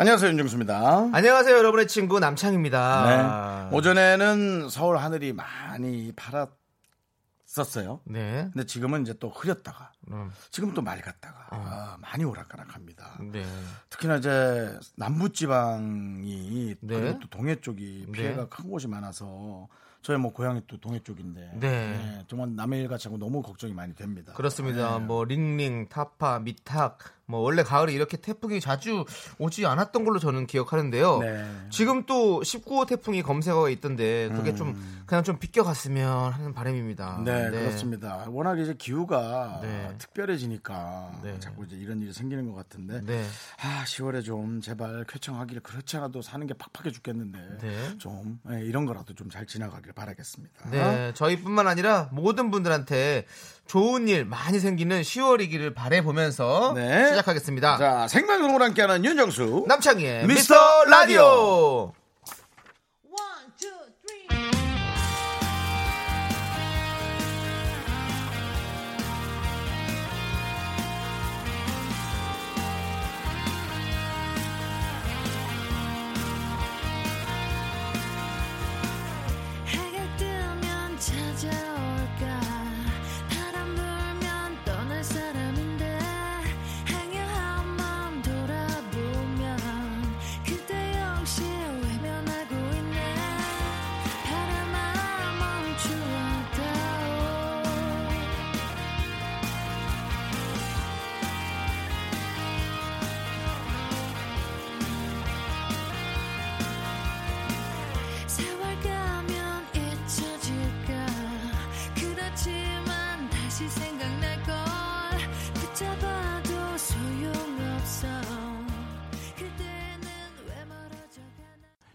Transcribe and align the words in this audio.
안녕하세요 0.00 0.30
윤정수입니다. 0.30 1.10
안녕하세요, 1.12 1.58
여러분의 1.58 1.86
친구 1.86 2.20
남창입니다. 2.20 3.68
네. 3.68 3.76
오전에는 3.76 4.70
서울 4.70 4.96
하늘이 4.96 5.34
많이 5.34 6.10
파랗었어요. 6.16 8.00
네. 8.06 8.48
근데 8.50 8.64
지금은 8.64 9.02
이제 9.02 9.12
또 9.20 9.28
흐렸다가 9.28 9.92
음, 10.10 10.32
지금 10.50 10.72
또 10.72 10.80
맑았다가 10.80 11.48
아, 11.50 11.98
많이 12.00 12.24
오락가락합니다. 12.24 13.18
네. 13.30 13.44
특히나 13.90 14.16
이제 14.16 14.74
남부 14.96 15.34
지방이 15.34 16.76
네. 16.80 17.18
또 17.20 17.28
동해 17.28 17.56
쪽이 17.56 18.06
네. 18.06 18.12
피해가 18.12 18.48
큰 18.48 18.70
곳이 18.70 18.88
많아서 18.88 19.68
저희 20.00 20.16
뭐 20.16 20.32
고향이 20.32 20.62
또 20.66 20.80
동해 20.80 21.00
쪽인데 21.00 21.50
네. 21.60 22.24
정말 22.26 22.56
남해 22.56 22.80
일같이 22.80 23.08
하고 23.08 23.18
너무 23.18 23.42
걱정이 23.42 23.74
많이 23.74 23.94
됩니다. 23.94 24.32
그렇습니다. 24.32 24.98
네. 24.98 25.04
뭐 25.04 25.24
링링, 25.24 25.90
타파, 25.90 26.38
미탁, 26.38 27.00
뭐 27.30 27.40
원래 27.40 27.62
가을에 27.62 27.92
이렇게 27.92 28.16
태풍이 28.18 28.60
자주 28.60 29.04
오지 29.38 29.64
않았던 29.64 30.04
걸로 30.04 30.18
저는 30.18 30.46
기억하는데요. 30.46 31.18
네. 31.18 31.44
지금 31.70 32.04
또 32.04 32.40
19호 32.40 32.86
태풍이 32.86 33.22
검색어가 33.22 33.70
있던데 33.70 34.28
그게 34.30 34.54
좀 34.54 34.76
그냥 35.06 35.24
좀 35.24 35.38
비껴갔으면 35.38 36.32
하는 36.32 36.52
바람입니다. 36.52 37.18
음. 37.18 37.24
네, 37.24 37.50
그렇습니다. 37.50 38.26
워낙 38.28 38.58
이제 38.58 38.74
기후가 38.76 39.60
네. 39.62 39.94
특별해지니까 39.98 41.20
네. 41.22 41.38
자꾸 41.40 41.64
이제 41.64 41.76
이런 41.76 42.00
일이 42.00 42.12
생기는 42.12 42.46
것 42.46 42.54
같은데 42.54 43.00
네. 43.04 43.24
아 43.62 43.84
10월에 43.84 44.22
좀 44.24 44.60
제발 44.60 45.04
쾌청하기를 45.08 45.62
그렇지 45.62 45.96
않아도 45.96 46.20
사는 46.22 46.46
게 46.46 46.54
팍팍해 46.54 46.92
죽겠는데 46.92 47.38
네. 47.60 47.98
좀 47.98 48.38
예, 48.50 48.60
이런 48.60 48.84
거라도 48.84 49.14
좀 49.14 49.30
잘 49.30 49.46
지나가길 49.46 49.92
바라겠습니다. 49.92 50.70
네, 50.70 51.12
저희뿐만 51.14 51.68
아니라 51.68 52.08
모든 52.10 52.50
분들한테 52.50 53.26
좋은 53.70 54.08
일 54.08 54.24
많이 54.24 54.58
생기는 54.58 55.00
10월이기를 55.00 55.76
바래 55.76 56.02
보면서 56.02 56.72
네. 56.74 57.10
시작하겠습니다. 57.10 57.78
자 57.78 58.08
생방송으로 58.08 58.64
함께하는 58.64 59.04
윤정수 59.04 59.66
남창희의 59.68 60.26
미스터 60.26 60.54
미스터 60.56 60.84
라디오. 60.90 61.92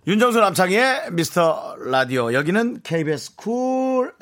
윤정수 0.07 0.39
남창희의 0.39 1.13
미스터 1.13 1.77
라디오. 1.79 2.31
여기는 2.31 2.81
KBS 2.83 3.35
쿨 3.35 3.55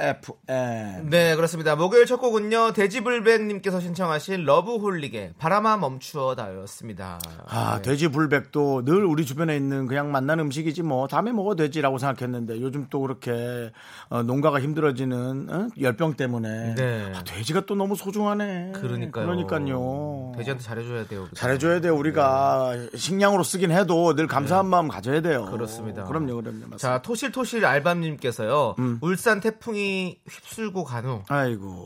FM 0.04 1.10
네, 1.10 1.36
그렇습니다. 1.36 1.78
목요일 1.78 2.06
첫 2.06 2.18
곡은요, 2.18 2.74
돼지불백님께서 2.74 3.80
신청하신 3.80 4.44
러브홀릭의 4.44 5.34
바람아 5.38 5.78
멈추어다오였습니다. 5.78 7.20
아, 7.48 7.82
돼지 7.82 8.10
불백도 8.10 8.84
늘 8.84 9.06
우리 9.06 9.26
주변에 9.26 9.56
있는 9.56 9.88
그냥 9.88 10.12
만나는 10.12 10.46
음식이지 10.46 10.84
뭐 10.84 11.08
다음에 11.08 11.32
먹어도 11.32 11.64
되지라고 11.64 12.00
생각했는데 12.00 12.60
요즘 12.60 12.88
또 12.90 13.00
그렇게 13.00 13.72
어, 14.10 14.24
농가가 14.24 14.60
힘들어지는 14.60 15.48
어? 15.50 15.68
열병 15.80 16.16
때문에 16.16 16.76
네. 16.76 17.12
아, 17.16 17.24
돼지가 17.24 17.66
또 17.66 17.76
너무 17.76 17.96
소중하네. 17.96 18.74
그러니까요. 18.76 19.26
그러니까요. 19.26 20.34
돼지한테 20.36 20.64
잘해줘야 20.64 21.08
돼요. 21.08 21.24
그죠? 21.24 21.36
잘해줘야 21.36 21.80
돼요. 21.80 21.96
우리가 21.96 22.74
식량으로 22.96 23.44
쓰긴 23.44 23.72
해도 23.72 24.16
늘 24.16 24.28
감사한 24.28 24.66
마음 24.66 24.90
가져야 24.90 25.22
돼요. 25.22 25.46
네. 25.46 25.52
그렇습니다. 25.52 26.04
그럼요, 26.04 26.36
그럼요. 26.36 26.58
맞습니다. 26.58 26.78
자, 26.78 27.02
토실토실 27.02 27.66
알밤님께서요, 27.66 28.76
음. 28.80 28.98
울산 29.02 29.40
태풍이 29.40 29.93
휩쓸고 30.28 30.84
간 30.84 31.06
후. 31.06 31.24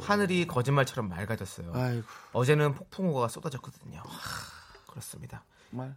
하늘이 0.01 0.47
거짓말처럼 0.47 1.09
맑아졌어요. 1.09 1.71
아이고. 1.73 2.03
어제는 2.33 2.73
폭풍우가 2.75 3.27
쏟아졌거든요. 3.27 3.99
하, 3.99 4.85
그렇습니다. 4.87 5.43
정말. 5.69 5.95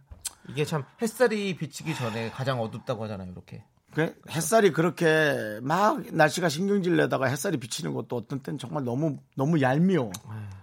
이게 0.49 0.65
참 0.65 0.83
햇살이 1.01 1.55
비치기 1.55 1.95
전에 1.95 2.31
가장 2.31 2.59
어둡다고 2.61 3.03
하잖아요, 3.03 3.31
이렇게. 3.31 3.63
그 3.93 4.15
햇살이 4.29 4.71
그렇게 4.71 5.59
막 5.61 6.01
날씨가 6.11 6.47
신경질 6.49 6.95
내다가 6.95 7.27
햇살이 7.27 7.57
비치는 7.57 7.93
것도 7.93 8.15
어떤 8.15 8.39
때는 8.39 8.57
정말 8.57 8.85
너무 8.85 9.17
너무 9.35 9.61
얄미워. 9.61 10.11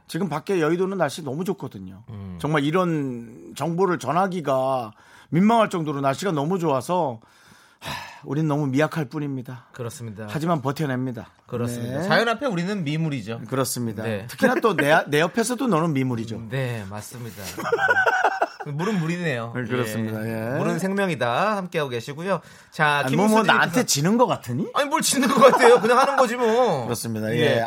지금 0.07 0.31
밖에 0.31 0.61
여의도는 0.63 0.97
날씨 0.97 1.23
너무 1.23 1.45
좋거든요. 1.45 2.05
음. 2.09 2.39
정말 2.41 2.65
이런 2.65 3.53
정보를 3.55 3.99
전하기가 3.99 4.93
민망할 5.29 5.69
정도로 5.69 6.01
날씨가 6.01 6.33
너무 6.33 6.59
좋아서 6.59 7.21
하, 7.23 7.29
우린 8.25 8.49
너무 8.49 8.67
미약할 8.67 9.07
뿐입니다. 9.07 9.67
그렇습니다. 9.73 10.27
하지만 10.29 10.61
버텨냅니다. 10.61 11.29
그렇습니다. 11.47 12.01
네. 12.01 12.09
자연 12.09 12.29
앞에 12.29 12.47
우리는 12.47 12.85
미물이죠. 12.85 13.43
그렇습니다. 13.49 14.03
네. 14.03 14.27
특히나 14.27 14.57
또내 14.57 14.91
옆에서도 15.13 15.67
너는 15.67 15.93
미물이죠. 15.93 16.43
네, 16.51 16.85
맞습니다. 16.91 17.43
네. 18.67 18.73
물은 18.73 18.99
물이네요. 18.99 19.53
네, 19.55 19.63
그렇습니다. 19.65 20.27
예. 20.29 20.59
물은 20.59 20.79
생명이다. 20.79 21.57
함께하고 21.57 21.89
계시고요. 21.91 22.41
자, 22.71 23.03
아니, 23.07 23.17
뭐, 23.17 23.29
뭐 23.29 23.43
나한테 23.43 23.87
지는 23.87 24.19
것 24.19 24.27
같으니? 24.27 24.67
아니 24.75 24.89
뭘 24.89 25.01
짓는 25.01 25.29
것 25.29 25.41
같아요. 25.41 25.81
그냥 25.81 25.99
하는 25.99 26.17
거지 26.17 26.37
뭐. 26.37 26.85
그렇습니다. 26.85 27.33
예. 27.33 27.39
예. 27.41 27.67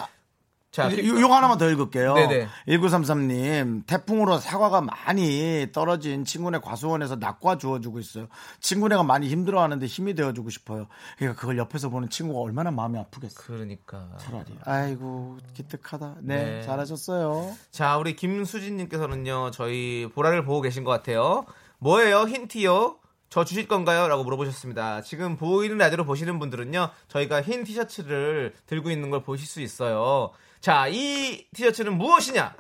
자, 0.71 0.85
요, 0.89 0.95
김- 0.95 1.19
요 1.19 1.27
하나만 1.27 1.57
더 1.57 1.69
읽을게요. 1.69 2.13
네네. 2.13 2.47
1933님, 2.69 3.85
태풍으로 3.85 4.37
사과가 4.39 4.81
많이 4.81 5.67
떨어진 5.73 6.23
친구네 6.23 6.59
과수원에서 6.59 7.17
낙과 7.17 7.57
주워주고 7.57 7.99
있어요. 7.99 8.27
친구네가 8.61 9.03
많이 9.03 9.27
힘들어하는데 9.27 9.85
힘이 9.85 10.13
되어주고 10.15 10.49
싶어요. 10.49 10.87
그러니까 11.17 11.39
그걸 11.39 11.57
옆에서 11.57 11.89
보는 11.89 12.09
친구가 12.09 12.39
얼마나 12.39 12.71
마음이 12.71 12.97
아프겠어요. 12.99 13.45
그러니까. 13.45 14.09
차라리. 14.17 14.45
아이고, 14.63 15.37
기특하다. 15.53 16.15
네, 16.21 16.44
네. 16.44 16.62
잘하셨어요. 16.63 17.53
자, 17.71 17.97
우리 17.97 18.15
김수진님께서는요, 18.15 19.51
저희 19.51 20.09
보라를 20.13 20.45
보고 20.45 20.62
계신 20.62 20.83
것 20.83 20.91
같아요. 20.91 21.45
뭐예요? 21.79 22.21
힌트요? 22.24 22.95
저 23.29 23.45
주실 23.45 23.67
건가요? 23.67 24.07
라고 24.09 24.24
물어보셨습니다. 24.24 25.01
지금 25.03 25.38
보이는 25.38 25.77
라디오로 25.77 26.06
보시는 26.06 26.38
분들은요, 26.39 26.89
저희가 27.07 27.41
흰 27.41 27.63
티셔츠를 27.63 28.53
들고 28.67 28.91
있는 28.91 29.09
걸 29.09 29.24
보실 29.24 29.47
수 29.47 29.62
있어요. 29.62 30.31
자, 30.62 30.88
이 30.88 31.48
티셔츠는 31.56 31.98
무엇이냐? 31.98 32.54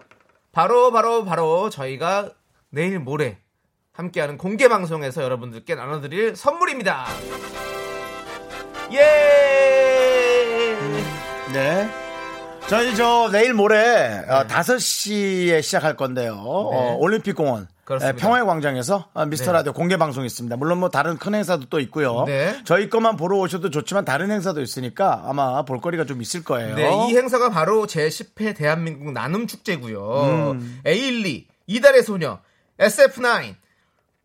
바로, 0.51 0.91
바로, 0.91 1.23
바로 1.23 1.69
저희가 1.69 2.31
내일 2.71 2.97
모레 2.97 3.37
함께하는 3.93 4.37
공개 4.37 4.67
방송에서 4.67 5.21
여러분들께 5.21 5.75
나눠드릴 5.75 6.35
선물입니다. 6.35 7.05
예! 8.93 8.97
네. 11.53 11.89
저희 12.67 12.95
저 12.95 13.29
내일 13.31 13.53
모레 13.53 14.23
어, 14.27 14.47
5시에 14.47 15.61
시작할 15.61 15.95
건데요. 15.95 16.33
어, 16.33 16.95
올림픽 16.97 17.33
공원. 17.35 17.67
네. 17.81 17.85
그렇습니다. 17.85 18.15
네, 18.15 18.21
평화의 18.21 18.45
광장에서 18.45 19.09
어, 19.13 19.25
미스터 19.25 19.51
네. 19.51 19.57
라디오 19.57 19.73
공개 19.73 19.97
방송 19.97 20.23
있습니다. 20.25 20.55
물론 20.57 20.79
뭐 20.79 20.89
다른 20.89 21.17
큰 21.17 21.33
행사도 21.35 21.65
또 21.69 21.79
있고요. 21.79 22.25
네. 22.25 22.59
저희 22.63 22.89
것만 22.89 23.17
보러 23.17 23.37
오셔도 23.37 23.69
좋지만 23.69 24.05
다른 24.05 24.31
행사도 24.31 24.61
있으니까 24.61 25.23
아마 25.25 25.63
볼거리가 25.65 26.05
좀 26.05 26.21
있을 26.21 26.43
거예요. 26.43 26.75
네, 26.75 26.89
이 27.09 27.17
행사가 27.17 27.49
바로 27.49 27.85
제10회 27.87 28.55
대한민국 28.55 29.11
나눔 29.11 29.47
축제고요. 29.47 30.51
음. 30.53 30.79
에일리, 30.85 31.47
이달의 31.67 32.03
소녀, 32.03 32.39
SF9, 32.79 33.55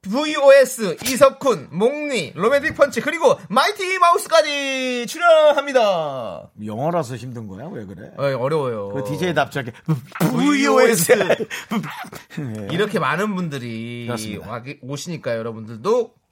VOS, 0.09 0.97
이석훈, 1.05 1.69
몽니, 1.73 2.33
로맨틱 2.35 2.75
펀치, 2.77 3.01
그리고 3.01 3.39
마이티 3.49 3.99
마우스까지 3.99 5.07
출연합니다. 5.07 6.51
영어라서 6.65 7.17
힘든 7.17 7.49
거야? 7.49 7.67
왜 7.73 7.85
그래? 7.85 8.11
어, 8.17 8.23
어려워요. 8.39 8.89
그 8.91 9.05
DJ답게 9.05 9.73
VOS. 10.31 11.13
예. 11.13 12.69
이렇게 12.73 12.99
많은 12.99 13.35
분들이 13.35 14.05
그렇습니다. 14.07 14.49
와- 14.51 14.63
오시니까 14.83 15.37
여러분들도 15.37 16.13
꼭 16.13 16.26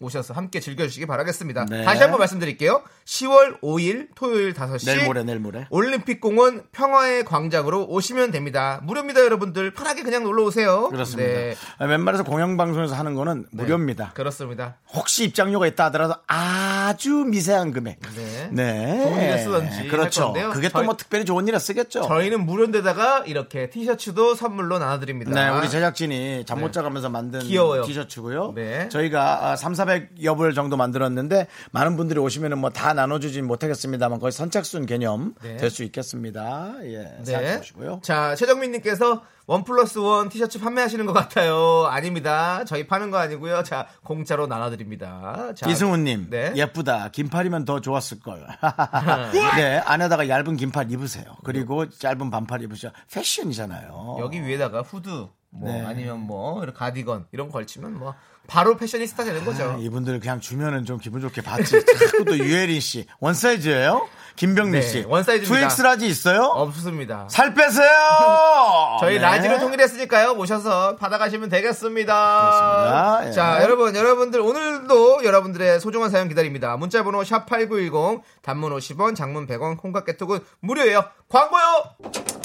오셔서 0.00 0.32
함께 0.34 0.60
즐겨주시기 0.60 1.06
바라겠습니다. 1.06 1.66
네. 1.66 1.84
다시 1.84 2.00
한번 2.02 2.20
말씀드릴게요. 2.20 2.82
10월 3.04 3.60
5일 3.60 4.08
토요일 4.14 4.54
5시 4.54 4.86
내일 4.86 5.04
모레 5.04 5.24
내일 5.24 5.38
모레. 5.38 5.66
올림픽공원 5.70 6.64
평화의 6.72 7.24
광장으로 7.24 7.86
오시면 7.86 8.30
됩니다. 8.30 8.80
무료입니다, 8.82 9.20
여러분들. 9.22 9.72
편하게 9.74 10.02
그냥 10.02 10.22
놀러 10.24 10.44
오세요. 10.44 10.88
그렇습니다. 10.88 11.30
네. 11.30 11.54
웬만해서 11.80 12.24
공영방송에서 12.24 12.94
하는 12.94 13.14
거는 13.14 13.46
무료입니다. 13.50 14.12
그렇습니다. 14.14 14.76
혹시 14.94 15.24
입장료가 15.24 15.66
있다 15.66 15.84
하더라도 15.86 16.14
아주 16.26 17.10
미세한 17.10 17.72
금액. 17.72 18.00
네. 18.16 18.48
네. 18.52 19.02
좋은 19.04 19.20
일에 19.20 19.38
쓰던지 19.38 19.76
할 19.76 19.88
그렇죠. 19.88 20.32
그게 20.52 20.68
또 20.68 20.80
뭐 20.80 20.96
특별히 20.96 21.26
좋은 21.26 21.46
일에 21.46 21.58
쓰겠죠. 21.58 22.02
저희는 22.02 22.46
무료인데다가 22.46 23.24
이렇게 23.26 23.68
티셔츠도 23.68 24.34
선물로 24.34 24.78
나눠드립니다. 24.78 25.30
네, 25.30 25.58
우리 25.58 25.68
제작진이 25.68 26.44
잠못 26.46 26.70
네. 26.70 26.72
자가면서 26.72 27.10
만든 27.10 27.40
귀여워요. 27.40 27.84
티셔츠고요. 27.84 28.52
네. 28.54 28.88
저희가 28.88 29.56
3, 29.56 29.74
400여 29.90 30.36
벌 30.36 30.54
정도 30.54 30.76
만들었는데 30.76 31.46
많은 31.72 31.96
분들이 31.96 32.18
오시면은 32.20 32.58
뭐 32.58 32.70
다 32.70 32.94
나눠주진 32.94 33.46
못하겠습니다만 33.46 34.20
거의 34.20 34.32
선착순 34.32 34.86
개념 34.86 35.34
네. 35.42 35.56
될수 35.56 35.82
있겠습니다. 35.84 36.72
예, 36.84 37.18
생각해 37.24 37.58
보시고요. 37.58 38.00
자, 38.02 38.34
최정민님께서 38.36 39.22
원 39.46 39.64
플러스 39.64 39.98
원 39.98 40.28
티셔츠 40.28 40.60
판매하시는 40.60 41.04
것 41.06 41.12
같아요. 41.12 41.86
아닙니다. 41.90 42.64
저희 42.64 42.86
파는 42.86 43.10
거 43.10 43.18
아니고요. 43.18 43.64
자, 43.64 43.88
공짜로 44.04 44.46
나눠드립니다. 44.46 45.52
자, 45.56 45.68
이승우님, 45.68 46.28
네. 46.30 46.52
예쁘다. 46.54 47.08
긴팔이면 47.10 47.64
더 47.64 47.80
좋았을 47.80 48.20
걸. 48.20 48.46
네, 49.56 49.78
안에다가 49.84 50.28
얇은 50.28 50.56
긴팔 50.56 50.90
입으세요. 50.92 51.24
그리고 51.44 51.88
짧은 51.90 52.30
반팔 52.30 52.62
입으셔. 52.62 52.92
패션이잖아요. 53.12 54.18
여기 54.20 54.42
위에다가 54.44 54.82
후드, 54.82 55.08
뭐 55.50 55.72
네. 55.72 55.84
아니면 55.84 56.20
뭐 56.20 56.64
가디건 56.72 57.26
이런 57.32 57.48
거 57.48 57.54
걸치면 57.54 57.98
뭐 57.98 58.14
바로 58.50 58.76
패셔니스타 58.76 59.22
되는 59.22 59.44
거죠. 59.44 59.76
아, 59.76 59.78
이분들 59.78 60.18
그냥 60.18 60.40
주면은 60.40 60.84
좀 60.84 60.98
기분 60.98 61.20
좋게 61.20 61.40
받지. 61.40 61.84
자꾸 61.84 62.24
또 62.24 62.36
유혜린 62.36 62.80
씨. 62.80 63.06
one 63.20 63.32
size예요? 63.32 64.08
김병민 64.34 64.80
네, 64.80 64.82
씨. 64.82 65.04
one 65.06 65.22
size입니다. 65.22 65.68
2X 65.68 65.82
large 65.84 66.06
있어요? 66.08 66.42
없습니다. 66.42 67.28
살 67.30 67.54
빼세요! 67.54 67.86
저희 68.98 69.16
네. 69.16 69.20
large로 69.20 69.60
통일했으니까요. 69.60 70.34
모셔서 70.34 70.96
받아가시면 70.96 71.48
되겠습니다. 71.48 72.40
그렇습니다. 72.40 73.28
예. 73.28 73.32
자, 73.32 73.62
여러분, 73.62 73.94
여러분들 73.94 74.40
오늘도 74.40 75.22
여러분들의 75.24 75.78
소중한 75.78 76.10
사연 76.10 76.28
기다립니다. 76.28 76.76
문자번호 76.76 77.22
샵 77.22 77.46
#8910 77.46 78.22
단문 78.42 78.72
50원, 78.76 79.14
장문 79.14 79.46
100원, 79.46 79.78
콩과 79.78 80.06
카톡은 80.06 80.40
무료예요. 80.58 81.04
광고요. 81.28 82.39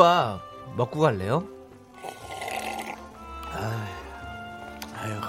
국밥 0.00 0.40
먹고 0.76 0.98
갈래요? 0.98 1.46
아유, 4.96 5.20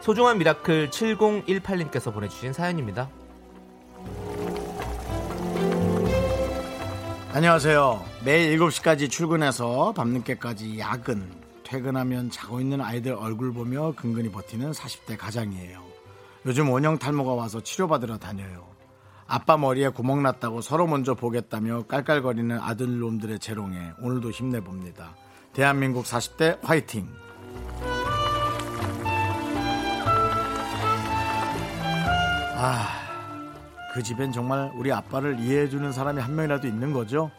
소중한 0.00 0.38
miracle 0.38 0.88
7018님께서 0.88 2.10
보내주신 2.12 2.54
사연입니다. 2.54 3.10
안녕하세요. 7.34 8.02
매일 8.24 8.58
7시까지 8.58 9.10
출근해서 9.10 9.92
밤늦게까지 9.92 10.78
야근, 10.78 11.30
퇴근하면 11.64 12.30
자고 12.30 12.60
있는 12.60 12.80
아이들 12.80 13.12
얼굴 13.12 13.52
보며 13.52 13.92
근근히 13.94 14.32
버티는 14.32 14.72
40대 14.72 15.18
가장이에요. 15.18 15.82
요즘 16.46 16.70
원형 16.70 16.98
탈모가 16.98 17.34
와서 17.34 17.60
치료받으러 17.60 18.16
다녀요. 18.16 18.73
아빠 19.34 19.56
머리에 19.56 19.88
구멍 19.88 20.22
났다고 20.22 20.60
서로 20.60 20.86
먼저 20.86 21.14
보겠다며 21.14 21.86
깔깔거리는 21.88 22.56
아들놈들의 22.56 23.40
재롱에 23.40 23.94
오늘도 24.00 24.30
힘내봅니다. 24.30 25.16
대한민국 25.52 26.04
40대 26.04 26.60
화이팅! 26.62 27.08
아, 32.56 32.86
그 33.92 34.04
집엔 34.04 34.30
정말 34.30 34.70
우리 34.76 34.92
아빠를 34.92 35.40
이해해주는 35.40 35.90
사람이 35.90 36.20
한 36.20 36.36
명이라도 36.36 36.68
있는 36.68 36.92
거죠. 36.92 37.32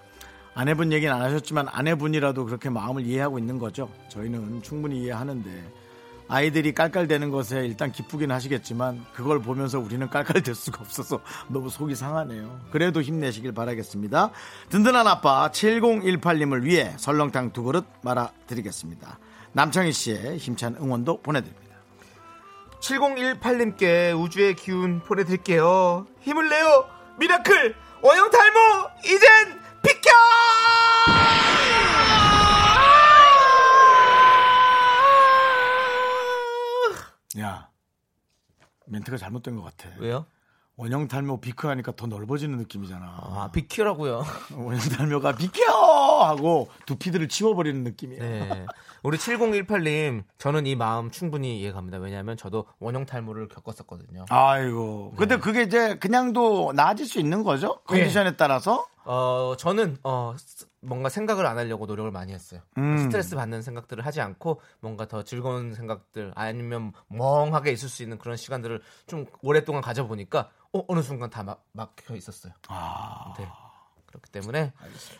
아내분 0.54 0.92
얘기는 0.92 1.14
안 1.16 1.22
하셨지만 1.22 1.70
아내분이라도 1.72 2.44
그렇게 2.44 2.70
마음을 2.70 3.06
이해하고 3.06 3.40
있는 3.40 3.58
거죠. 3.58 3.90
저희는 4.10 4.64
충분히 4.64 5.04
이해하는데 5.04 5.85
아이들이 6.28 6.74
깔깔대는 6.74 7.30
것에 7.30 7.66
일단 7.66 7.92
기쁘긴 7.92 8.32
하시겠지만 8.32 9.06
그걸 9.14 9.42
보면서 9.42 9.80
우리는 9.80 10.10
깔깔댈 10.10 10.56
수가 10.56 10.80
없어서 10.82 11.22
너무 11.48 11.70
속이 11.70 11.96
상하네요. 11.96 12.62
그래도 12.72 13.02
힘내시길 13.02 13.54
바라겠습니다. 13.54 14.32
든든한 14.70 15.08
아빠 15.08 15.50
7018님을 15.52 16.64
위해 16.64 16.94
설렁탕 16.98 17.54
두 17.54 17.64
그릇 17.64 17.86
말아드리겠습니다. 18.02 19.20
남창희 19.54 19.92
씨의 19.92 20.38
힘찬 20.38 20.76
응원도 20.82 21.22
보내드립니다. 21.22 21.66
7018님께 22.80 24.20
우주의 24.20 24.56
기운 24.56 25.00
보내드릴게요. 25.02 26.06
힘을 26.22 26.50
내요! 26.50 26.88
miracle! 27.18 27.76
원형 28.02 28.30
탈모! 28.30 28.60
이젠 29.06 29.60
비켜! 29.82 30.12
야, 37.40 37.70
멘트가 38.88 39.18
잘못된 39.18 39.56
것 39.56 39.64
같아. 39.64 39.90
왜요? 40.00 40.26
원형 40.78 41.08
탈모 41.08 41.40
비켜 41.40 41.68
하니까 41.68 41.94
더 41.96 42.06
넓어지는 42.06 42.58
느낌이잖아. 42.58 43.06
아, 43.06 43.50
비키라고요. 43.54 44.26
원형 44.58 44.80
탈모가 44.90 45.34
비켜 45.38 45.64
하고 46.26 46.70
두피들을 46.86 47.30
치워버리는 47.30 47.82
느낌이야. 47.86 48.20
네. 48.20 48.66
우리 49.02 49.18
7018님, 49.18 50.24
저는 50.38 50.66
이 50.66 50.76
마음 50.76 51.12
충분히 51.12 51.62
이해갑니다. 51.62 52.00
왜냐하면 52.00 52.36
저도 52.36 52.66
원형 52.80 53.06
탈모를 53.06 53.48
겪었었거든요. 53.48 54.26
아이고. 54.30 55.14
근데 55.18 55.38
그게 55.38 55.62
이제 55.64 55.96
그냥도 55.98 56.74
나아질 56.76 57.06
수 57.06 57.20
있는 57.20 57.44
거죠? 57.44 57.80
컨디션에 57.86 58.36
따라서? 58.36 58.86
어, 59.06 59.54
저는, 59.58 59.98
어, 60.04 60.34
스- 60.38 60.66
뭔가 60.86 61.10
생각을 61.10 61.46
안 61.46 61.58
하려고 61.58 61.86
노력을 61.86 62.10
많이 62.12 62.34
했어요. 62.34 62.62
음. 62.78 62.98
스트레스 62.98 63.36
받는 63.36 63.62
생각들을 63.62 64.06
하지 64.06 64.22
않고 64.22 64.62
뭔가 64.80 65.08
더 65.08 65.24
즐거운 65.24 65.74
생각들 65.74 66.32
아니면 66.36 66.94
멍하게 67.08 67.72
있을 67.72 67.90
수 67.90 68.04
있는 68.04 68.18
그런 68.18 68.38
시간들을 68.38 68.82
좀 69.08 69.26
오랫동안 69.42 69.82
가져보니까 69.82 70.50
어, 70.74 70.84
어느 70.88 71.02
순간 71.02 71.30
다 71.30 71.44
막, 71.44 71.64
막혀 71.72 72.16
있었어요. 72.16 72.54
아. 72.68 73.34
네. 73.38 73.48
그렇기 74.16 74.32
때문에 74.32 74.74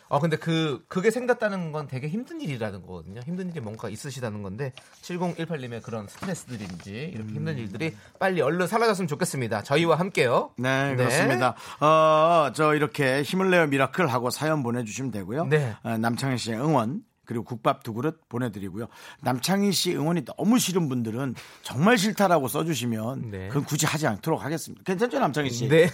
아 0.08 0.18
근데 0.18 0.36
그 0.36 0.84
그게 0.88 1.10
생겼다는 1.10 1.72
건 1.72 1.88
되게 1.88 2.08
힘든 2.08 2.40
일이라는 2.40 2.82
거거든요. 2.82 3.20
힘든 3.24 3.50
일이 3.50 3.60
뭔가 3.60 3.88
있으시다는 3.88 4.42
건데 4.42 4.72
7018님의 5.02 5.82
그런 5.82 6.08
스트레스들인지 6.08 7.12
이렇게 7.14 7.32
힘든 7.32 7.58
일들이 7.58 7.94
빨리 8.18 8.40
얼른 8.40 8.66
사라졌으면 8.66 9.08
좋겠습니다. 9.08 9.62
저희와 9.62 9.96
함께요. 9.98 10.52
네, 10.58 10.94
그렇습니다. 10.96 11.54
어, 11.80 12.52
저 12.54 12.74
이렇게 12.74 13.22
힘을 13.22 13.50
내요 13.50 13.66
miracle 13.66 14.06
하고 14.06 14.30
사연 14.30 14.62
보내주시면 14.62 15.10
되고요. 15.10 15.46
네. 15.46 15.76
어, 15.82 15.98
남창희 15.98 16.38
씨의 16.38 16.58
응원. 16.58 17.02
그리고 17.26 17.44
국밥 17.44 17.82
두 17.82 17.92
그릇 17.92 18.20
보내드리고요. 18.28 18.86
남창희 19.20 19.72
씨 19.72 19.96
응원이 19.96 20.24
너무 20.24 20.58
싫은 20.60 20.88
분들은 20.88 21.34
정말 21.62 21.98
싫다라고 21.98 22.46
써주시면 22.48 23.30
네. 23.32 23.48
그건 23.48 23.64
굳이 23.64 23.84
하지 23.84 24.06
않도록 24.06 24.44
하겠습니다. 24.44 24.82
괜찮죠, 24.84 25.18
남창희 25.18 25.50
씨? 25.50 25.68
네. 25.68 25.90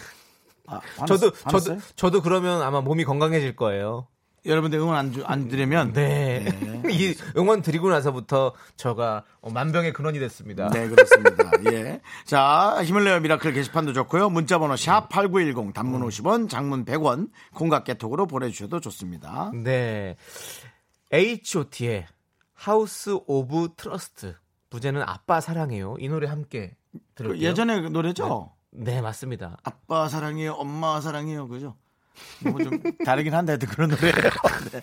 아, 0.67 0.81
화났- 0.97 1.07
저도 1.07 1.33
화났어요? 1.45 1.79
저도 1.79 1.81
저도 1.97 2.23
그러면 2.23 2.63
아마 2.63 2.81
몸이 2.81 3.05
건강해질 3.05 3.57
거예요. 3.57 4.07
여러분들 4.45 4.81
응원 4.81 4.97
안, 4.97 5.13
주, 5.13 5.23
안 5.25 5.47
드리면 5.47 5.93
네. 5.93 6.45
이 6.91 7.15
응원 7.37 7.63
드리고 7.63 7.91
나서부터 7.91 8.55
저가 8.77 9.23
어, 9.41 9.51
만병의 9.51 9.93
근원이 9.93 10.19
됐습니다. 10.19 10.69
네, 10.71 10.89
그렇습니다. 10.89 11.51
예. 11.73 12.01
자, 12.25 12.81
힘을 12.83 13.05
내요 13.05 13.21
miracle 13.21 13.53
게시판도 13.53 13.93
좋고요. 13.93 14.31
문자 14.31 14.59
번호 14.59 14.75
sharp 14.75 15.09
8910 15.11 15.73
단문 15.75 16.03
50원, 16.09 16.49
장문 16.51 16.85
100원, 16.85 17.31
콩과 17.55 17.85
카톡으로 17.85 18.27
보내 18.27 18.51
주셔도 18.51 18.81
좋습니다. 18.81 19.53
네. 19.55 20.17
H.O.T의 21.13 22.07
House 22.55 23.19
of 23.27 23.71
Trust. 23.77 24.35
부제는 24.71 25.03
아빠 25.03 25.41
사랑해요. 25.41 25.97
이 25.99 26.09
노래 26.09 26.27
함께 26.27 26.75
그 26.93 26.99
들을게요. 27.15 27.49
예전에 27.49 27.81
그 27.83 27.89
노래죠? 27.89 28.27
네, 28.27 28.62
맞습니다. 29.03 29.57
아빠 29.65 30.09
사랑해요, 30.09 30.53
엄마 30.53 31.01
사랑해요, 31.01 31.47
그죠? 31.49 31.77
뭐 32.51 32.63
좀 32.63 32.81
다르긴 33.05 33.35
한데 33.35 33.57
그런 33.59 33.91
노래예요. 33.91 34.13
네. 34.73 34.83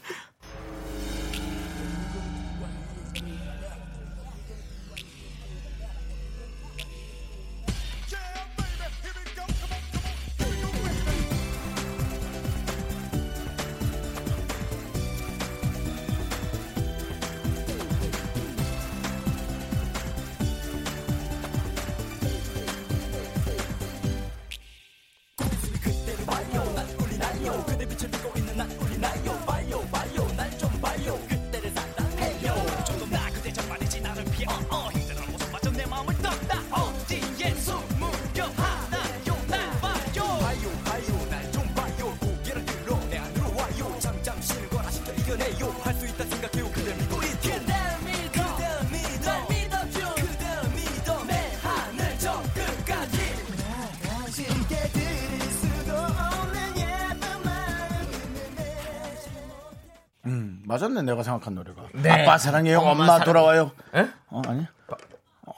맞았네 60.80 61.02
내가 61.04 61.24
생각한 61.24 61.56
노래가. 61.56 61.82
네. 61.94 62.10
아빠 62.24 62.38
사랑해요. 62.38 62.80
엄마 62.80 62.92
엄마, 62.92 63.06
사랑- 63.08 63.26
돌아와요. 63.26 63.72
에? 63.96 64.08
어 64.30 64.42
아니. 64.48 64.66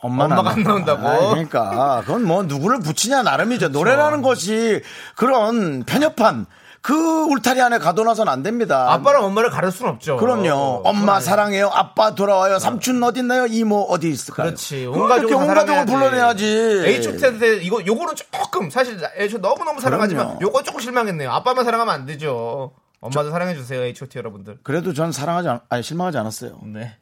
엄마가 0.04 0.50
안 0.52 0.64
나온다고? 0.64 1.08
아이, 1.08 1.20
그러니까 1.30 2.02
그건 2.06 2.24
뭐 2.24 2.44
누구를 2.44 2.80
붙이냐 2.80 3.22
나름이죠. 3.24 3.68
노래라는 3.70 4.22
것이 4.24 4.82
그런 5.16 5.84
편협한 5.84 6.48
그 6.82 6.96
울타리 6.96 7.62
안에 7.62 7.78
가둬놔서는 7.78 8.32
안 8.34 8.42
됩니다. 8.42 8.92
아빠랑 8.92 9.24
엄마를 9.26 9.52
가릴 9.52 9.70
수는 9.72 9.92
없죠. 9.92 10.18
그럼요. 10.18 10.82
엄마 10.86 11.16
그래. 11.20 11.26
사랑해요. 11.26 11.70
아빠 11.72 12.16
돌아와요. 12.16 12.58
삼촌 12.58 13.04
어디 13.04 13.20
있나요? 13.20 13.46
이모 13.46 13.82
어디 13.84 14.10
있을까요? 14.10 14.48
그렇지. 14.48 14.88
온 14.88 15.08
가족을 15.08 15.36
온다 15.36 15.54
가족을. 15.66 15.86
불러내야지. 15.86 16.84
H.O.T.한테 16.86 17.58
이거 17.58 17.86
요거는 17.86 18.16
조금 18.16 18.72
사실 18.72 18.98
H.O. 19.16 19.40
너무 19.42 19.64
너무 19.64 19.80
사랑하지만. 19.80 20.40
요거 20.42 20.64
조금 20.64 20.80
실망했네요. 20.80 21.32
아빠만 21.32 21.64
사랑하면 21.66 21.94
안 21.94 22.06
되죠. 22.08 22.72
엄마도 23.02 23.32
사랑해 23.32 23.56
주세요, 23.56 23.82
H.O.T. 23.82 24.18
여러분들. 24.20 24.60
그래도 24.64 24.94
전 24.94 25.12
사랑하지 25.12 25.50
않, 25.50 25.60
아니 25.70 25.82
실망하지 25.84 26.18
않았어요. 26.20 26.60
네. 26.66 26.96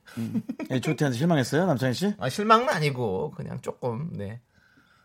H.O.T한테 0.71 1.17
실망했어요, 1.17 1.65
남창희 1.65 1.93
씨? 1.93 2.13
아, 2.17 2.29
실망은 2.29 2.69
아니고 2.69 3.31
그냥 3.35 3.59
조금 3.61 4.09
네. 4.13 4.39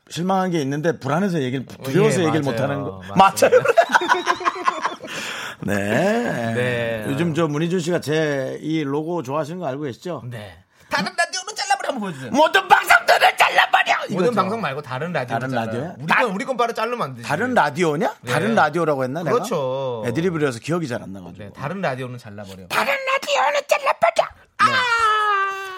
실망한 0.09 0.51
게 0.53 0.61
있는데 0.63 0.99
불안해서 0.99 1.43
얘기를 1.43 1.67
두려워서 1.67 2.21
예, 2.23 2.27
얘기를. 2.27 2.43
못 2.43 2.59
하는 2.61 2.83
거. 2.83 3.03
맞아요. 3.17 3.63
네. 5.67 6.55
네. 6.55 7.05
요즘 7.09 7.35
저 7.35 7.49
문희준 7.49 7.81
씨가 7.81 8.01
제 8.01 8.59
이 8.61 8.85
로고 8.85 9.23
좋아하시는 9.23 9.59
거 9.59 9.67
알고 9.67 9.85
계시죠? 9.85 10.23
네. 10.31 10.59
다른 10.91 11.11
라디오는 11.17 11.54
한번 11.95 12.01
보여주세요. 12.01 12.31
모든 12.33 12.67
방송들을 12.69 13.37
잘라버려. 13.37 13.95
모든 14.11 14.15
이거죠. 14.27 14.33
방송 14.33 14.61
말고 14.61 14.83
다른 14.83 15.13
라디오. 15.13 15.39
다른 15.39 15.55
라디오요? 15.55 15.95
우리 15.99 16.07
건 16.07 16.31
우리 16.31 16.45
건 16.45 16.57
바로 16.57 16.73
자르면 16.73 17.03
안 17.03 17.15
되지. 17.15 17.27
다른 17.29 17.55
라디오냐? 17.55 18.15
네. 18.21 18.33
다른 18.33 18.55
라디오라고 18.55 19.05
했나 19.05 19.23
내가? 19.23 19.37
그렇죠. 19.37 20.03
애드립을 20.07 20.47
해서 20.47 20.59
기억이 20.59 20.89
잘 20.89 21.03
안 21.03 21.13
나가지고. 21.13 21.45
네, 21.45 21.51
다른 21.55 21.81
라디오는 21.81 22.19
잘라버려. 22.19 22.69
다른 22.69 22.93
라디오는 22.95 23.61
잘라버려. 23.69 24.29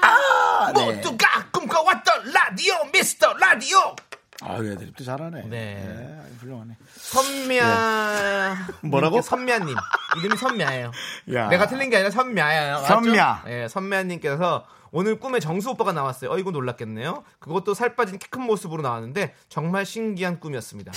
아, 0.03 0.73
네. 0.75 0.95
모두가 0.95 1.27
꿈꿔왔던 1.53 2.33
라디오 2.33 2.75
미스터 2.93 3.33
라디오. 3.35 3.95
아, 4.43 4.57
애드립도 4.59 5.03
잘하네. 5.05 5.43
네. 5.47 5.49
네, 5.49 6.21
훌륭하네. 6.41 6.77
선미야. 6.97 8.57
뭐라고? 8.83 9.23
선미야님. 9.23 9.75
이름이 10.19 10.37
선미야예요. 10.37 10.93
야. 11.35 11.49
내가 11.49 11.67
틀린 11.67 11.91
게 11.91 11.97
아니라 11.97 12.11
선미야예요. 12.11 12.85
선미야. 12.87 13.45
예, 13.49 13.69
선미야님께서 13.69 14.67
오늘 14.93 15.19
꿈에 15.19 15.41
정수 15.41 15.71
오빠가 15.71 15.93
나왔어요. 15.93 16.31
어, 16.31 16.39
이거 16.39 16.51
놀랐겠네요. 16.51 17.25
그것도 17.39 17.75
살 17.75 17.97
빠진 17.97 18.19
키 18.19 18.29
큰 18.29 18.43
모습으로 18.43 18.83
나왔는데 18.83 19.35
정말 19.49 19.85
신기한 19.87 20.41
꿈이었습니다. 20.41 20.93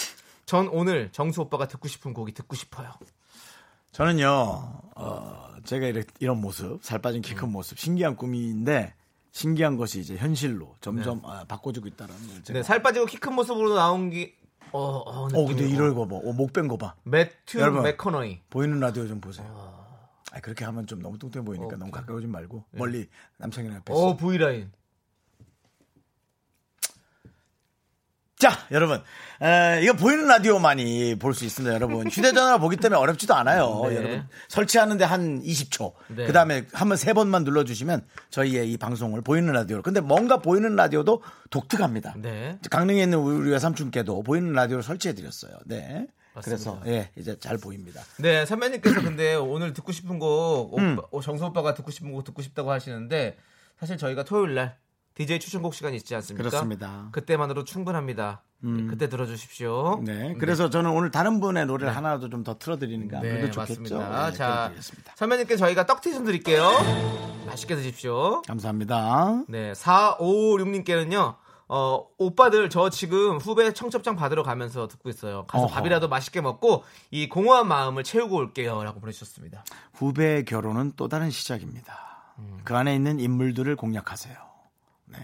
전 0.45 0.67
오늘 0.69 1.09
정수 1.11 1.41
오빠가 1.41 1.67
듣고 1.67 1.87
싶은 1.87 2.13
곡이 2.13 2.33
듣고 2.33 2.55
싶어요. 2.55 2.91
저는요, 3.91 4.27
어, 4.95 5.47
제가 5.63 5.87
이렇- 5.87 6.03
이런 6.19 6.39
모습, 6.41 6.83
살 6.83 6.99
빠진 6.99 7.21
키 7.21 7.33
큰 7.35 7.51
모습, 7.51 7.77
신기한 7.79 8.15
꿈인데, 8.15 8.93
신기한 9.31 9.77
것이 9.77 9.99
이제 9.99 10.15
현실로 10.15 10.75
점점 10.81 11.21
아, 11.25 11.43
바꿔지고 11.47 11.87
있다는 11.87 12.15
걸 12.27 12.43
제가. 12.43 12.59
네, 12.59 12.63
살 12.63 12.81
빠지고 12.81 13.05
키 13.05 13.17
큰 13.17 13.33
모습으로 13.33 13.75
나온 13.75 14.09
게 14.09 14.35
어, 14.71 14.79
어, 14.81 15.25
어, 15.25 15.45
근데 15.47 15.67
이럴 15.67 15.95
거 15.95 16.07
봐. 16.07 16.15
어, 16.17 16.31
목뺀 16.33 16.67
거 16.67 16.77
봐. 16.77 16.93
매튜 17.03 17.59
여러분. 17.59 17.81
맥커너이. 17.83 18.39
보이는 18.51 18.79
라디오 18.79 19.07
좀 19.07 19.19
보세요. 19.19 19.88
아, 20.31 20.39
그렇게 20.41 20.63
하면 20.65 20.85
좀 20.87 21.01
너무 21.01 21.17
뚱뚱해 21.17 21.43
보이니까 21.43 21.75
너무 21.77 21.91
가까이 21.91 22.15
오지 22.17 22.27
말고, 22.27 22.65
멀리 22.71 23.07
남창이랑 23.37 23.77
옆에. 23.77 23.93
어, 23.93 24.15
V라인. 24.15 24.71
자, 28.37 28.51
여러분. 28.71 29.01
에, 29.41 29.81
이거 29.83 29.91
보이는 29.93 30.25
라디오만이 30.25 31.15
볼 31.19 31.33
수 31.33 31.43
있습니다, 31.43 31.73
여러분. 31.75 32.07
휴대전화로 32.09 32.59
보기 32.59 32.77
때문에 32.77 32.97
어렵지도 32.97 33.33
않아요. 33.35 33.81
네. 33.89 33.95
여러분. 33.97 34.27
설치하는데 34.47 35.03
한 35.03 35.41
20초. 35.43 35.91
네. 36.15 36.25
그 36.25 36.31
다음에 36.31 36.65
한번 36.71 36.95
세 36.95 37.11
번만 37.11 37.43
눌러주시면 37.43 38.05
저희의 38.29 38.71
이 38.71 38.77
방송을 38.77 39.21
보이는 39.23 39.51
라디오로. 39.51 39.83
근데 39.83 39.99
뭔가 39.99 40.37
보이는 40.37 40.73
라디오도 40.73 41.21
독특합니다. 41.49 42.13
네. 42.17 42.57
강릉에 42.69 43.03
있는 43.03 43.17
우리 43.17 43.49
외삼촌께도 43.51 44.23
보이는 44.23 44.53
라디오를 44.53 44.83
설치해드렸어요. 44.83 45.51
네. 45.65 46.07
맞습니다. 46.47 46.81
그래서, 46.81 46.81
예, 46.87 47.09
이제 47.15 47.37
잘 47.39 47.57
보입니다. 47.57 48.01
네, 48.19 48.45
선배님께서 48.45 49.01
근데 49.01 49.35
오늘 49.35 49.73
듣고 49.73 49.91
싶은 49.91 50.19
곡, 50.19 50.75
음. 50.79 50.97
오빠- 50.97 51.07
어, 51.11 51.21
정수 51.21 51.45
오빠가 51.45 51.73
듣고 51.73 51.91
싶은 51.91 52.11
곡 52.11 52.23
듣고 52.23 52.41
싶다고 52.41 52.71
하시는데, 52.71 53.37
사실 53.79 53.97
저희가 53.97 54.23
토요일 54.23 54.55
날 54.55 54.77
DJ 55.15 55.39
추천곡 55.39 55.73
시간이 55.73 55.95
있지 55.97 56.15
않습니까? 56.15 56.49
그렇습니다. 56.49 56.87
음. 57.05 57.09
그때만으로 57.11 57.63
충분합니다. 57.65 58.43
네, 58.61 58.87
그때 58.87 59.07
들어주십시오. 59.07 60.01
네. 60.05 60.35
그래서 60.37 60.69
저는 60.69 60.91
오늘 60.91 61.11
다른 61.11 61.39
분의 61.39 61.65
노래를 61.65 61.95
하나라도 61.95 62.29
좀 62.29 62.43
더 62.43 62.57
틀어드리니까 62.59 63.21
네, 63.21 63.29
그래도 63.29 63.51
좋겠죠. 63.51 63.81
맞습니다. 63.95 64.29
네, 64.31 64.37
자. 64.37 64.71
선배님께 65.15 65.55
저희가 65.55 65.85
떡튀 65.85 66.13
좀 66.13 66.25
드릴게요. 66.25 66.69
맛있게 67.47 67.75
드십시오. 67.77 68.41
감사합니다. 68.43 69.43
네, 69.47 69.71
4556님께는요, 69.73 71.35
어, 71.71 72.03
오빠들 72.17 72.69
저 72.71 72.89
지금 72.89 73.37
후배 73.37 73.71
청첩장 73.71 74.15
받으러 74.15 74.41
가면서 74.43 74.87
듣고 74.87 75.07
있어요. 75.09 75.45
가서 75.45 75.65
어허. 75.65 75.73
밥이라도 75.75 76.07
맛있게 76.09 76.41
먹고 76.41 76.83
이 77.11 77.29
공허한 77.29 77.67
마음을 77.67 78.03
채우고 78.03 78.35
올게요. 78.35 78.83
라고 78.83 78.99
보내주셨습니다. 78.99 79.63
후배의 79.93 80.45
결혼은 80.45 80.93
또 80.97 81.07
다른 81.07 81.29
시작입니다. 81.29 82.33
그 82.63 82.75
안에 82.75 82.95
있는 82.95 83.19
인물들을 83.19 83.75
공략하세요. 83.75 84.35
네. 85.05 85.19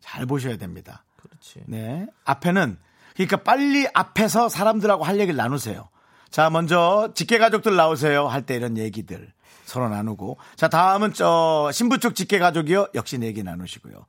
잘 0.00 0.24
보셔야 0.26 0.56
됩니다. 0.56 1.04
그렇지. 1.16 1.62
네. 1.66 2.06
앞에는, 2.24 2.78
그러니까 3.14 3.36
빨리 3.38 3.86
앞에서 3.92 4.48
사람들하고 4.48 5.04
할 5.04 5.18
얘기를 5.20 5.36
나누세요. 5.36 5.88
자, 6.30 6.48
먼저 6.50 7.10
직계 7.14 7.36
가족들 7.38 7.76
나오세요. 7.76 8.28
할 8.28 8.42
때 8.46 8.54
이런 8.54 8.78
얘기들 8.78 9.32
서로 9.64 9.88
나누고. 9.88 10.38
자, 10.56 10.68
다음은 10.68 11.12
저 11.14 11.70
신부 11.72 11.98
쪽 11.98 12.14
직계 12.14 12.38
가족이요. 12.38 12.88
역시 12.94 13.18
내 13.18 13.26
얘기 13.26 13.42
나누시고요. 13.42 14.06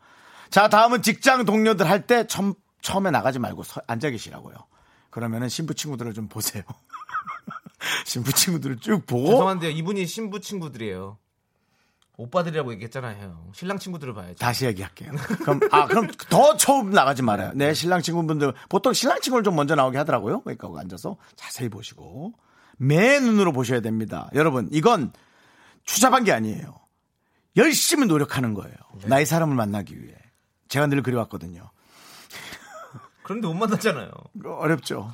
자, 0.54 0.68
다음은 0.68 1.02
직장 1.02 1.46
동료들 1.46 1.90
할때 1.90 2.28
처음에 2.84 3.10
나가지 3.10 3.40
말고 3.40 3.64
서- 3.64 3.82
앉아 3.88 4.12
계시라고요. 4.12 4.54
그러면은 5.10 5.50
신부 5.50 5.74
친구들을 5.74 6.14
좀 6.14 6.28
보세요. 6.28 6.62
신부 8.06 8.32
친구들을 8.32 8.78
쭉 8.78 9.04
보고 9.08 9.32
죄송한데요. 9.32 9.72
이분이 9.72 10.06
신부 10.06 10.40
친구들이에요. 10.40 11.18
오빠들이라고 12.18 12.72
얘기했잖아요. 12.74 13.50
신랑 13.56 13.80
친구들을 13.80 14.14
봐야죠. 14.14 14.36
다시 14.36 14.66
얘기할게요. 14.68 15.14
그럼 15.40 15.60
아 15.72 15.88
그럼 15.88 16.12
더 16.30 16.56
처음 16.56 16.92
나가지 16.92 17.24
말아요. 17.24 17.54
네 17.56 17.74
신랑 17.74 18.04
친구분들 18.04 18.54
보통 18.70 18.94
신랑 18.94 19.22
친구를 19.22 19.44
좀 19.44 19.56
먼저 19.56 19.74
나오게 19.74 19.98
하더라고요. 19.98 20.42
그러니까 20.42 20.68
거기 20.68 20.80
앉아서 20.80 21.18
자세히 21.36 21.68
보시고 21.70 22.34
매 22.78 23.20
눈으로 23.20 23.54
보셔야 23.54 23.80
됩니다. 23.80 24.30
여러분 24.36 24.70
이건 24.72 25.14
추잡한 25.86 26.24
게 26.24 26.32
아니에요. 26.32 26.80
열심히 27.58 28.06
노력하는 28.06 28.54
거예요. 28.54 28.76
나의 29.06 29.26
사람을 29.26 29.56
만나기 29.56 30.00
위해 30.00 30.14
제가 30.68 30.88
늘 30.88 31.02
그래왔거든요. 31.04 31.70
그런데 33.24 33.48
못 33.48 33.54
만났잖아요. 33.54 34.12
어렵죠. 34.46 35.10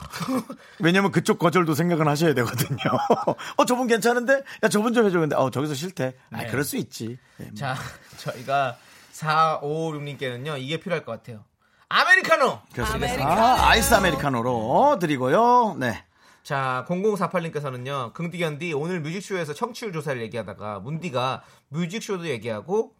왜냐면 0.79 1.11
그쪽 1.11 1.37
거절도 1.37 1.75
생각은 1.75 2.07
하셔야 2.07 2.33
되거든요. 2.33 2.79
어 3.55 3.65
저분 3.65 3.87
괜찮은데 3.87 4.41
야 4.63 4.67
저분 4.67 4.93
좀 4.93 5.05
해줘 5.05 5.19
근데 5.19 5.35
어 5.35 5.51
저기서 5.51 5.75
싫대. 5.75 6.15
아 6.31 6.39
네. 6.39 6.47
그럴 6.47 6.63
수 6.63 6.77
있지. 6.77 7.19
네. 7.37 7.53
자, 7.53 7.75
저희가 8.17 8.77
4556님께는요, 9.13 10.59
이게 10.59 10.77
필요할 10.77 11.05
것 11.05 11.11
같아요. 11.11 11.43
아메리카노! 11.89 12.59
그렇습니다. 12.73 13.25
아, 13.25 13.69
아이스 13.69 13.93
아메리카노로 13.93 14.97
드리고요. 14.99 15.75
네. 15.79 16.03
자, 16.43 16.85
0048님께서는요, 16.87 18.13
긍디견디 18.13 18.73
오늘 18.73 19.01
뮤직쇼에서 19.01 19.53
청취율 19.53 19.91
조사를 19.91 20.21
얘기하다가 20.21 20.79
문디가 20.79 21.43
뮤직쇼도 21.69 22.27
얘기하고 22.27 22.93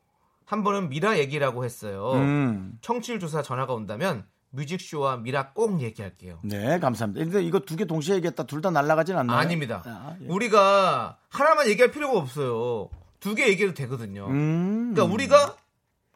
한 0.49 0.63
번은 0.63 0.89
미라 0.89 1.19
얘기라고 1.19 1.63
했어요. 1.63 2.13
음. 2.13 2.79
청취율 2.81 3.19
조사 3.19 3.43
전화가 3.43 3.71
온다면 3.75 4.25
뮤직쇼와 4.49 5.17
미라 5.17 5.51
꼭 5.53 5.79
얘기할게요. 5.79 6.39
네, 6.41 6.79
감사합니다. 6.79 7.23
근데 7.23 7.43
이거 7.43 7.59
두 7.59 7.75
개 7.75 7.85
동시에 7.85 8.15
얘기했다 8.15 8.43
둘 8.47 8.61
다 8.63 8.71
날아가진 8.71 9.15
않나요? 9.15 9.37
아닙니다. 9.37 9.83
아, 9.85 10.15
예. 10.19 10.25
우리가 10.27 11.17
하나만 11.29 11.67
얘기할 11.67 11.91
필요가 11.91 12.17
없어요. 12.17 12.89
두 13.19 13.35
개 13.35 13.47
얘기해도 13.47 13.75
되거든요. 13.75 14.25
음. 14.25 14.93
그러니까 14.95 15.13
우리가 15.13 15.55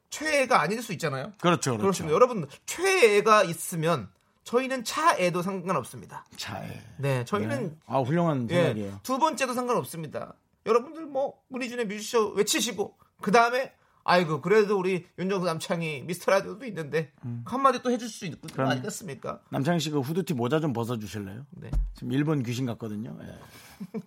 최애가 0.09 0.59
아닐 0.61 0.81
수 0.81 0.93
있잖아요. 0.93 1.31
그렇죠, 1.39 1.71
그렇죠. 1.71 1.81
그렇습니다. 1.81 2.15
여러분 2.15 2.47
최애가 2.65 3.43
있으면 3.43 4.09
저희는 4.45 4.83
차애도 4.83 5.43
상관없습니다. 5.43 6.25
차에. 6.37 6.81
네, 6.97 7.23
저희는 7.25 7.77
아, 7.85 7.99
훌륭한 7.99 8.47
예, 8.49 8.55
생각이에요. 8.55 8.99
두 9.03 9.19
번째도 9.19 9.53
상관없습니다. 9.53 10.33
여러분들 10.65 11.05
뭐 11.05 11.35
문희준의 11.49 11.85
뮤직쇼 11.85 12.29
외치시고 12.31 12.95
그 13.21 13.31
다음에 13.31 13.71
아이고 14.05 14.41
그래도 14.41 14.77
우리 14.77 15.05
윤정수 15.17 15.45
남창이 15.45 16.03
미스터 16.05 16.31
라디오도 16.31 16.65
있는데 16.65 17.11
한마디 17.45 17.81
또 17.81 17.89
해줄 17.89 18.09
수 18.09 18.25
있는 18.25 18.39
거 18.41 18.61
음. 18.63 18.67
아니겠습니까? 18.67 19.39
남창희 19.49 19.79
씨그 19.79 20.01
후드티 20.01 20.33
모자 20.33 20.59
좀 20.59 20.73
벗어 20.73 20.97
주실래요? 20.99 21.45
네. 21.51 21.71
지금 21.95 22.11
일본 22.11 22.43
귀신 22.43 22.65
같거든요. 22.65 23.17
예. 23.21 23.27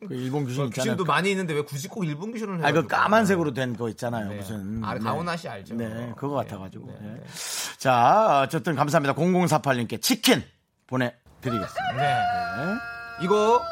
그 0.07 0.15
일본 0.15 0.45
귀신 0.47 0.61
뭐 0.63 0.67
있잖아요. 0.69 0.93
귀신도 0.97 1.05
많이 1.05 1.31
있는데 1.31 1.55
왜 1.55 1.63
굳이 1.63 1.89
꼭 1.89 2.05
일본 2.05 2.33
귀신을 2.33 2.59
해요? 2.59 2.67
아, 2.67 2.73
그 2.73 2.87
까만색으로 2.87 3.53
된 3.55 3.75
거 3.77 3.89
있잖아요. 3.91 4.29
네. 4.29 4.37
무슨. 4.37 4.83
아, 4.85 4.95
네. 4.95 5.01
가오나시 5.01 5.49
알죠? 5.49 5.75
네, 5.77 6.13
그거 6.17 6.43
네, 6.43 6.49
같아가지고. 6.49 6.87
네, 6.89 6.97
예. 7.03 7.07
네. 7.15 7.23
자, 7.79 8.43
어쨌든 8.45 8.75
감사합니다. 8.75 9.15
0048님께 9.15 10.01
치킨 10.03 10.43
보내드리겠습니다. 10.87 11.93
네. 11.97 12.17
이거 13.23 13.63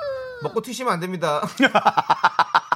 먹고 0.42 0.62
튀시면 0.62 0.92
안 0.92 1.00
됩니다. 1.00 1.40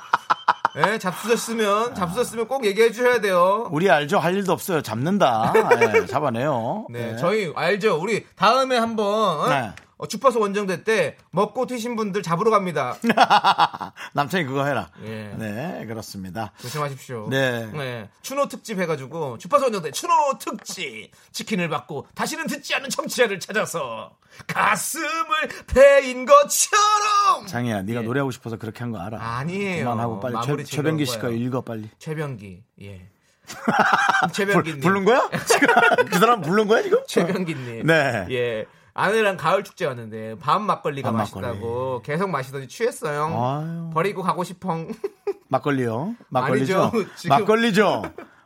예? 0.79 0.93
예, 0.93 0.99
잡수셨으면 0.99 1.95
잡수셨으면 1.95 2.47
꼭 2.49 2.65
얘기해 2.65 2.93
주셔야 2.93 3.21
돼요. 3.21 3.69
우리 3.73 3.91
알죠? 3.91 4.19
할 4.19 4.35
일도 4.37 4.53
없어요. 4.53 4.83
잡는다. 4.83 5.53
예, 5.57 6.07
잡아내요. 6.07 6.87
네, 6.91 7.13
예. 7.13 7.17
저희 7.17 7.53
알죠. 7.55 7.99
우리 8.01 8.25
다음에 8.37 8.77
한번 8.77 9.07
어? 9.41 9.49
네. 9.49 9.73
어, 9.99 10.07
주파수 10.07 10.39
원정대 10.39 10.85
때 10.85 11.17
먹고 11.33 11.67
튀신 11.67 11.97
분들 11.97 12.23
잡으러 12.23 12.51
갑니다. 12.51 12.97
남창이 14.15 14.45
그거 14.45 14.65
해라. 14.65 14.91
예. 15.05 15.35
네, 15.37 15.85
그렇습니다. 15.87 16.53
조심하십시오. 16.61 17.29
네. 17.31 18.09
추노 18.23 18.47
특집 18.49 18.79
해가지고 18.79 19.39
주파수 19.39 19.65
원정대 19.65 19.91
추노 19.91 20.39
특집 20.39 21.11
치킨을 21.33 21.69
받고 21.69 22.07
다시는 22.15 22.47
듣지 22.47 22.75
않는 22.77 22.91
청취자를 22.91 23.41
찾아서 23.41 24.17
가슴을 24.47 25.49
베인 25.75 26.25
것처럼 26.27 27.47
장이야, 27.47 27.83
네가 27.83 28.01
예. 28.01 28.05
노래하고 28.05 28.31
싶어서 28.31 28.57
그렇게 28.57 28.81
한 28.81 28.93
거 28.93 28.99
알아. 29.01 29.19
아니에요. 29.21 29.85
그만하고 29.85 30.21
빨리 30.21 30.37
최, 30.47 30.65
최병기 30.77 31.07
씨가. 31.07 31.29
읽어 31.31 31.61
빨리. 31.63 31.91
최병기 31.99 32.63
예. 32.83 33.09
불, 33.49 34.33
최병기님 34.33 34.81
부른 34.81 35.05
거야? 35.05 35.29
지금 35.47 35.69
그 36.11 36.19
사람 36.19 36.41
부른 36.41 36.69
거야 36.69 36.83
지금? 36.83 36.99
최병기님. 37.07 37.87
네. 37.87 38.27
예. 38.31 38.67
아내랑 38.99 39.37
가을 39.37 39.63
축제 39.63 39.87
왔는데 39.87 40.37
밤 40.41 40.63
막걸리가 40.65 41.11
밤 41.11 41.19
맛있다고 41.19 42.03
계속 42.03 42.29
마시더니 42.31 42.67
취했어요. 42.67 43.27
아유. 43.27 43.91
버리고 43.95 44.23
가고 44.23 44.43
싶어. 44.45 44.87
막걸리요. 45.49 46.15
막걸리죠. 46.29 46.83
아니죠. 46.83 47.05
막걸리죠. 47.29 48.03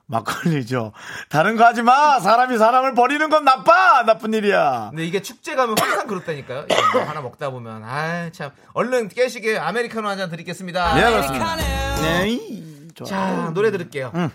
막걸리죠. 0.06 0.92
다른 1.30 1.56
거 1.56 1.64
하지 1.64 1.80
마. 1.82 2.20
사람이 2.20 2.58
사람을 2.58 2.92
버리는 2.94 3.26
건 3.30 3.44
나빠. 3.44 4.02
나쁜 4.04 4.34
일이야. 4.34 4.88
근데 4.90 5.06
이게 5.06 5.22
축제 5.22 5.54
가면 5.54 5.74
항상 5.78 6.06
그렇다니까요. 6.06 6.66
뭐 6.92 7.02
하나 7.02 7.22
먹다 7.22 7.48
보면 7.50 7.82
아 7.84 8.28
참 8.32 8.50
얼른 8.74 9.08
깨시게 9.08 9.58
아메리카노 9.58 10.06
한 10.06 10.18
잔 10.18 10.28
드리겠습니다. 10.28 10.94
네, 10.96 11.10
그렇습니다. 11.10 11.56
네. 11.56 12.28
이, 12.28 12.88
좋아. 12.94 13.06
자 13.06 13.50
노래 13.54 13.70
들을게요. 13.70 14.12
응. 14.14 14.30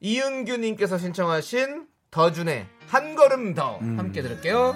이은규 0.00 0.58
님께서 0.58 0.96
신청하신 0.96 1.86
더준의 2.12 2.66
한 2.88 3.14
걸음 3.14 3.54
더 3.54 3.78
음. 3.82 3.98
함께 3.98 4.22
들을게요. 4.22 4.74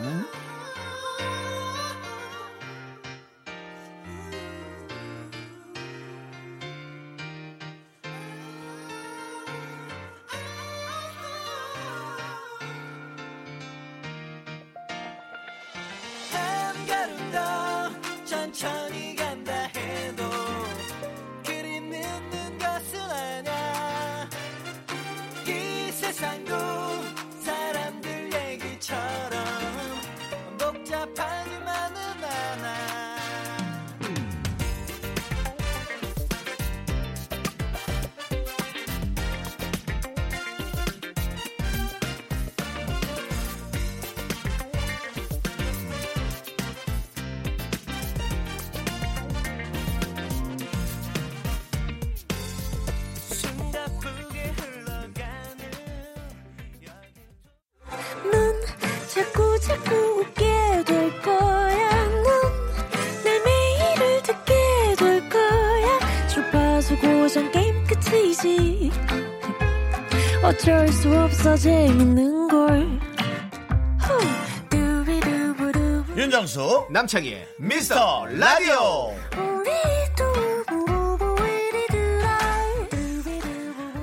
윤정수 76.83 76.93
남창희의 76.93 77.49
미스터 77.59 78.27
라디오. 78.27 79.15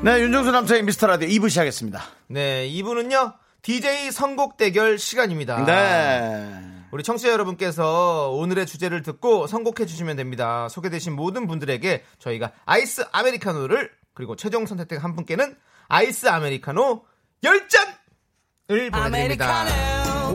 네, 0.01 0.21
윤정수 0.21 0.51
남창희의 0.51 0.83
미스터 0.83 1.07
라디오 1.07 1.27
2부 1.27 1.49
시작하겠습니다. 1.49 2.01
네 2.27 2.67
2부는요 2.67 3.33
DJ 3.61 4.11
선곡 4.11 4.55
대결 4.57 4.97
시간입니다. 4.97 5.65
네. 5.65 6.61
우리 6.91 7.03
청취자 7.03 7.31
여러분께서 7.31 8.29
오늘의 8.31 8.65
주제를 8.65 9.01
듣고 9.01 9.47
선곡해 9.47 9.85
주시면 9.85 10.15
됩니다. 10.15 10.69
소개되신 10.69 11.13
모든 11.13 11.47
분들에게 11.47 12.03
저희가 12.19 12.51
아이스 12.65 13.05
아메리카노를 13.11 13.91
그리고 14.13 14.35
최종 14.35 14.65
선택된 14.65 14.99
한 14.99 15.15
분께는 15.15 15.55
아이스 15.87 16.27
아메리카노 16.27 17.03
10잔을 17.43 18.91
보내드립니다. 18.91 19.65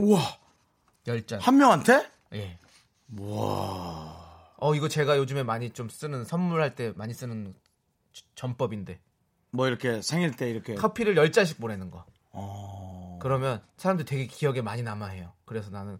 우와, 0.00 0.20
10잔. 1.06 1.38
한 1.40 1.56
명한테? 1.56 2.13
예. 2.34 2.58
어, 4.56 4.74
이거 4.74 4.88
제가 4.88 5.18
요즘에 5.18 5.42
많이 5.42 5.70
좀 5.70 5.88
쓰는 5.88 6.24
선물할 6.24 6.74
때 6.74 6.92
많이 6.96 7.12
쓰는 7.14 7.54
저- 8.12 8.24
전법인데. 8.34 9.00
뭐 9.50 9.66
이렇게 9.68 10.02
생일 10.02 10.34
때 10.36 10.50
이렇게. 10.50 10.74
커피를 10.74 11.14
10잔씩 11.14 11.60
보내는 11.60 11.90
거. 11.90 12.04
어. 12.32 13.18
그러면 13.22 13.62
사람들이 13.76 14.06
되게 14.06 14.26
기억에 14.26 14.62
많이 14.62 14.82
남아해요. 14.82 15.32
그래서 15.44 15.70
나는 15.70 15.98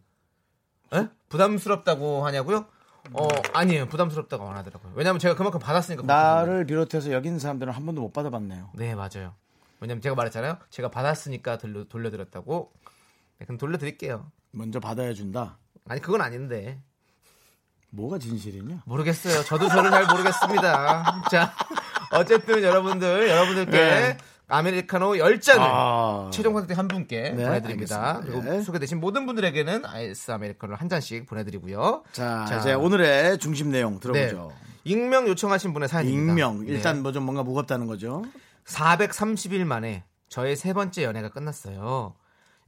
에? 0.93 1.09
부담스럽다고 1.29 2.25
하냐고요? 2.27 2.67
어 3.13 3.29
아니에요 3.53 3.87
부담스럽다고 3.89 4.49
안 4.49 4.57
하더라고요. 4.57 4.93
왜냐면 4.95 5.19
제가 5.19 5.35
그만큼 5.37 5.61
받았으니까. 5.61 6.03
나를 6.05 6.67
비롯해서 6.67 7.13
여기 7.13 7.29
있는 7.29 7.39
사람들은 7.39 7.73
한 7.73 7.85
번도 7.87 8.01
못 8.01 8.13
받아봤네요. 8.13 8.71
네 8.75 8.95
맞아요. 8.95 9.35
왜냐면 9.81 10.01
제가 10.01 10.15
말했잖아요. 10.15 10.59
제가 10.71 10.91
받았으니까 10.91 11.59
돌려, 11.59 11.85
돌려드렸다고. 11.85 12.73
네, 13.39 13.45
그럼 13.47 13.59
돌려드릴게요. 13.59 14.31
먼저 14.53 14.81
받아야 14.81 15.13
준다. 15.13 15.59
아니 15.89 16.01
그건 16.01 16.21
아닌데 16.23 16.81
뭐가 17.91 18.19
진실이냐? 18.19 18.83
모르겠어요. 18.87 19.45
저도 19.45 19.69
저를 19.69 19.91
잘 19.91 20.07
모르겠습니다. 20.07 21.23
자 21.31 21.55
어쨌든 22.13 22.63
여러분들 22.63 23.29
여러분들께 23.29 23.71
네. 23.71 24.17
아메리카노 24.49 25.13
10잔을 25.13 25.59
아. 25.61 26.31
최종 26.33 26.55
선택 26.55 26.77
한 26.77 26.89
분께 26.89 27.31
네, 27.31 27.45
보내드립니다. 27.45 28.11
알겠습니다. 28.17 28.21
그리고 28.21 28.43
네. 28.43 28.63
소개되신 28.63 29.01
모든 29.01 29.27
분들에게는 29.27 29.85
아이스 29.85 30.31
아메리카노를 30.33 30.81
한 30.81 30.89
잔씩 30.89 31.27
보내드리고요. 31.27 32.03
자, 32.13 32.45
자. 32.47 32.59
이제 32.59 32.75
오늘의 32.75 33.39
중심 33.39 33.71
내용 33.71 34.01
들어보죠. 34.01 34.53
익명 34.85 35.29
요청하신 35.29 35.73
분의 35.73 35.89
사연입니다. 35.89 36.33
익명. 36.33 36.65
일단 36.67 36.97
네. 36.97 37.03
뭐좀 37.03 37.23
뭔가 37.25 37.43
무겁다는 37.43 37.87
거죠. 37.87 38.23
430일 38.67 39.65
만에 39.65 40.05
저의 40.29 40.57
세 40.57 40.73
번째 40.73 41.05
연애가 41.05 41.31
끝났어요. 41.31 42.15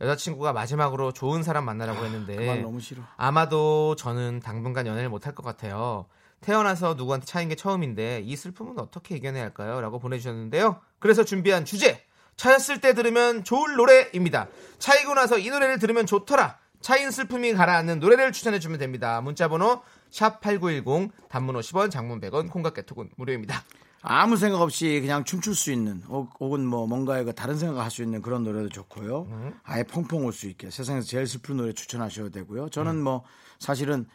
여자친구가 0.00 0.52
마지막으로 0.52 1.12
좋은 1.12 1.42
사람 1.42 1.64
만나라고 1.64 2.00
그 2.00 2.04
했는데 2.04 2.64
싫어. 2.80 3.02
아마도 3.16 3.96
저는 3.96 4.40
당분간 4.40 4.86
연애를 4.86 5.08
못할 5.08 5.34
것 5.34 5.44
같아요. 5.44 6.06
태어나서 6.40 6.94
누구한테 6.94 7.26
차인 7.26 7.48
게 7.48 7.54
처음인데 7.54 8.20
이 8.24 8.36
슬픔은 8.36 8.78
어떻게 8.78 9.16
이겨내야 9.16 9.42
할까요? 9.42 9.80
라고 9.80 9.98
보내주셨는데요. 9.98 10.80
그래서 10.98 11.24
준비한 11.24 11.64
주제 11.64 12.04
차였을 12.36 12.80
때 12.80 12.92
들으면 12.92 13.42
좋을 13.44 13.76
노래입니다. 13.76 14.48
차이고 14.78 15.14
나서 15.14 15.38
이 15.38 15.48
노래를 15.48 15.78
들으면 15.78 16.04
좋더라. 16.04 16.58
차인 16.82 17.10
슬픔이 17.10 17.54
가라앉는 17.54 18.00
노래를 18.00 18.32
추천해주면 18.32 18.78
됩니다. 18.78 19.20
문자번호 19.22 19.82
샵8910 20.10 21.10
단문 21.30 21.56
50원 21.56 21.90
장문 21.90 22.20
100원 22.20 22.50
콩깍 22.50 22.74
개톡은 22.74 23.10
무료입니다. 23.16 23.64
아무 24.08 24.36
생각 24.36 24.60
없이 24.60 25.00
그냥 25.00 25.24
춤출 25.24 25.54
수 25.54 25.72
있는 25.72 26.00
혹- 26.08 26.32
혹은 26.40 26.64
뭐 26.64 26.86
뭔가에 26.86 27.24
그 27.24 27.34
다른 27.34 27.56
생각을 27.58 27.82
할수 27.82 28.02
있는 28.02 28.22
그런 28.22 28.44
노래도 28.44 28.68
좋고요. 28.68 29.26
아예 29.64 29.82
펑펑 29.82 30.24
올 30.24 30.32
수 30.32 30.46
있게 30.48 30.70
세상에서 30.70 31.06
제일 31.06 31.26
슬픈 31.26 31.56
노래 31.56 31.72
추천하셔도 31.72 32.30
되고요. 32.30 32.68
저는 32.70 33.02
뭐 33.02 33.24
사실은 33.58 34.06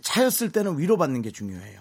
차였을 0.00 0.50
때는 0.50 0.78
위로받는 0.78 1.20
게 1.20 1.30
중요해요. 1.30 1.80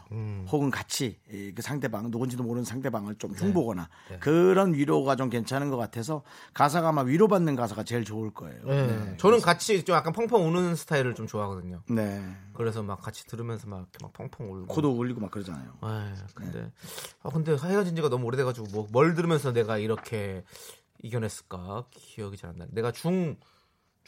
혹은 0.50 0.70
같이 0.70 1.18
이그 1.32 1.62
상대방 1.62 2.12
누군지도 2.12 2.44
모르는 2.44 2.66
상대방을 2.66 3.16
좀 3.16 3.32
흉보거나 3.32 3.88
그런 4.20 4.74
위로가 4.74 5.16
좀 5.16 5.30
괜찮은 5.30 5.70
것 5.70 5.78
같아서 5.78 6.24
가사가 6.54 6.90
아마 6.90 7.02
위로받는 7.04 7.56
가사가 7.56 7.84
제일 7.84 8.04
좋을 8.04 8.32
거예요. 8.34 8.62
네. 8.66 9.16
저는 9.18 9.40
같이 9.40 9.84
좀 9.86 9.96
약간 9.96 10.12
펑펑 10.12 10.46
우는 10.48 10.76
스타일을 10.76 11.16
좀 11.16 11.28
좋아하거든요. 11.28 11.82
네. 11.90 12.22
그래서 12.54 12.84
막 12.84 13.00
같이 13.02 13.26
들으면서 13.26 13.68
막 13.68 13.88
막 14.02 14.12
펑펑 14.14 14.52
울고. 14.52 14.68
코도 14.68 14.92
울리고 14.92 15.22
막 15.22 15.32
그러잖아요. 15.32 15.78
아, 15.82 16.14
근데 16.36 16.72
아 17.24 17.30
근데 17.30 17.54
헤어진 17.56 17.96
지가 17.96 18.10
너무 18.10 18.26
오래돼가지고 18.26 18.68
뭐 18.72 18.88
뭘 18.92 19.14
들으면서 19.14 19.54
내가 19.54 19.78
이렇게 19.78 20.44
이겨냈을까 21.04 21.86
기억이 21.92 22.36
잘 22.38 22.50
안 22.50 22.58
나. 22.58 22.66
내가 22.72 22.92
중 22.92 23.38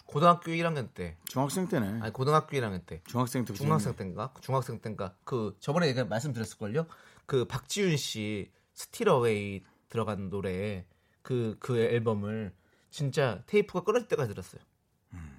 고등학교 0.09 0.51
1학년 0.51 0.91
때, 0.93 1.17
중학생 1.25 1.67
때네. 1.67 2.01
아니 2.01 2.11
고등학교 2.11 2.57
1학년 2.57 2.83
때, 2.85 3.01
중학생 3.05 3.45
때 3.45 3.53
중학생 3.53 3.95
때인가, 3.95 4.33
중학생 4.41 4.79
때인가, 4.79 5.15
그 5.23 5.55
저번에 5.59 5.87
얘기 5.87 6.03
말씀드렸을 6.03 6.57
걸요. 6.57 6.87
그 7.27 7.45
박지윤 7.45 7.95
씨 7.97 8.51
스틸어웨이 8.73 9.63
들어간 9.87 10.29
노래 10.29 10.85
그그 11.21 11.77
앨범을 11.77 12.55
진짜 12.89 13.43
테이프가 13.45 13.83
끊어질 13.83 14.07
때까지 14.07 14.29
들었어요. 14.29 14.61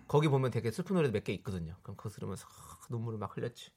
거기 0.06 0.28
보면 0.28 0.50
되게 0.50 0.70
슬픈 0.70 0.96
노래 0.96 1.08
몇개 1.08 1.32
있거든요. 1.34 1.76
그럼 1.82 1.96
그거 1.96 2.08
들으면서 2.10 2.46
아, 2.46 2.78
눈물을 2.90 3.18
막 3.18 3.36
흘렸지. 3.36 3.70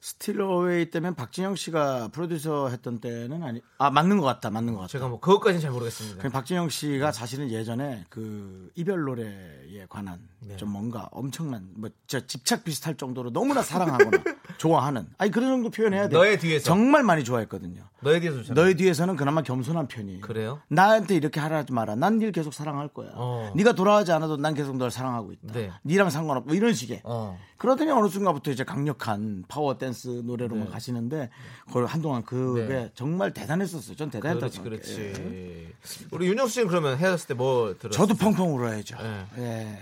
Still 0.00 0.40
Away 0.40 0.90
때면 0.90 1.14
박진영 1.14 1.56
씨가 1.56 2.08
프로듀서 2.08 2.68
했던 2.68 2.98
때는 3.00 3.42
아니 3.42 3.60
아 3.78 3.90
맞는 3.90 4.18
것 4.18 4.24
같다 4.26 4.50
맞는 4.50 4.74
것 4.74 4.80
같다. 4.80 4.88
제가 4.92 5.08
뭐 5.08 5.20
그것까지는 5.20 5.60
잘 5.60 5.70
모르겠습니다. 5.70 6.22
그 6.22 6.28
박진영 6.28 6.68
씨가 6.68 7.12
사실은 7.12 7.50
예전에 7.50 8.04
그 8.08 8.70
이별 8.74 9.02
노래에 9.02 9.86
관한 9.88 10.18
네. 10.40 10.56
좀 10.56 10.70
뭔가 10.70 11.08
엄청난 11.12 11.68
뭐 11.74 11.90
집착 12.06 12.64
비슷할 12.64 12.96
정도로 12.96 13.30
너무나 13.32 13.62
사랑하거나 13.62 14.10
좋아하는 14.58 15.06
아니 15.18 15.30
그런 15.30 15.48
정도 15.50 15.70
표현해야 15.70 16.08
돼. 16.08 16.16
너의 16.16 16.38
뒤에서. 16.38 16.64
정말 16.64 17.02
많이 17.02 17.24
좋아했거든요. 17.24 17.82
너에 18.00 18.20
대해서 18.20 18.38
좋잖아. 18.40 18.60
너의 18.60 18.76
뒤에서는 18.76 19.16
그나마 19.16 19.42
겸손한 19.42 19.88
편이에요. 19.88 20.20
그래요? 20.20 20.60
나한테 20.68 21.16
이렇게 21.16 21.40
하라 21.40 21.58
하지 21.58 21.72
마라. 21.72 21.94
난 21.96 22.11
널 22.11 22.32
계속 22.32 22.52
사랑할 22.52 22.88
거야. 22.88 23.10
어. 23.14 23.52
네가 23.56 23.72
돌아가지 23.72 24.12
않아도 24.12 24.36
난 24.36 24.52
계속 24.54 24.76
널 24.76 24.90
사랑하고 24.90 25.32
있다. 25.32 25.52
네. 25.54 25.70
니랑 25.84 26.10
상관없고 26.10 26.48
뭐 26.48 26.54
이런 26.56 26.74
식의. 26.74 27.00
어. 27.04 27.38
그러더니 27.56 27.90
어느 27.90 28.08
순간부터 28.08 28.50
이제 28.50 28.62
강력한 28.64 29.44
파워 29.48 29.63
댄스 29.78 30.22
노래로만 30.24 30.68
가시는데 30.70 31.30
그걸 31.66 31.86
한동안 31.86 32.22
그게 32.24 32.66
네. 32.66 32.90
정말 32.94 33.32
대단했었어요. 33.32 33.96
전 33.96 34.10
대단했다고 34.10 34.62
그렇지. 34.62 34.92
그렇지. 34.92 35.74
우리 36.12 36.26
윤정수 36.28 36.52
씨는 36.54 36.68
그러면 36.68 36.98
헤어졌을 36.98 37.28
때 37.28 37.34
뭐 37.34 37.74
들었어요? 37.78 37.90
저도 38.06 38.14
펑펑 38.18 38.54
울어야죠. 38.54 38.96
네. 39.02 39.26
예. 39.38 39.78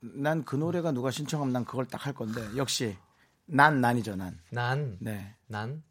난 0.00 0.44
그 0.44 0.56
노래가 0.56 0.92
누가 0.92 1.10
신청하면 1.10 1.52
난 1.52 1.64
그걸 1.64 1.86
딱 1.86 2.06
할 2.06 2.12
건데 2.14 2.40
역시 2.56 2.96
난 3.46 3.80
난이죠 3.80 4.16
난. 4.16 4.38
난, 4.50 4.96
네. 5.00 5.34
난, 5.46 5.82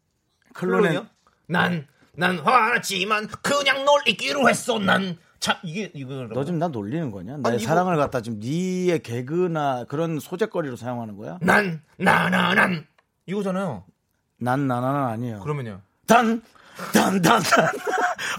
클론의? 0.54 1.04
난, 1.46 1.86
난 2.14 2.38
화났지만 2.38 3.28
그냥 3.42 3.84
놀리기로 3.84 4.48
했어. 4.48 4.78
난, 4.78 5.16
참 5.38 5.56
이게 5.62 5.90
이거 5.94 6.26
너 6.32 6.44
지금 6.44 6.58
나 6.58 6.68
놀리는 6.68 7.10
거냐? 7.10 7.36
나의 7.38 7.58
이거- 7.58 7.66
사랑을 7.66 7.96
갖다 7.96 8.20
지금 8.20 8.40
니의 8.40 9.00
개그나 9.02 9.84
그런 9.84 10.18
소재거리로 10.18 10.74
사용하는 10.76 11.16
거야? 11.16 11.38
난, 11.40 11.82
나나난 11.98 12.86
이거잖아요. 13.30 13.84
난 14.38 14.66
나나는 14.66 15.02
아니에요. 15.04 15.40
그러면요. 15.40 15.80
단, 16.06 16.42
단, 16.92 17.20
단, 17.22 17.42
단, 17.42 17.68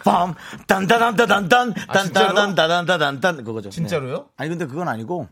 밤, 0.03 0.33
단, 0.67 0.87
단, 0.87 0.99
단, 0.99 1.15
단, 1.15 1.27
단, 1.27 1.49
단, 1.49 1.73
단, 1.73 2.03
진짜로? 2.05 2.33
단, 2.35 2.55
단, 2.55 2.67
단, 2.67 2.85
단, 2.85 2.99
단, 2.99 3.19
단, 3.19 3.43
그거죠. 3.43 3.69
진짜로요? 3.69 4.15
네. 4.17 4.23
아니 4.37 4.49
근데 4.49 4.65
그건 4.65 4.87
아니고 4.87 5.27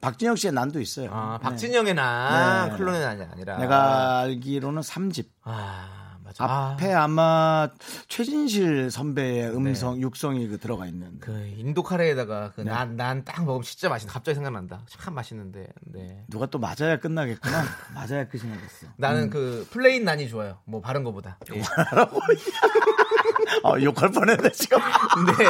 박진영 0.00 0.34
씨의 0.36 0.52
난도 0.52 0.80
있어요. 0.80 1.10
아, 1.12 1.38
네. 1.40 1.48
박진영의 1.48 1.94
난, 1.94 2.70
네. 2.70 2.76
클론의 2.76 3.00
난이 3.00 3.22
아니라. 3.32 3.58
내가 3.58 4.18
알기로는 4.20 4.82
3집. 4.82 5.26
아, 5.44 6.01
맞아. 6.38 6.72
앞에 6.72 6.92
아. 6.92 7.08
마 7.08 7.68
최진실 8.08 8.90
선배의 8.90 9.54
음성, 9.54 10.00
육성이 10.00 10.48
그 10.48 10.58
들어가 10.58 10.86
있는. 10.86 11.18
그 11.20 11.32
인도 11.58 11.82
카레에다가 11.82 12.52
네. 12.56 12.64
그난 12.64 12.96
난딱 12.96 13.44
먹으면 13.44 13.62
진짜 13.62 13.88
맛있는. 13.88 14.12
갑자기 14.12 14.34
생각난다. 14.34 14.82
참 14.88 15.14
맛있는데. 15.14 15.68
네. 15.82 16.24
누가 16.28 16.46
또 16.46 16.58
맞아야 16.58 16.98
끝나겠구나. 16.98 17.62
맞아야 17.94 18.28
끝이 18.28 18.44
나겠어. 18.48 18.86
나는 18.96 19.30
그 19.30 19.66
plain 19.70 20.04
난이 20.04 20.28
좋아요. 20.28 20.58
뭐 20.64 20.80
바른 20.80 21.04
거보다. 21.04 21.38
예. 21.54 21.62
어, 23.64 23.80
욕할 23.80 24.10
뻔했네, 24.10 24.50
지금. 24.52 24.78
네. 25.38 25.44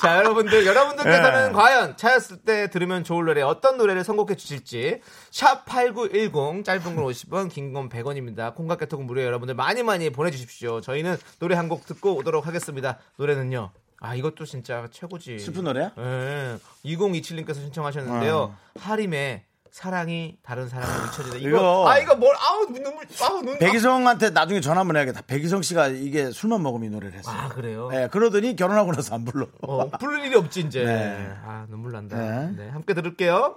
자, 0.00 0.16
여러분들, 0.18 0.66
여러분들께서는 0.66 1.46
네. 1.48 1.52
과연 1.52 1.96
차였을 1.96 2.38
때 2.38 2.68
들으면 2.70 3.04
좋을 3.04 3.24
노래 3.24 3.42
어떤 3.42 3.76
노래를 3.76 4.04
선곡해 4.04 4.34
주실지 4.36 5.00
샵 5.30 5.64
8910 5.66 6.64
짧은 6.64 6.96
건 6.96 7.04
50원, 7.04 7.50
긴 7.50 7.72
건 7.72 7.88
100원입니다. 7.88 8.54
콩깍 8.54 8.80
개통은 8.80 9.06
무료예요. 9.06 9.28
여러분들 9.28 9.54
많이 9.54 9.82
많이 9.82 10.10
보내 10.10 10.30
주십시오. 10.30 10.80
저희는 10.80 11.16
노래 11.38 11.56
한 11.56 11.68
곡 11.68 11.86
듣고 11.86 12.16
오도록 12.16 12.46
하겠습니다. 12.46 12.98
노래는요. 13.16 13.70
아, 14.00 14.14
이것도 14.16 14.44
진짜 14.44 14.88
최고지. 14.90 15.38
슬픈 15.38 15.62
노래야? 15.64 15.92
예. 15.96 16.58
2027님께서 16.84 17.54
신청하셨는데요. 17.54 18.52
하림의 18.80 19.44
사랑이 19.72 20.36
다른 20.42 20.68
사랑을 20.68 21.02
미쳐지다. 21.06 21.36
이거, 21.38 21.48
이거- 21.48 21.88
아 21.88 21.98
이거 21.98 22.14
뭘 22.14 22.36
아우 22.36 22.66
눈물 22.66 22.92
아우 23.22 23.40
눈 23.42 23.58
백이성한테 23.58 24.28
나중에 24.30 24.60
전화 24.60 24.80
한번 24.80 24.96
해야겠다. 24.96 25.22
백이성 25.26 25.62
씨가 25.62 25.88
이게 25.88 26.30
술만 26.30 26.62
먹으면 26.62 26.88
이 26.88 26.90
노래를 26.90 27.18
했어요. 27.18 27.34
아 27.34 27.48
그래요? 27.48 27.90
예, 27.94 28.06
그러더니 28.12 28.54
결혼하고 28.54 28.92
나서 28.92 29.14
안 29.14 29.24
불러. 29.24 29.46
어, 29.62 29.88
부를 29.98 30.26
일이 30.26 30.36
없지 30.36 30.60
이제. 30.60 30.84
네. 30.84 31.32
아 31.46 31.64
눈물 31.70 31.92
난다. 31.92 32.18
네. 32.18 32.52
네. 32.54 32.68
함께 32.68 32.92
들을게요. 32.92 33.56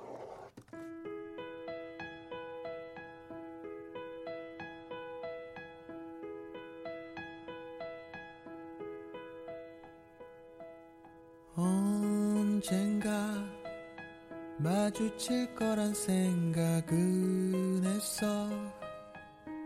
마주칠 14.96 15.54
거란 15.56 15.94
생각은 15.94 17.84
했어. 17.84 18.50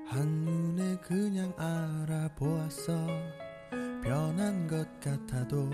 한눈에 0.07 0.97
그냥 1.03 1.53
알아보았어. 1.55 3.05
변한 4.01 4.65
것 4.65 4.87
같아도 4.99 5.69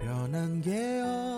변한 0.00 0.60
게없 0.60 1.37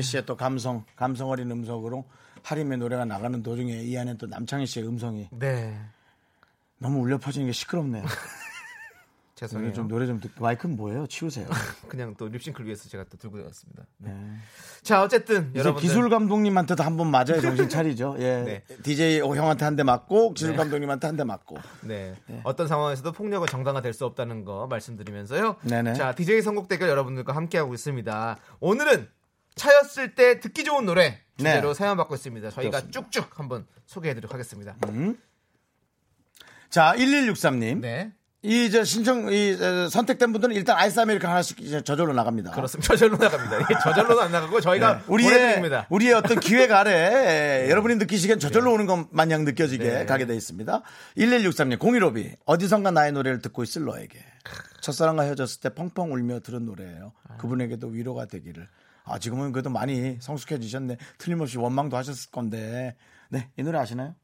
아, 0.00 0.02
남창희 0.02 0.02
씨의 0.02 0.26
또 0.26 0.36
감성, 0.36 0.84
감성 0.96 1.28
어린 1.28 1.50
음성으로 1.50 2.04
하림의 2.42 2.78
노래가 2.78 3.04
나가는 3.04 3.42
도중에 3.42 3.82
이 3.82 3.96
안에 3.98 4.16
또 4.16 4.26
남창희 4.26 4.64
씨의 4.66 4.86
음성이 4.88 5.28
네. 5.30 5.78
너무 6.78 7.00
울려 7.00 7.18
퍼지는 7.18 7.46
게 7.48 7.52
시끄럽네요. 7.52 8.04
죄송해요. 9.34 9.72
좀 9.72 9.88
노래 9.88 10.06
좀 10.06 10.20
듣, 10.20 10.30
마이크는 10.38 10.76
뭐예요? 10.76 11.06
치우세요. 11.06 11.46
그냥 11.88 12.14
또 12.18 12.28
립싱크를 12.28 12.66
위해서 12.66 12.90
제가 12.90 13.04
또 13.08 13.16
들고 13.16 13.38
나왔습니다. 13.38 13.84
네. 13.96 14.10
네. 14.12 14.36
자 14.82 15.02
어쨌든 15.02 15.48
이제 15.50 15.60
여러분들 15.60 15.88
기술 15.88 16.10
감독님한테도 16.10 16.82
한 16.82 16.98
번 16.98 17.10
맞아야 17.10 17.40
정신 17.40 17.66
차리죠. 17.70 18.16
예. 18.18 18.42
네. 18.68 18.76
DJ 18.82 19.20
형한테 19.20 19.64
한 19.64 19.76
대 19.76 19.82
맞고 19.82 20.34
기술 20.34 20.56
감독님한테 20.56 21.06
한 21.06 21.16
대 21.16 21.24
맞고. 21.24 21.56
네. 21.82 22.14
어떤 22.44 22.68
상황에서도 22.68 23.12
폭력은 23.12 23.46
정당화될 23.48 23.94
수 23.94 24.04
없다는 24.04 24.44
거 24.44 24.66
말씀드리면서요. 24.66 25.56
네네. 25.62 25.94
자 25.94 26.14
DJ 26.14 26.42
선곡 26.42 26.68
대결 26.68 26.90
여러분들과 26.90 27.34
함께하고 27.34 27.72
있습니다. 27.72 28.36
오늘은 28.60 29.08
차였을 29.54 30.14
때 30.14 30.40
듣기 30.40 30.64
좋은 30.64 30.84
노래 30.86 31.20
주제로 31.36 31.68
네. 31.72 31.74
사연 31.74 31.96
받고 31.96 32.14
있습니다. 32.14 32.50
저희가 32.50 32.70
그렇습니다. 32.82 33.00
쭉쭉 33.10 33.38
한번 33.38 33.66
소개해드리도록 33.86 34.32
하겠습니다. 34.34 34.76
자, 36.70 36.94
1163님. 36.96 37.80
네. 37.80 38.12
이 38.42 38.70
저 38.70 38.84
신청 38.84 39.30
이 39.30 39.52
어, 39.60 39.90
선택된 39.90 40.32
분들은 40.32 40.54
일단 40.54 40.74
아이스 40.78 40.98
아메리카노 40.98 41.30
하나씩 41.30 41.60
이제 41.60 41.82
저절로 41.82 42.14
나갑니다. 42.14 42.52
그렇습니다. 42.52 42.88
저절로 42.88 43.18
나갑니다. 43.18 43.58
예, 43.60 43.78
저절로는 43.82 44.22
안 44.22 44.32
나가고 44.32 44.62
저희가 44.62 44.96
네. 44.96 45.02
우리의 45.08 45.30
보내드립니다. 45.30 45.86
우리의 45.90 46.14
어떤 46.14 46.40
기획 46.40 46.72
아래 46.72 47.66
여러분이 47.68 47.96
느끼시기엔 47.96 48.38
저절로 48.38 48.72
오는 48.72 48.86
것 48.86 49.08
마냥 49.10 49.44
느껴지게 49.44 49.84
네. 49.84 50.06
가게 50.06 50.24
돼 50.24 50.34
있습니다. 50.34 50.80
1163님 51.18 51.78
공일오비 51.78 52.36
어디선가 52.46 52.92
나의 52.92 53.12
노래를 53.12 53.42
듣고 53.42 53.62
있을 53.62 53.84
너에게 53.84 54.24
첫사랑과 54.80 55.24
헤어졌을 55.24 55.60
때 55.60 55.68
펑펑 55.74 56.10
울며 56.14 56.40
들은 56.40 56.64
노래예요. 56.64 57.12
그분에게도 57.36 57.88
위로가 57.88 58.24
되기를. 58.24 58.66
아 59.04 59.18
지금은 59.18 59.52
그래도 59.52 59.70
많이 59.70 60.16
성숙해지셨네. 60.20 60.96
틀림없이 61.18 61.58
원망도 61.58 61.96
하셨을 61.96 62.30
건데. 62.30 62.96
네, 63.28 63.48
이 63.56 63.62
노래 63.62 63.78
아시나요? 63.78 64.14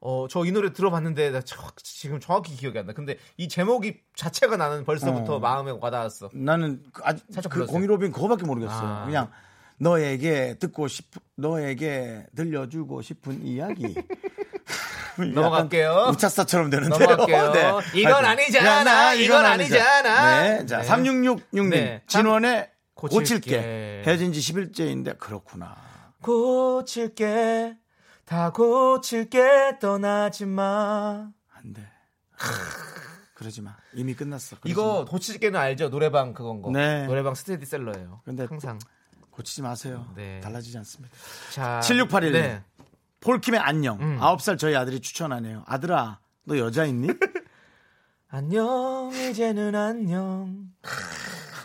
어, 0.00 0.26
저 0.28 0.44
이 0.44 0.52
노래 0.52 0.72
들어봤는데 0.72 1.30
나 1.30 1.40
저- 1.40 1.70
지금 1.82 2.20
정확히 2.20 2.54
기억이 2.54 2.78
안 2.78 2.86
나. 2.86 2.92
근데 2.92 3.16
이 3.38 3.48
제목이 3.48 4.00
자체가 4.14 4.56
나는 4.58 4.84
벌써부터 4.84 5.36
어. 5.36 5.38
마음에 5.38 5.72
와닿았어. 5.80 6.28
나는 6.34 6.82
그 6.92 7.00
아직 7.04 7.24
살짝 7.32 7.50
그. 7.50 7.64
공일오비는 7.66 8.12
그거밖에 8.12 8.44
모르겠어 8.44 8.74
요. 8.74 8.78
아. 8.78 9.04
그냥 9.06 9.30
너에게 9.78 10.56
듣고 10.58 10.88
싶, 10.88 11.06
너에게 11.36 12.26
들려주고 12.36 13.00
싶은 13.02 13.44
이야기. 13.46 13.94
넘어갈게요. 15.34 16.08
우차사처럼 16.12 16.70
되는데요. 16.70 16.98
넘어갈게요. 17.16 17.80
이건 17.94 18.24
아니잖아. 18.24 19.14
이건 19.14 19.44
아니잖아. 19.44 20.42
네. 20.42 20.66
자, 20.66 20.80
네. 20.82 20.88
3666님. 20.88 21.70
네. 21.70 22.02
진원의 22.06 22.70
고칠게. 22.94 23.20
고칠게. 23.20 24.02
헤어진 24.06 24.32
지 24.32 24.40
10일째인데 24.40 25.18
그렇구나. 25.18 25.76
고칠게 26.22 27.76
다 28.24 28.50
고칠게 28.50 29.78
떠나지 29.80 30.46
마. 30.46 31.28
안 31.52 31.72
돼. 31.72 31.86
그러지 33.34 33.62
마. 33.62 33.76
이미 33.94 34.14
끝났어. 34.14 34.56
이거 34.64 35.00
마. 35.00 35.10
도치게는 35.10 35.58
알죠? 35.58 35.90
노래방 35.90 36.32
그건 36.32 36.62
거. 36.62 36.70
네. 36.70 37.06
노래방 37.06 37.34
스테디셀러예요. 37.34 38.22
근데 38.24 38.46
항상. 38.48 38.78
고치지 39.30 39.62
마세요. 39.62 40.06
네. 40.14 40.40
달라지지 40.40 40.78
않습니다. 40.78 41.14
자, 41.52 41.80
7681님. 41.82 42.32
네. 42.32 42.62
폴킴의 43.20 43.58
안녕. 43.58 43.98
음. 44.00 44.18
아홉 44.20 44.40
살 44.40 44.56
저희 44.56 44.76
아들이 44.76 45.00
추천하네요. 45.00 45.64
아들아, 45.66 46.20
너 46.44 46.56
여자 46.58 46.84
있니? 46.84 47.08
안녕 48.28 49.10
이제는 49.12 49.74
안녕. 49.74 50.68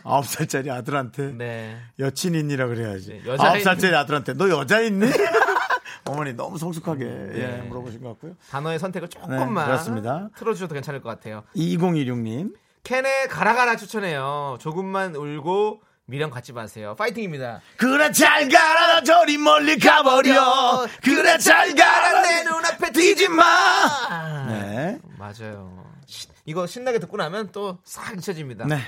아홉 0.10 0.26
살짜리 0.26 0.70
아들한테 0.72 1.34
네. 1.34 1.78
여친 2.00 2.36
있니라 2.36 2.68
그래야지. 2.68 3.22
네, 3.26 3.32
아홉 3.40 3.60
살짜리 3.62 3.96
아들한테 3.96 4.34
너 4.34 4.50
여자 4.50 4.80
있니? 4.82 5.08
어머니 6.06 6.34
너무 6.34 6.58
성숙하게 6.58 7.06
예, 7.06 7.48
네. 7.48 7.62
물어보신 7.68 8.02
것 8.02 8.10
같고요. 8.10 8.36
단어의 8.50 8.80
선택을 8.80 9.10
조금만 9.10 9.54
네, 9.54 9.66
그렇습니다. 9.66 10.30
틀어주셔도 10.38 10.74
괜찮을 10.74 11.02
것 11.02 11.10
같아요. 11.10 11.44
2016님. 11.56 12.54
캔의 12.84 13.28
가라가라 13.28 13.76
추천해요. 13.76 14.58
조금만 14.60 15.16
울고 15.16 15.82
미련 16.06 16.32
갖지 16.32 16.54
마세요. 16.54 16.96
파이팅입니다. 16.98 17.62
그래 17.78 18.12
잘 18.12 18.50
가라 18.50 18.88
나 18.88 19.04
저리 19.04 19.38
멀리 19.38 19.78
가버려. 19.78 20.88
그래 21.04 21.38
잘 21.38 21.76
가라 21.76 22.22
내 22.24 22.44
눈앞에 22.46 22.92
뛰지 22.92 23.28
마. 23.28 23.44
아, 23.44 24.46
네. 24.50 25.00
맞아요. 25.20 25.86
시- 26.08 26.28
이거 26.46 26.66
신나게 26.66 26.98
듣고 26.98 27.18
나면 27.18 27.52
또 27.52 27.78
싹 27.84 28.18
잊혀집니다. 28.18 28.66
네. 28.66 28.80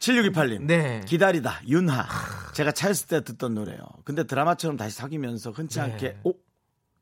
7628님. 0.00 0.62
네. 0.64 1.00
기다리다 1.06 1.60
윤하. 1.68 2.06
제가 2.54 2.72
차였을 2.72 3.06
때 3.06 3.22
듣던 3.22 3.54
노래요. 3.54 3.78
근데 4.04 4.24
드라마처럼 4.24 4.76
다시 4.76 4.96
사귀면서 4.96 5.50
흔치 5.50 5.78
네. 5.78 5.84
않게 5.84 6.20
오 6.24 6.34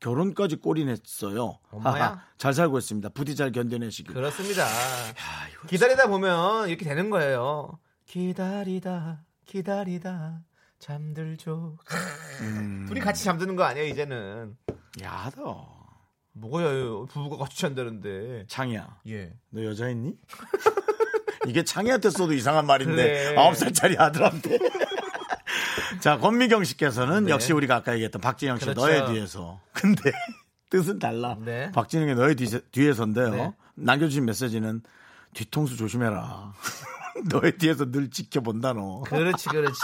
결혼까지 0.00 0.56
꼬리냈어요. 0.56 1.58
엄마야? 1.70 2.22
잘 2.37 2.52
살고 2.54 2.78
있습니다. 2.78 3.08
부디 3.11 3.34
잘 3.34 3.50
견뎌내시길. 3.52 4.14
그렇습니다. 4.14 4.64
기다리다 5.68 6.06
보면 6.08 6.68
이렇게 6.68 6.84
되는 6.84 7.11
거예요. 7.11 7.78
기다리다, 8.06 9.24
기다리다, 9.44 10.40
잠들죠. 10.78 11.76
음. 12.42 12.87
둘이 12.88 13.00
같이 13.00 13.24
잠드는 13.24 13.56
거 13.56 13.64
아니에요, 13.64 13.87
이제는. 13.88 14.56
야다. 15.00 15.42
뭐가요? 16.32 17.06
부부가 17.06 17.37
같이 17.44 17.58
잔다는데. 17.58 18.44
창이야. 18.46 19.00
예. 19.08 19.32
너 19.50 19.64
여자 19.64 19.88
있니? 19.88 20.14
이게 21.46 21.64
창이한테 21.64 22.11
써도 22.11 22.33
이상한 22.33 22.66
말인데 22.66 22.94
그래. 22.96 23.35
아홉 23.37 23.57
살짜리 23.57 23.96
아들한테. 23.96 24.59
자 26.01 26.18
권미경 26.18 26.64
씨께서는 26.64 27.24
네. 27.24 27.31
역시 27.31 27.53
우리가 27.53 27.77
아까 27.77 27.92
얘기했던 27.94 28.20
박진영 28.20 28.59
씨 28.59 28.64
그렇죠. 28.64 28.81
너의 28.81 29.07
뒤에서. 29.07 29.61
근데 29.72 30.11
뜻은 30.70 30.98
달라. 30.98 31.37
네. 31.40 31.70
박진영의 31.72 32.14
너의 32.14 32.35
뒤, 32.37 32.46
뒤에서인데요. 32.70 33.31
네. 33.31 33.53
남겨주신 33.74 34.24
메시지는 34.24 34.83
뒤통수 35.35 35.77
조심해라. 35.77 36.53
너의 37.31 37.57
뒤에서 37.59 37.90
늘 37.90 38.11
지켜본다 38.11 38.74
너. 38.74 39.03
그렇지, 39.03 39.48
그렇지. 39.48 39.79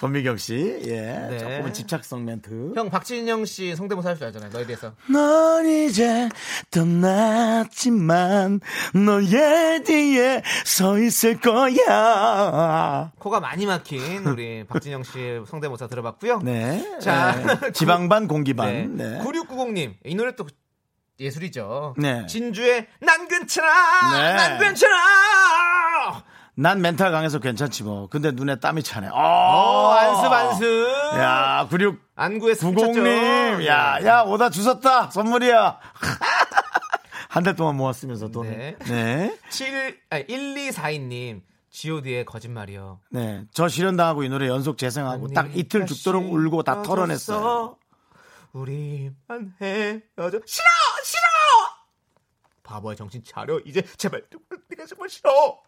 권미경 0.00 0.36
씨, 0.36 0.78
예, 0.84 1.00
네. 1.30 1.38
조금은 1.38 1.72
집착성 1.72 2.24
멘트. 2.24 2.72
형, 2.76 2.90
박진영 2.90 3.44
씨 3.46 3.74
성대모사 3.74 4.10
할 4.10 4.16
줄 4.16 4.26
알잖아요, 4.26 4.50
너에 4.50 4.66
대해서. 4.66 4.92
넌 5.10 5.66
이제 5.66 6.28
떠났지만 6.70 8.60
너의 8.94 9.82
뒤에 9.84 10.42
서 10.64 10.98
있을 10.98 11.40
거야. 11.40 13.12
코가 13.18 13.40
많이 13.40 13.64
막힌 13.66 14.26
우리 14.26 14.64
박진영 14.68 15.02
씨 15.02 15.40
성대모사 15.46 15.86
들어봤고요. 15.88 16.40
네. 16.40 16.98
자, 17.00 17.32
네. 17.60 17.72
지방반 17.72 18.28
공기반. 18.28 18.96
네. 18.96 19.10
네. 19.18 19.18
9690님, 19.24 19.94
이 20.04 20.14
노래 20.14 20.34
또 20.36 20.46
예술이죠. 21.18 21.94
네. 21.96 22.26
진주의 22.26 22.86
난 23.00 23.26
괜찮아! 23.28 24.12
네. 24.18 24.34
난 24.34 24.58
괜찮아! 24.58 26.22
난 26.58 26.80
멘탈 26.80 27.12
강해서 27.12 27.38
괜찮지 27.38 27.82
뭐. 27.82 28.08
근데 28.08 28.30
눈에 28.30 28.56
땀이 28.58 28.82
차네. 28.82 29.08
어, 29.08 29.12
어, 29.14 29.90
안습, 29.92 30.32
안습. 30.32 30.66
야, 31.18 31.68
9690님. 31.70 32.00
안구에서 32.14 32.70
쳤죠. 32.74 33.66
야, 33.66 33.98
야, 34.04 34.22
오다 34.22 34.48
주웠다. 34.50 35.10
선물이야. 35.10 35.78
한 37.28 37.44
달 37.44 37.54
동안 37.54 37.76
모았으면서 37.76 38.28
돈. 38.28 38.48
네. 38.48 38.76
네. 38.80 38.86
네. 38.86 39.38
7, 39.50 40.00
아니, 40.08 40.26
1242님, 40.26 41.42
GOD의 41.70 42.24
거짓말이요. 42.24 43.00
네. 43.10 43.44
저 43.52 43.68
실현당하고 43.68 44.22
이 44.22 44.30
노래 44.30 44.48
연속 44.48 44.78
재생하고 44.78 45.28
딱 45.34 45.54
이틀 45.54 45.84
죽도록 45.84 46.24
울고 46.32 46.62
다 46.62 46.80
털어냈어요. 46.82 47.76
우리만 48.52 49.52
헤어져. 49.60 50.40
싫어! 50.46 50.64
싫어! 51.04 51.20
바보야, 52.62 52.94
정신 52.94 53.22
차려. 53.22 53.60
이제 53.66 53.82
제발, 53.98 54.22
네가 54.70 54.86
정말 54.86 55.10
싫어! 55.10 55.58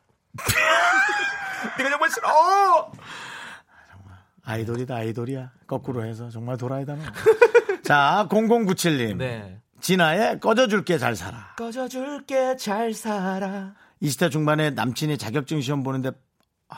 네가 1.79 1.91
정말 1.91 2.11
싫어! 2.11 2.93
아이돌이다 4.45 4.95
아이돌이야 4.97 5.51
거꾸로 5.67 6.05
해서 6.05 6.31
정말 6.31 6.57
도라이다 6.57 6.95
너. 6.95 7.03
자 7.85 8.27
0097님 8.31 9.17
네. 9.17 9.61
진아의 9.81 10.41
꺼져줄게 10.41 10.99
잘 10.99 11.14
살아 11.14 11.55
꺼져줄게, 11.57 12.57
잘 12.57 12.95
살아. 12.95 13.75
20대 14.03 14.31
중반에 14.31 14.71
남친이 14.71 15.19
자격증 15.19 15.61
시험 15.61 15.83
보는데 15.83 16.11
아, 16.69 16.77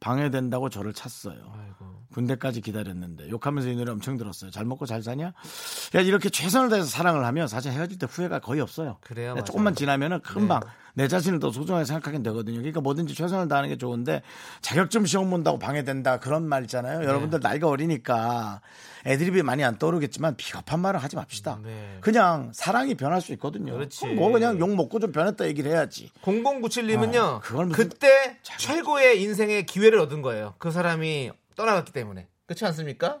방해된다고 0.00 0.68
저를 0.70 0.92
찼어요 0.94 1.52
아이고. 1.56 1.93
군대까지 2.14 2.60
기다렸는데 2.60 3.28
욕하면서 3.28 3.68
이 3.68 3.76
노래 3.76 3.90
엄청 3.90 4.16
들었어요 4.16 4.50
잘 4.52 4.64
먹고 4.64 4.86
잘 4.86 5.02
사냐 5.02 5.32
야, 5.94 6.00
이렇게 6.00 6.30
최선을 6.30 6.70
다해서 6.70 6.86
사랑을 6.86 7.24
하면 7.26 7.48
사실 7.48 7.72
헤어질 7.72 7.98
때 7.98 8.06
후회가 8.08 8.38
거의 8.38 8.60
없어요 8.60 8.98
그래요, 9.00 9.34
네. 9.34 9.44
조금만 9.44 9.74
지나면은 9.74 10.20
금방 10.20 10.60
내 10.94 11.08
자신을 11.08 11.40
더 11.40 11.50
소중하게 11.50 11.84
생각하게 11.84 12.22
되거든요. 12.22 12.58
그러니까 12.58 12.80
뭐든지 12.80 13.14
최선을 13.14 13.48
다하는 13.48 13.68
게 13.68 13.76
좋은데 13.76 14.22
자격증 14.60 15.04
시험 15.06 15.28
본다고 15.28 15.58
방해된다 15.58 16.20
그런 16.20 16.48
말 16.48 16.62
있잖아요. 16.62 17.00
네. 17.00 17.06
여러분들 17.06 17.40
나이가 17.42 17.68
어리니까 17.68 18.60
애드립이 19.04 19.42
많이 19.42 19.64
안 19.64 19.76
떠오르겠지만 19.76 20.36
비겁한 20.36 20.80
말을 20.80 21.02
하지 21.02 21.16
맙시다. 21.16 21.58
네. 21.64 21.98
그냥 22.00 22.52
사랑이 22.54 22.94
변할 22.94 23.20
수 23.20 23.32
있거든요. 23.32 23.74
그렇지. 23.74 24.06
뭐 24.06 24.30
그냥 24.30 24.58
욕 24.60 24.74
먹고 24.74 25.00
좀 25.00 25.12
변했다 25.12 25.46
얘기를 25.46 25.70
해야지. 25.72 26.10
0097님은요, 26.22 27.18
아, 27.18 27.40
그걸 27.40 27.68
그때 27.70 28.38
최고의 28.58 29.20
인생의 29.20 29.66
기회를 29.66 29.98
얻은 29.98 30.22
거예요. 30.22 30.54
그 30.58 30.70
사람이 30.70 31.32
떠나갔기 31.54 31.92
때문에. 31.92 32.28
그렇지 32.46 32.64
않습니까? 32.66 33.20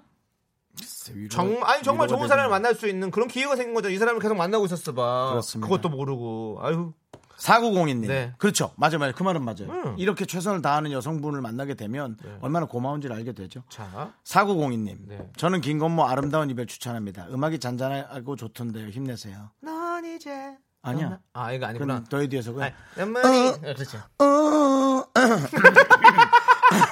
정, 1.30 1.62
아니, 1.62 1.82
정말 1.82 2.08
좋은 2.08 2.26
사람을 2.26 2.50
만날 2.50 2.74
수 2.74 2.88
있는 2.88 3.10
그런 3.10 3.28
기회가 3.28 3.54
생긴 3.54 3.74
거죠. 3.74 3.90
이 3.90 3.96
사람을 3.98 4.20
계속 4.20 4.34
만나고 4.34 4.64
있었어 4.66 4.92
봐. 4.92 5.28
그렇습니다. 5.30 5.68
그것도 5.68 5.88
모르고. 5.88 6.58
아유. 6.62 6.92
4902님. 7.36 8.06
네. 8.06 8.32
그렇죠. 8.38 8.72
맞아요, 8.76 8.98
맞아요. 8.98 9.12
그 9.14 9.22
말은 9.22 9.42
맞아요. 9.44 9.68
음. 9.68 9.94
이렇게 9.98 10.24
최선을 10.24 10.62
다하는 10.62 10.92
여성분을 10.92 11.40
만나게 11.40 11.74
되면 11.74 12.16
네. 12.22 12.38
얼마나 12.40 12.66
고마운지를 12.66 13.14
알게 13.14 13.32
되죠. 13.32 13.62
자. 13.68 14.12
4902님. 14.24 14.98
네. 15.08 15.28
저는 15.36 15.60
김건모 15.60 16.04
아름다운 16.06 16.48
이별 16.50 16.66
추천합니다. 16.66 17.26
음악이 17.30 17.58
잔잔하고 17.58 18.36
좋던데요. 18.36 18.88
힘내세요. 18.88 19.50
넌 19.60 20.04
이제. 20.04 20.56
아니야. 20.82 21.18
아, 21.32 21.52
이거 21.52 21.66
아니구나. 21.66 22.04
너에 22.10 22.28
뒤에서 22.28 22.52
그냥 22.52 22.70
아니, 22.94 23.00
연말이. 23.00 23.26
아, 23.26 23.52
그렇죠. 23.74 23.98
어, 24.18 25.04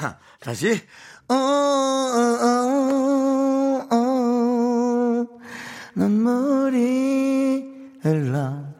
다시. 0.40 0.80
어, 1.28 1.34
어, 1.34 1.38
어, 3.90 3.96
어, 3.96 5.26
눈물이 5.94 7.64
흘러. 8.02 8.72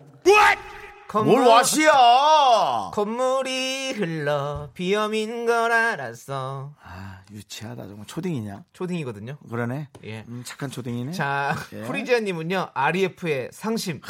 뭘 1.24 1.42
와시야? 1.46 2.90
건물이 2.94 3.92
흘러. 3.92 4.70
비염인 4.72 5.44
걸 5.44 5.70
알았어. 5.70 6.72
아 6.82 7.20
유치하다. 7.30 7.87
정말 7.87 8.06
초딩이냐? 8.06 8.64
초딩이거든요. 8.72 9.37
그러네. 9.48 9.88
예. 10.04 10.24
음, 10.28 10.42
착한 10.44 10.70
초딩이네. 10.70 11.12
자, 11.12 11.54
예. 11.74 11.82
프리지아님은요, 11.82 12.70
REF의 12.72 13.50
상심. 13.52 14.00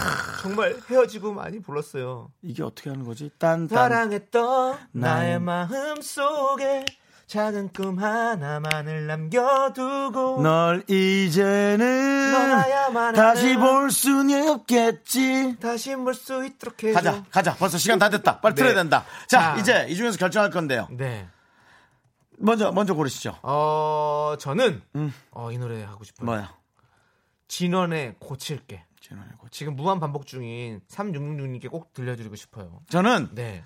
정말 0.42 0.76
헤어지고 0.88 1.32
많이 1.32 1.60
불렀어요. 1.60 2.30
이게 2.42 2.62
어떻게 2.62 2.90
하는 2.90 3.04
거지? 3.04 3.30
딴 3.38 3.66
딴. 3.66 3.76
사랑했던 3.90 4.78
나의 4.92 5.40
나의 5.40 5.40
마음 5.40 6.00
속에 6.00 6.84
작은 7.32 7.70
꿈 7.72 7.98
하나만을 7.98 9.06
남겨두고 9.06 10.42
널 10.42 10.84
이제는 10.86 12.30
다시 13.14 13.56
볼 13.56 13.90
수는 13.90 14.48
없겠지 14.50 15.56
다시 15.58 15.96
볼 15.96 16.12
수 16.12 16.44
있도록 16.44 16.84
해줘. 16.84 16.92
가자 17.00 17.24
가자 17.30 17.54
벌써 17.54 17.78
시간 17.78 17.98
다 17.98 18.10
됐다 18.10 18.38
빨리 18.42 18.54
네. 18.54 18.60
틀어야 18.60 18.74
된다 18.74 19.06
자 19.28 19.54
자. 19.54 19.56
이제 19.56 19.86
이 19.88 19.96
중에서 19.96 20.18
결정할 20.18 20.50
건데요 20.50 20.88
네. 20.90 21.26
먼저 22.36 22.70
먼저 22.70 22.92
고르시죠 22.92 23.38
어, 23.42 24.34
저는 24.38 24.82
음. 24.96 25.14
어, 25.30 25.50
이 25.50 25.56
노래 25.56 25.82
하고 25.84 26.04
싶어요. 26.04 26.26
뭐야 26.26 26.54
진원의 27.48 28.16
고칠게. 28.18 28.84
진원의 29.00 29.32
고치. 29.38 29.58
지금 29.60 29.74
무한 29.76 30.00
반복 30.00 30.26
중인 30.26 30.80
3666님께 30.90 31.70
꼭 31.70 31.94
들려드리고 31.94 32.36
싶어요. 32.36 32.80
저는 32.90 33.30
네. 33.32 33.64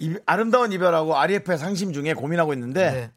이- 0.00 0.16
아름다운 0.26 0.72
이별하고 0.72 1.16
RF의 1.16 1.58
상심 1.58 1.92
중에 1.92 2.14
고민하고 2.14 2.52
있는데 2.54 2.90
네. 2.90 3.10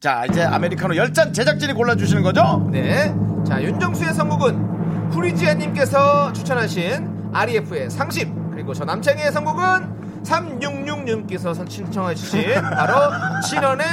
자, 0.00 0.24
이제 0.26 0.42
아메리카노 0.42 0.94
10잔 0.94 1.34
제작진이 1.34 1.72
골라주시는 1.74 2.22
거죠? 2.22 2.66
네. 2.70 3.14
자, 3.46 3.60
윤정수의 3.62 4.14
선곡은 4.14 5.10
후리지아님께서 5.12 6.32
추천하신 6.32 7.30
REF의 7.32 7.90
상심. 7.90 8.50
그리고 8.50 8.72
저 8.74 8.84
남창희의 8.84 9.32
선곡은 9.32 10.22
366님께서 10.24 11.68
신청해주신 11.68 12.60
바로 12.62 13.42
신원의 13.42 13.86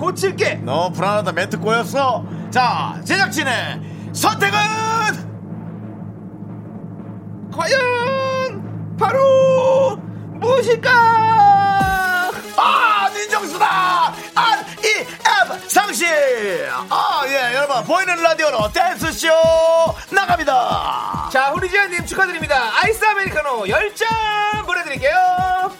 고칠게. 0.00 0.62
너 0.64 0.90
불안하다 0.90 1.32
멘트 1.32 1.58
꼬였어. 1.60 2.24
자, 2.50 2.98
제작진의 3.04 3.80
선택은 4.14 4.58
과연 7.52 8.96
바로 8.98 9.96
무엇일까? 10.40 10.90
아, 12.56 13.10
민정수다! 13.14 14.14
앱, 14.82 15.70
상시! 15.70 16.06
아, 16.88 17.22
예, 17.26 17.54
여러분, 17.54 17.84
보이는 17.84 18.22
라디오로 18.22 18.72
댄스 18.72 19.12
쇼 19.12 19.28
나갑니다! 20.10 21.28
자, 21.30 21.50
후리지아님 21.50 22.06
축하드립니다. 22.06 22.70
아이스 22.82 23.04
아메리카노 23.04 23.64
10잔 23.64 24.64
보내드릴게요. 24.64 25.79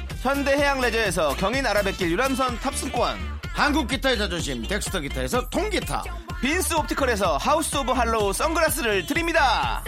현대해양레저에서 0.21 1.35
경인 1.35 1.65
아라뱃길 1.65 2.11
유람선 2.11 2.57
탑승권. 2.57 3.17
한국 3.41 3.87
기타의 3.87 4.19
자존심 4.19 4.61
덱스터 4.61 4.99
기타에서 4.99 5.49
통기타. 5.49 6.03
빈스 6.41 6.75
옵티컬에서 6.75 7.37
House 7.37 7.75
of 7.77 7.91
Holland 7.91 8.31
선글라스를 8.31 9.07
드립니다. 9.07 9.83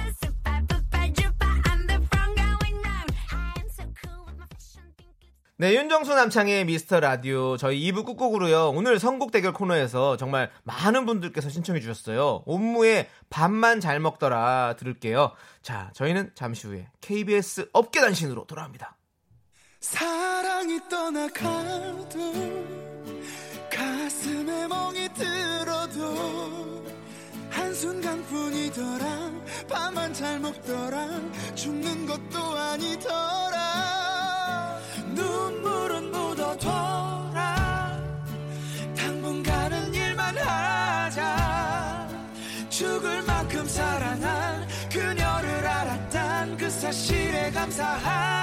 네, 5.58 5.76
윤정수 5.76 6.15
남창희의 6.15 6.65
미스터 6.65 7.00
라디오 7.00 7.56
저희 7.58 7.80
2부 7.91 8.04
끝곡으로요. 8.04 8.72
오늘 8.72 8.98
선곡 8.98 9.32
대결 9.32 9.54
코너에서 9.54 10.17
정말 10.17 10.50
많은 10.63 11.06
분들께서 11.06 11.50
신청해 11.50 11.80
주셨어요. 11.80 12.41
옴므의 12.45 13.08
밥만 13.30 13.80
잘 13.80 14.00
먹더라 14.00 14.76
들을게요. 14.80 15.32
자, 15.62 15.91
저희는 15.93 16.32
잠시 16.34 16.67
후에 16.67 16.89
KBS 17.02 17.69
업계 17.72 18.02
단신으로 18.02 18.46
돌아옵니다. 18.46 18.98
사랑이 19.84 20.80
떠나가도 20.88 22.34
가슴에 23.69 24.65
멍이 24.67 25.10
들어도 25.13 26.86
한순간뿐이더라. 27.50 29.32
밥만 29.69 30.13
잘 30.13 30.39
먹더라. 30.39 31.10
죽는 31.54 32.06
것도 32.06 32.39
아니더라. 32.39 33.60
눈물은 35.10 36.12
묻어둬라. 36.12 38.02
당분간은 38.96 39.93
일만 39.93 40.38
하자. 40.38 42.07
죽을 42.70 43.22
만큼 43.24 43.68
사랑한 43.68 44.66
그녀를 44.89 45.68
알았단 45.68 46.55
그 46.55 46.70
사실에 46.70 47.51
감사하 47.51 48.43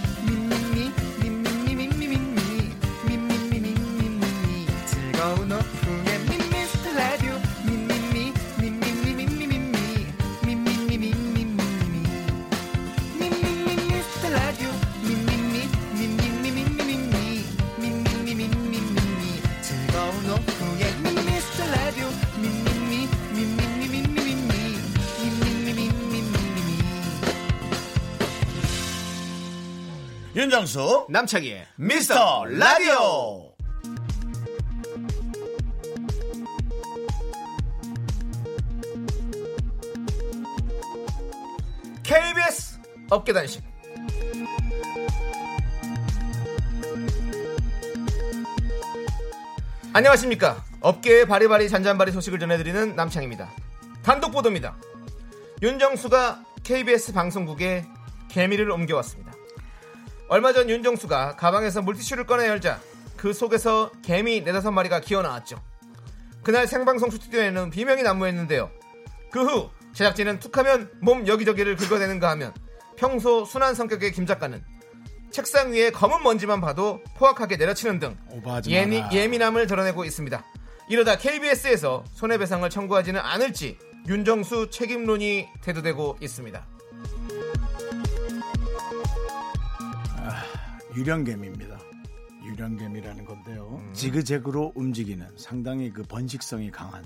윤정수 30.51 31.05
남창희의 31.07 31.65
미스터 31.77 32.43
라디오. 32.43 33.53
KBS 42.03 42.79
업계 43.09 43.31
단신. 43.31 43.61
안녕하십니까. 49.93 50.65
업계의 50.81 51.27
바리바리 51.27 51.69
잔잔바리 51.69 52.11
소식을 52.11 52.39
전해드리는 52.39 52.97
남창입니다. 52.97 53.49
단독 54.03 54.31
보도입니다. 54.31 54.75
윤정수가 55.61 56.43
KBS 56.65 57.13
방송국에 57.13 57.85
개미를 58.27 58.69
옮겨왔습니다. 58.69 59.30
얼마 60.31 60.53
전 60.53 60.69
윤정수가 60.69 61.35
가방에서 61.35 61.81
물티슈를 61.81 62.25
꺼내 62.25 62.47
열자 62.47 62.79
그 63.17 63.33
속에서 63.33 63.91
개미 64.01 64.39
네다섯 64.39 64.71
마리가 64.71 65.01
기어 65.01 65.21
나왔죠. 65.21 65.61
그날 66.41 66.67
생방송 66.67 67.09
스튜디오에는 67.11 67.69
비명이 67.69 68.01
난무했는데요. 68.01 68.71
그 69.29 69.41
후 69.43 69.69
제작진은 69.91 70.39
툭하면 70.39 70.89
몸 71.01 71.27
여기저기를 71.27 71.75
긁어대는가 71.75 72.29
하면 72.29 72.53
평소 72.95 73.43
순한 73.43 73.75
성격의 73.75 74.13
김 74.13 74.25
작가는 74.25 74.63
책상 75.31 75.73
위에 75.73 75.91
검은 75.91 76.23
먼지만 76.23 76.61
봐도 76.61 77.01
포악하게 77.17 77.57
내려치는 77.57 77.99
등 77.99 78.17
마라. 79.01 79.09
예민함을 79.13 79.67
드러내고 79.67 80.05
있습니다. 80.05 80.45
이러다 80.87 81.17
KBS에서 81.17 82.05
손해배상을 82.13 82.69
청구하지는 82.69 83.19
않을지 83.19 83.77
윤정수 84.07 84.69
책임론이 84.69 85.49
대두되고 85.61 86.19
있습니다. 86.21 86.65
유령개미입니다. 90.95 91.77
유령개미라는 92.43 93.25
건데요. 93.25 93.79
음. 93.81 93.93
지그재그로 93.93 94.73
움직이는 94.75 95.27
상당히 95.37 95.91
그 95.91 96.03
번식성이 96.03 96.71
강한. 96.71 97.05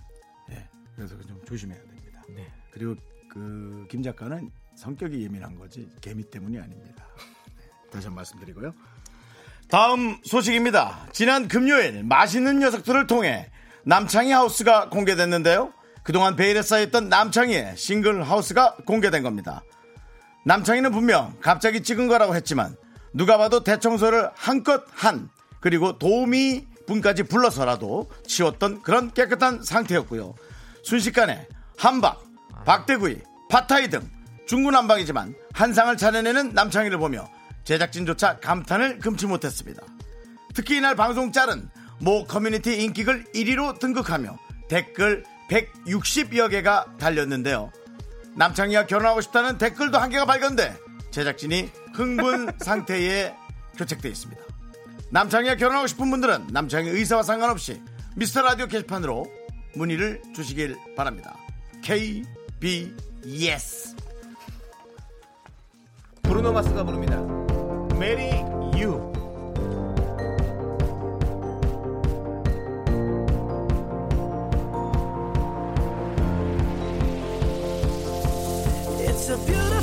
예. 0.51 0.67
그래서 0.95 1.15
좀 1.21 1.41
조심해야 1.45 1.77
됩니다. 1.79 2.21
네. 2.29 2.47
그리고 2.71 2.95
그 3.29 3.85
김 3.89 4.01
작가는 4.01 4.49
성격이 4.75 5.21
예민한 5.23 5.55
거지 5.55 5.87
개미 6.01 6.23
때문이 6.29 6.57
아닙니다. 6.57 7.05
네, 7.57 7.65
다시 7.91 8.07
한번 8.07 8.15
말씀드리고요. 8.17 8.71
다음 9.69 10.17
소식입니다. 10.23 11.07
지난 11.11 11.47
금요일 11.47 12.03
맛있는 12.03 12.59
녀석들을 12.59 13.07
통해 13.07 13.51
남창희 13.85 14.31
하우스가 14.31 14.89
공개됐는데요. 14.89 15.73
그동안 16.03 16.35
베일에 16.35 16.61
쌓였던 16.61 17.09
남창희의 17.09 17.77
싱글 17.77 18.23
하우스가 18.23 18.77
공개된 18.85 19.23
겁니다. 19.23 19.63
남창희는 20.45 20.91
분명 20.91 21.35
갑자기 21.41 21.81
찍은 21.83 22.07
거라고 22.07 22.35
했지만 22.35 22.75
누가 23.15 23.37
봐도 23.37 23.63
대청소를 23.63 24.29
한껏 24.35 24.83
한 24.91 25.29
그리고 25.61 25.97
도우미 25.97 26.67
분까지 26.85 27.23
불러서라도 27.23 28.11
치웠던 28.27 28.83
그런 28.83 29.11
깨끗한 29.13 29.63
상태였고요. 29.63 30.35
순식간에 30.83 31.47
한박, 31.77 32.23
박대구이, 32.65 33.21
팟타이 33.49 33.89
등 33.89 34.07
중구난방이지만 34.47 35.33
한 35.53 35.73
상을 35.73 35.95
차려내는 35.95 36.53
남창희를 36.53 36.97
보며 36.99 37.27
제작진조차 37.63 38.39
감탄을 38.39 38.99
금치 38.99 39.25
못했습니다. 39.25 39.81
특히 40.53 40.77
이날 40.77 40.95
방송 40.95 41.31
짤은 41.31 41.69
모 42.01 42.25
커뮤니티 42.25 42.83
인기글 42.83 43.31
1위로 43.33 43.79
등극하며 43.79 44.37
댓글 44.67 45.23
160여 45.49 46.51
개가 46.51 46.97
달렸는데요. 46.99 47.71
남창희와 48.35 48.87
결혼하고 48.87 49.21
싶다는 49.21 49.57
댓글도 49.57 49.97
한 49.97 50.09
개가 50.09 50.25
발견돼 50.25 50.77
제작진이 51.11 51.71
흥분 51.95 52.51
상태에 52.59 53.33
교책되어 53.77 54.11
있습니다. 54.11 54.41
남창희와 55.11 55.55
결혼하고 55.55 55.87
싶은 55.87 56.09
분들은 56.11 56.47
남창희 56.51 56.89
의사와 56.89 57.23
상관없이 57.23 57.81
미스터 58.15 58.41
라디오 58.41 58.67
게시판으로 58.67 59.25
문의를 59.75 60.21
주시길 60.33 60.77
바랍니다. 60.95 61.37
KBS 61.83 62.35
브루노 66.23 66.51
마스가 66.51 66.83
부릅니다. 66.83 67.17
Marry 67.95 68.43
You. 68.73 69.13
It's 79.07 79.29
a 79.29 79.37
beautiful 79.45 79.74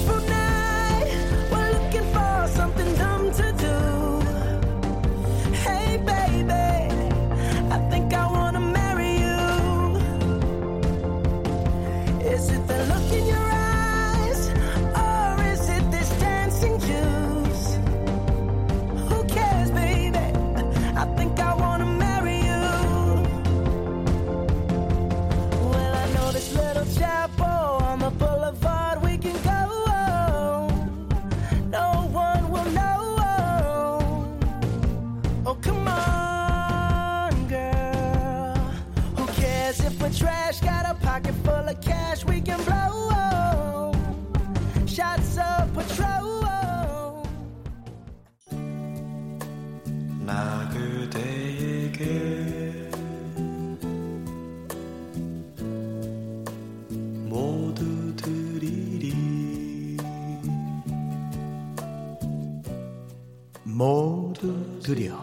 모두 63.82 64.80
드려 64.80 65.16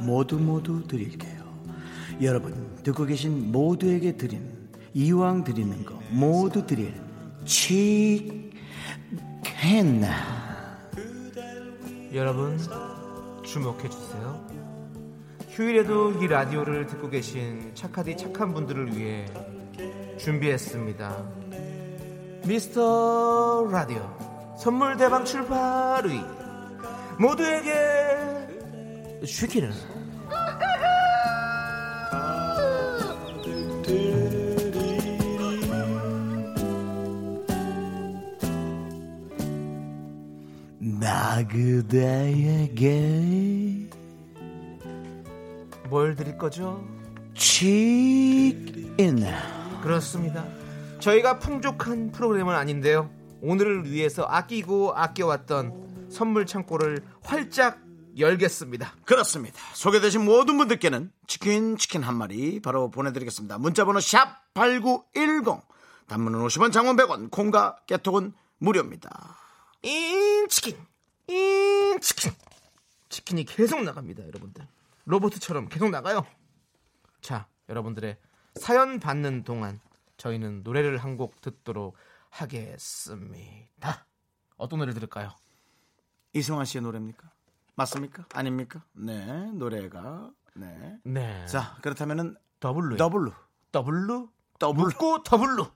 모두 0.00 0.38
모두 0.38 0.86
드릴게요 0.86 1.42
여러분 2.22 2.78
듣고 2.84 3.04
계신 3.04 3.50
모두에게 3.50 4.16
드리는 4.16 4.46
이왕 4.94 5.42
드리는 5.42 5.84
거 5.84 5.98
모두 6.10 6.64
드릴 6.64 6.94
치킨 7.44 8.52
여러분 12.14 12.58
주목해 13.44 13.88
주세요. 13.88 14.46
휴일에도 15.50 16.12
이 16.22 16.26
라디오를 16.26 16.86
듣고 16.86 17.10
계신 17.10 17.72
착하디 17.74 18.16
착한 18.16 18.54
분들을 18.54 18.96
위해 18.96 19.26
준비했습니다. 20.18 21.24
미스터 22.46 23.68
라디오 23.70 24.56
선물 24.58 24.96
대방 24.96 25.24
출발의 25.24 26.47
모두에게 27.18 27.74
쉬기는 29.24 29.72
나 40.78 41.44
그대에게 41.48 42.88
뭘 45.88 46.14
드릴 46.14 46.38
거죠? 46.38 46.86
치킨 47.34 49.24
그렇습니다. 49.82 50.44
저희가 51.00 51.38
풍족한 51.40 52.12
프로그램은 52.12 52.54
아닌데요. 52.54 53.10
오늘을 53.40 53.90
위해서 53.90 54.24
아끼고 54.24 54.92
아껴왔던 54.94 55.87
선물 56.10 56.46
창고를 56.46 57.04
활짝 57.22 57.80
열겠습니다. 58.18 58.96
그렇습니다. 59.04 59.60
소개되신 59.74 60.24
모든 60.24 60.56
분들께는 60.58 61.12
치킨 61.26 61.76
치킨 61.76 62.02
한 62.02 62.16
마리 62.16 62.60
바로 62.60 62.90
보내드리겠습니다. 62.90 63.58
문자번호 63.58 64.00
샵 64.00 64.52
8910 64.54 65.62
단문은 66.08 66.40
50원 66.40 66.72
장문 66.72 66.96
100원 66.96 67.30
콩과 67.30 67.76
깨톡은 67.86 68.32
무료입니다. 68.58 69.36
인치킨 69.82 70.76
인치킨 71.28 72.32
치킨이 73.08 73.44
계속 73.44 73.82
나갑니다 73.82 74.24
여러분들 74.26 74.66
로봇처럼 75.04 75.68
계속 75.68 75.90
나가요 75.90 76.26
자 77.20 77.46
여러분들의 77.68 78.16
사연 78.56 78.98
받는 78.98 79.44
동안 79.44 79.78
저희는 80.16 80.62
노래를 80.64 80.98
한 80.98 81.16
곡 81.16 81.40
듣도록 81.40 81.94
하겠습니다 82.30 84.06
어떤 84.56 84.80
노래 84.80 84.92
들을까요? 84.92 85.30
이승환 86.38 86.64
씨의 86.64 86.82
노래입니까? 86.82 87.28
맞습니까? 87.74 88.24
아닙니까? 88.34 88.82
네, 88.92 89.50
노래가 89.52 90.30
네. 90.54 90.98
네 91.04 91.46
자, 91.46 91.76
그렇다면은 91.82 92.36
더블루 92.60 92.96
더블로 92.96 93.32
더블루 93.70 94.28
더블로 94.58 94.84
묻고 94.88 95.22
더블루 95.22 95.66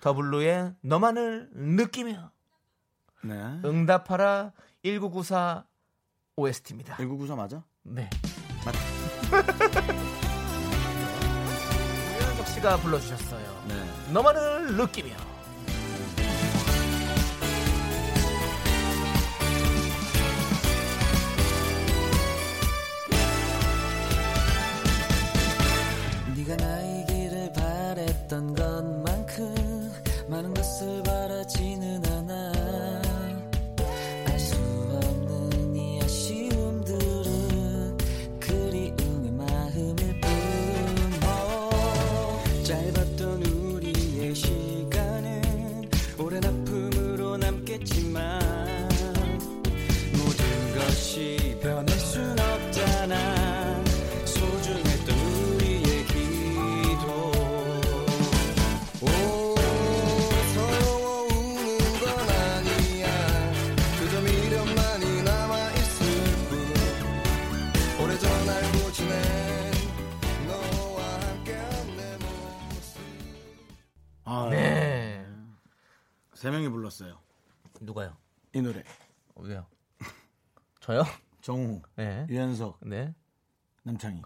더블루의 0.00 0.74
너만을 0.82 1.48
느끼며 1.52 2.30
네. 3.24 3.34
응답하라 3.64 4.52
1994 4.84 5.64
OST입니다 6.36 6.96
1994 6.96 7.34
맞아? 7.36 7.64
네 7.82 8.08
맞다. 8.64 8.78
유현석 12.20 12.46
씨가 12.54 12.76
불러주셨어요 12.76 13.64
네. 13.68 14.12
너만을 14.12 14.76
느끼며 14.76 15.16
세 76.38 76.52
명이 76.52 76.68
불렀어요. 76.68 77.18
누가요? 77.80 78.16
이 78.54 78.62
노래. 78.62 78.84
왜요? 79.34 79.66
저요? 80.78 81.02
정우, 81.40 81.82
네. 81.96 82.28
유현석, 82.30 82.78
네. 82.86 83.12
남창희. 83.88 84.20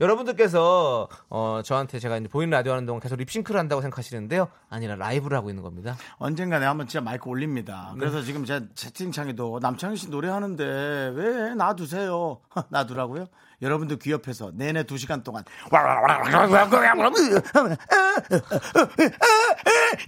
여러분들께서 0.00 1.08
어, 1.28 1.60
저한테 1.64 1.98
제가 1.98 2.16
이제 2.16 2.28
보이는 2.28 2.50
라디오 2.50 2.72
하는 2.72 2.86
동안 2.86 3.00
계속 3.00 3.16
립싱크를 3.16 3.58
한다고 3.60 3.82
생각하시는데요. 3.82 4.48
아니라 4.70 4.96
라이브를 4.96 5.36
하고 5.36 5.50
있는 5.50 5.62
겁니다. 5.62 5.96
언젠가 6.16 6.58
내가 6.58 6.70
한번 6.70 6.86
진짜 6.86 7.02
마이크 7.02 7.28
올립니다. 7.28 7.90
네. 7.94 8.00
그래서 8.00 8.22
지금 8.22 8.44
제 8.44 8.62
채팅창에도 8.74 9.58
남창희 9.60 9.96
씨 9.96 10.10
노래하는데 10.10 11.12
왜 11.14 11.54
놔두세요? 11.54 12.40
놔두라고요? 12.70 13.26
여러분들 13.62 13.98
귀 13.98 14.10
옆에서 14.12 14.52
내내 14.54 14.82
두 14.84 14.98
시간 14.98 15.22
동안 15.22 15.44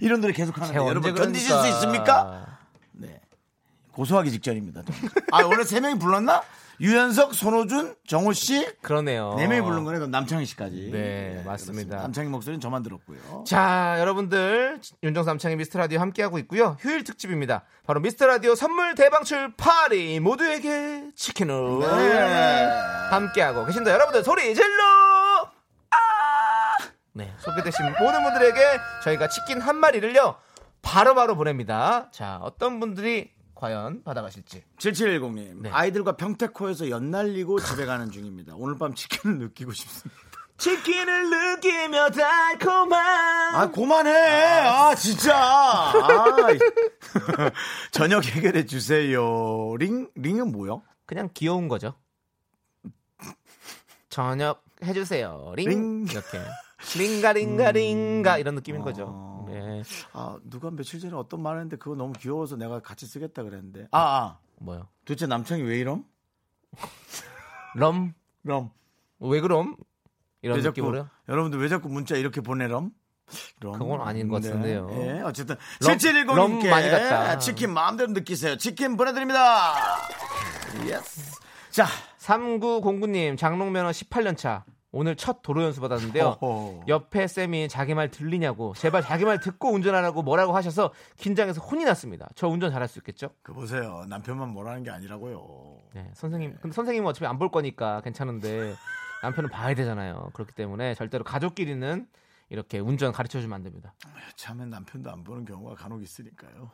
이런 0.01 0.21
노래 0.21 0.33
계속 0.33 0.57
하는데 0.59 0.75
여러분 0.77 1.15
견디실 1.15 1.47
수 1.49 1.55
그러니까. 1.55 1.75
있습니까? 1.75 2.45
네. 2.91 3.19
고소하기 3.93 4.31
직전입니다. 4.31 4.83
아 5.31 5.43
원래 5.45 5.63
세 5.63 5.79
명이 5.79 5.97
불렀나? 5.99 6.43
유현석, 6.81 7.33
손호준, 7.33 7.95
정호 8.07 8.31
씨, 8.33 8.65
그러네요. 8.81 9.33
네 9.37 9.47
명이 9.47 9.61
부른 9.61 9.83
거네. 9.83 9.97
그럼 9.97 10.11
남창희 10.11 10.45
씨까지. 10.45 10.91
네, 10.91 11.41
맞습니다. 11.45 11.45
그렇습니다. 11.45 11.97
남창희 11.97 12.29
목소리는 12.29 12.61
저만 12.61 12.83
들었고요. 12.83 13.43
자, 13.45 13.97
여러분들 13.99 14.79
윤정수 15.03 15.29
남창의 15.29 15.57
미스터 15.57 15.79
라디오 15.79 15.99
함께하고 15.99 16.39
있고요. 16.39 16.77
휴일 16.79 17.03
특집입니다. 17.03 17.63
바로 17.85 17.99
미스터 17.99 18.27
라디오 18.27 18.55
선물 18.55 18.95
대방출 18.95 19.53
파리 19.57 20.19
모두에게 20.21 21.11
치킨을 21.15 21.79
네. 21.79 22.65
함께하고 23.09 23.65
계신다. 23.65 23.91
여러분들 23.91 24.23
소리 24.23 24.55
질러! 24.55 24.83
아! 25.91 25.97
네, 27.13 27.33
소개되신 27.39 27.85
모든 27.99 28.23
분들에게 28.23 28.59
저희가 29.03 29.27
치킨 29.27 29.59
한 29.59 29.75
마리를요 29.75 30.35
바로바로 30.81 31.35
보냅니다. 31.35 32.09
자, 32.11 32.39
어떤 32.41 32.79
분들이 32.79 33.31
과연 33.59 34.03
받아가실지. 34.03 34.63
7710님 34.77 35.63
네. 35.63 35.69
아이들과 35.69 36.15
평택호에서 36.15 36.89
연날리고 36.89 37.59
집에 37.59 37.85
가는 37.85 38.09
중입니다. 38.09 38.53
오늘 38.55 38.77
밤 38.77 38.95
치킨을 38.95 39.37
느끼고 39.37 39.73
싶습니다. 39.73 40.17
치킨을 40.55 41.29
느끼며 41.29 42.09
달콤한 42.11 43.55
아 43.55 43.69
그만해. 43.69 44.11
아 44.65 44.95
진짜. 44.95 45.35
아, 45.37 45.91
저녁 47.91 48.23
해결해 48.25 48.65
주세요. 48.65 49.75
링 49.77 50.09
링은 50.15 50.53
뭐요? 50.53 50.81
그냥 51.05 51.29
귀여운 51.33 51.67
거죠. 51.67 51.95
저녁 54.07 54.63
해주세요. 54.83 55.53
링, 55.57 55.69
링. 55.69 56.07
이렇게 56.09 56.39
링가 56.97 57.33
링가 57.33 57.71
링가 57.71 58.37
이런 58.37 58.55
느낌인 58.55 58.81
어. 58.81 58.83
거죠. 58.83 59.45
네. 59.49 59.83
아 60.13 60.37
누가 60.43 60.69
며칠 60.71 60.99
전에 60.99 61.13
어떤 61.15 61.41
말 61.41 61.55
했는데 61.55 61.77
그거 61.77 61.95
너무 61.95 62.13
귀여워서 62.13 62.55
내가 62.55 62.79
같이 62.79 63.05
쓰겠다 63.05 63.43
그랬는데. 63.43 63.87
아, 63.91 63.99
아. 63.99 64.37
뭐요? 64.59 64.87
도대체 65.05 65.25
남창이 65.27 65.63
왜 65.63 65.77
이럼? 65.79 66.03
럼? 67.75 68.13
럼. 68.43 68.71
왜 69.19 69.41
그럼? 69.41 69.75
이런 70.41 70.57
왜 70.57 70.61
자꾸 70.61 70.81
느낌으로요? 70.81 71.09
여러분들 71.27 71.59
왜 71.59 71.67
자꾸 71.67 71.89
문자 71.89 72.15
이렇게 72.15 72.41
보내럼? 72.41 72.91
럼? 73.59 73.73
그건 73.77 74.01
아닌 74.01 74.27
것 74.27 74.41
같은데요. 74.41 74.87
네. 74.87 75.17
예, 75.17 75.21
어쨌든 75.21 75.55
럼- 75.81 75.97
7710님께 75.97 76.35
럼 76.35 76.69
많이 76.69 76.89
갔다. 76.89 77.37
치킨 77.37 77.73
마음대로 77.73 78.11
느끼세요. 78.11 78.57
치킨 78.57 78.97
보내드립니다. 78.97 79.75
Yes. 80.85 81.39
자, 81.69 81.85
3909님 82.19 83.37
장롱면허 83.37 83.91
18년 83.91 84.35
차 84.37 84.63
오늘 84.91 85.15
첫 85.15 85.41
도로 85.43 85.63
연수 85.63 85.81
받았는데요. 85.81 86.37
어허. 86.39 86.85
옆에 86.87 87.27
쌤이 87.27 87.69
자기 87.69 87.93
말 87.93 88.09
들리냐고 88.09 88.73
제발 88.75 89.03
자기 89.03 89.23
말 89.23 89.39
듣고 89.39 89.69
운전하라고 89.71 90.23
뭐라고 90.23 90.55
하셔서 90.55 90.91
긴장해서 91.17 91.61
혼이 91.61 91.85
났습니다. 91.85 92.27
저 92.35 92.47
운전 92.47 92.71
잘할 92.71 92.87
수 92.87 92.97
있겠죠? 92.99 93.29
그 93.43 93.53
보세요. 93.53 94.05
남편만 94.09 94.49
뭐라는 94.49 94.81
게 94.83 94.89
아니라고요. 94.89 95.77
네, 95.93 96.09
선생님. 96.15 96.57
근데 96.61 96.73
선생님은 96.73 97.07
어차피 97.07 97.27
안 97.27 97.37
볼 97.37 97.51
거니까 97.51 98.01
괜찮은데 98.01 98.75
남편은 99.21 99.49
봐야 99.51 99.75
되잖아요. 99.75 100.31
그렇기 100.33 100.53
때문에 100.53 100.95
절대로 100.95 101.23
가족끼리는 101.23 102.07
이렇게 102.49 102.79
운전 102.79 103.11
가르쳐 103.13 103.39
주면 103.41 103.55
안 103.57 103.63
됩니다. 103.63 103.93
참에 104.35 104.65
남편도 104.65 105.11
안 105.11 105.23
보는 105.23 105.45
경우가 105.45 105.75
간혹 105.75 106.01
있으니까요. 106.01 106.71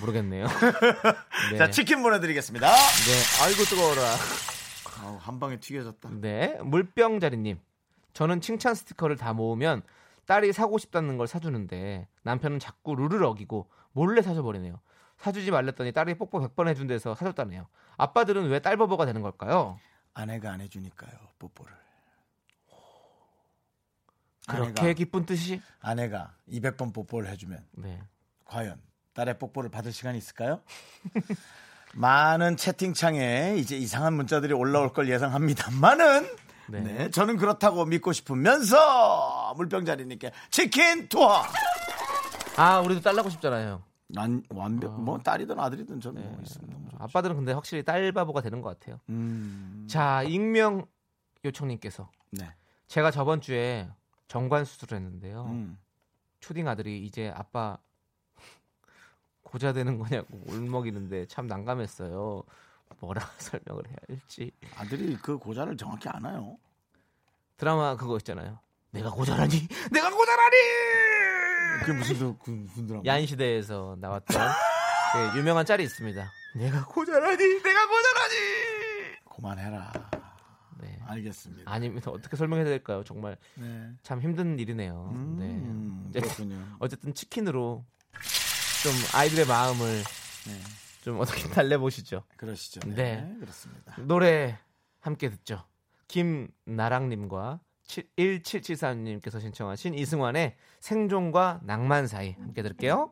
모르겠네요. 0.00 0.46
네. 1.52 1.58
자, 1.58 1.70
치킨 1.70 2.02
보내드리겠습니다. 2.02 2.66
네. 2.68 3.44
아이고 3.44 3.62
뜨거워라. 3.64 4.00
아우, 5.02 5.16
한 5.16 5.40
방에 5.40 5.58
튀겨졌다. 5.58 6.08
네. 6.20 6.58
물병 6.62 7.20
자리님. 7.20 7.58
저는 8.12 8.40
칭찬 8.40 8.74
스티커를 8.74 9.16
다 9.16 9.32
모으면 9.32 9.82
딸이 10.26 10.52
사고 10.52 10.78
싶다는 10.78 11.16
걸 11.18 11.26
사주는데 11.26 12.08
남편은 12.22 12.58
자꾸 12.58 12.94
룰을 12.94 13.24
어기고 13.24 13.68
몰래 13.92 14.22
사줘버리네요. 14.22 14.80
사주지 15.18 15.50
말랬더니 15.50 15.92
딸이 15.92 16.14
뽀뽀 16.18 16.40
100번 16.40 16.68
해준 16.68 16.86
데서 16.86 17.14
사줬다네요. 17.14 17.66
아빠들은 17.96 18.48
왜 18.48 18.60
딸 18.60 18.76
버버가 18.76 19.06
되는 19.06 19.20
걸까요? 19.22 19.78
아내가 20.14 20.52
안 20.52 20.60
해주니까요, 20.60 21.12
뽀뽀를. 21.38 21.72
그렇게 24.46 24.80
아내가, 24.82 24.92
기쁜 24.92 25.24
뜻이? 25.24 25.60
아내가 25.80 26.34
200번 26.48 26.92
뽀뽀를 26.94 27.30
해주면 27.30 27.64
네. 27.72 28.00
과연 28.44 28.80
딸의 29.14 29.38
뽀뽀를 29.38 29.70
받을 29.70 29.90
시간이 29.92 30.18
있을까요? 30.18 30.60
많은 31.96 32.56
채팅창에 32.56 33.54
이제 33.56 33.76
이상한 33.76 34.14
문자들이 34.14 34.52
올라올 34.52 34.92
걸 34.92 35.08
예상합니다만은 35.08 36.28
네. 36.68 36.80
네, 36.80 37.10
저는 37.10 37.36
그렇다고 37.36 37.84
믿고 37.84 38.12
싶으면서 38.12 39.54
물병자리님께 39.56 40.32
치킨 40.50 41.08
투하. 41.08 41.44
아, 42.56 42.80
우리도 42.80 43.00
딸 43.00 43.14
낳고 43.16 43.30
싶잖아요. 43.30 43.82
난 44.08 44.42
완벽 44.50 45.00
뭐 45.00 45.18
딸이든 45.18 45.58
아들이든 45.58 46.00
저는 46.00 46.22
뭐 46.22 46.40
있습니다. 46.42 46.96
아빠들은 46.98 47.36
근데 47.36 47.52
확실히 47.52 47.82
딸 47.82 48.12
바보가 48.12 48.40
되는 48.40 48.60
것 48.60 48.78
같아요. 48.78 49.00
음, 49.08 49.86
자, 49.88 50.22
익명 50.22 50.86
요청님께서 51.44 52.10
네. 52.30 52.48
제가 52.86 53.10
저번 53.10 53.40
주에 53.40 53.88
정관 54.28 54.64
수술을 54.64 54.96
했는데요. 54.96 55.46
음. 55.50 55.78
초딩 56.40 56.68
아들이 56.68 57.04
이제 57.04 57.32
아빠 57.34 57.78
고자 59.54 59.72
되는 59.72 59.98
거냐고 59.98 60.42
울먹이는데 60.48 61.26
참 61.26 61.46
난감했어요. 61.46 62.42
뭐라 62.98 63.20
설명을 63.38 63.86
해야 63.86 63.96
할지. 64.08 64.50
아들이 64.76 65.16
그 65.22 65.38
고자를 65.38 65.76
정확히 65.76 66.08
아나요? 66.08 66.58
드라마 67.56 67.94
그거 67.94 68.16
있잖아요. 68.16 68.58
내가 68.90 69.10
고자라니, 69.12 69.68
내가 69.92 70.10
고자라니. 70.10 70.56
그게 71.84 71.92
무슨 71.92 72.14
드- 72.18 72.36
그 72.42 72.50
무슨 72.50 72.86
드라마? 72.88 73.02
야인 73.06 73.26
시대에서 73.28 73.96
나왔던 74.00 74.26
그 75.32 75.38
유명한 75.38 75.64
짤이 75.64 75.84
있습니다. 75.84 76.28
내가 76.56 76.84
고자라니, 76.86 77.36
내가 77.62 77.86
고자라니. 77.86 78.34
그만해라. 79.36 79.92
네. 80.80 80.98
알겠습니다. 81.06 81.70
아니면 81.72 82.02
어떻게 82.06 82.36
설명해야 82.36 82.64
될까요? 82.64 83.04
정말 83.04 83.36
네. 83.54 83.92
참 84.02 84.20
힘든 84.20 84.58
일이네요. 84.58 85.10
음, 85.14 86.10
네. 86.12 86.20
그렇군요. 86.20 86.56
어쨌든 86.80 87.14
치킨으로 87.14 87.84
좀 88.84 88.92
아이들의 89.14 89.46
마음을 89.46 90.02
네. 90.46 90.60
좀 91.02 91.18
어떻게 91.18 91.48
달래보시죠. 91.48 92.22
그러시죠. 92.36 92.80
네. 92.86 93.22
네. 93.22 93.36
그렇습니다. 93.40 93.96
노래 94.00 94.58
함께 95.00 95.30
듣죠. 95.30 95.64
김나랑님과 96.08 97.60
1774님께서 97.86 99.40
신청하신 99.40 99.94
이승환의 99.94 100.56
생존과 100.80 101.60
낭만 101.62 102.06
사이 102.06 102.32
함께 102.32 102.60
들을게요. 102.62 103.10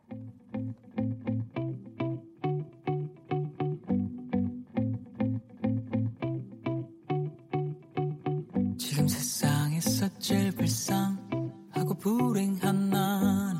지금 8.76 9.08
세상에서 9.08 10.18
제일 10.18 10.52
불쌍하고 10.52 11.94
불행한 11.98 12.90
난 12.90 13.51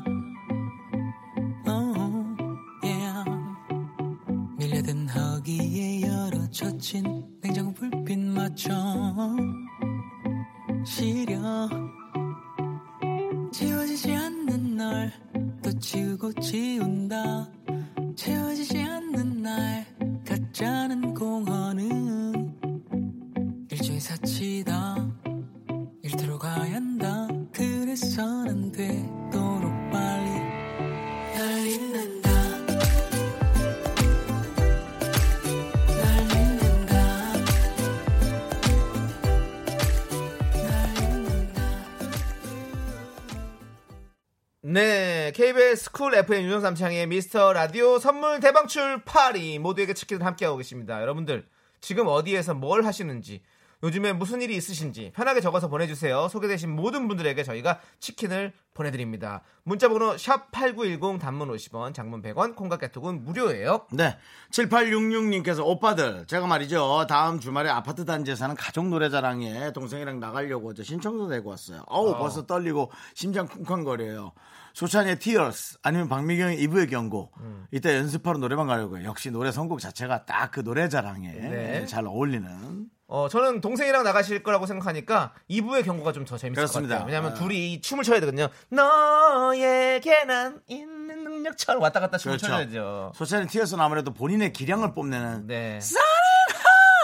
네, 44.65 45.33
KBS 45.35 45.91
쿨 45.91 46.15
FM 46.15 46.43
윤정수 46.43 46.72
남창희의 46.72 47.07
미스터 47.07 47.51
라디오 47.51 47.99
선물 47.99 48.39
대방출 48.39 49.03
파티 49.03 49.59
모두에게 49.59 49.93
치킨을 49.93 50.25
함께하고 50.25 50.55
계십니다. 50.55 51.01
여러분들 51.01 51.45
지금 51.81 52.07
어디에서 52.07 52.53
뭘 52.53 52.85
하시는지 52.85 53.41
요즘에 53.83 54.13
무슨 54.13 54.41
일이 54.41 54.55
있으신지 54.55 55.11
편하게 55.13 55.41
적어서 55.41 55.67
보내주세요. 55.67 56.29
소개되신 56.29 56.73
모든 56.73 57.07
분들에게 57.09 57.43
저희가 57.43 57.79
치킨을 57.99 58.53
보내드립니다. 58.73 59.43
문자번호 59.63 60.17
샵 60.17 60.51
#8910 60.51 61.19
단문 61.19 61.49
50원, 61.49 61.93
장문 61.93 62.21
100원, 62.21 62.55
콩과 62.55 62.77
깨톡은 62.77 63.23
무료예요. 63.25 63.85
네. 63.91 64.17
7866님께서 64.51 65.65
오빠들, 65.65 66.25
제가 66.27 66.47
말이죠. 66.47 67.05
다음 67.07 67.39
주말에 67.39 67.69
아파트 67.69 68.05
단지에 68.05 68.35
사는 68.35 68.55
가족 68.55 68.87
노래자랑에 68.87 69.73
동생이랑 69.73 70.19
나가려고 70.19 70.73
저 70.73 70.81
신청서 70.83 71.27
내고 71.27 71.49
왔어요. 71.49 71.83
어우, 71.87 72.17
벌써 72.17 72.45
떨리고 72.45 72.89
심장 73.13 73.47
쿵쾅거려요. 73.47 74.31
소찬이의 74.73 75.19
Tears 75.19 75.77
아니면 75.83 76.09
박미경의 76.09 76.59
이브의 76.61 76.87
경고. 76.87 77.31
이때 77.71 77.95
연습하러 77.97 78.39
노래방 78.39 78.65
가려고요. 78.67 79.03
역시 79.03 79.29
노래 79.29 79.51
선곡 79.51 79.79
자체가 79.79 80.25
딱 80.25 80.51
그 80.53 80.61
노래자랑에 80.61 81.31
네. 81.31 81.85
잘 81.85 82.05
어울리는. 82.07 82.89
어, 83.15 83.29
저는 83.29 83.61
동생이랑 83.61 84.03
나가실 84.03 84.41
거라고 84.41 84.65
생각하니까 84.65 85.33
2부의 85.47 85.85
경고가 85.85 86.11
좀 86.13 86.25
더 86.25 86.35
재밌을 86.35 86.55
그렇습니다. 86.55 86.95
것 86.95 86.99
같아요. 87.01 87.05
왜냐하면 87.07 87.31
아. 87.31 87.35
둘이 87.35 87.79
춤을 87.79 88.03
춰야 88.03 88.19
되거든요. 88.21 88.47
너에게 88.69 90.23
난 90.23 90.61
있는 90.67 91.23
능력처럼 91.23 91.79
왔다 91.83 91.99
갔다 91.99 92.17
춤을 92.17 92.37
그렇죠. 92.37 92.47
춰야죠. 92.55 93.11
소찬이 93.15 93.47
Tears는 93.47 93.83
아무래도 93.83 94.11
본인의 94.13 94.51
기량을 94.53 94.93
뽐내는 94.95 95.45
네. 95.45 95.79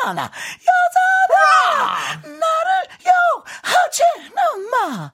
하나 0.04 0.24
여자라 0.24 2.22
나를 2.24 2.88
욕하지는 3.06 4.70
마. 4.72 5.12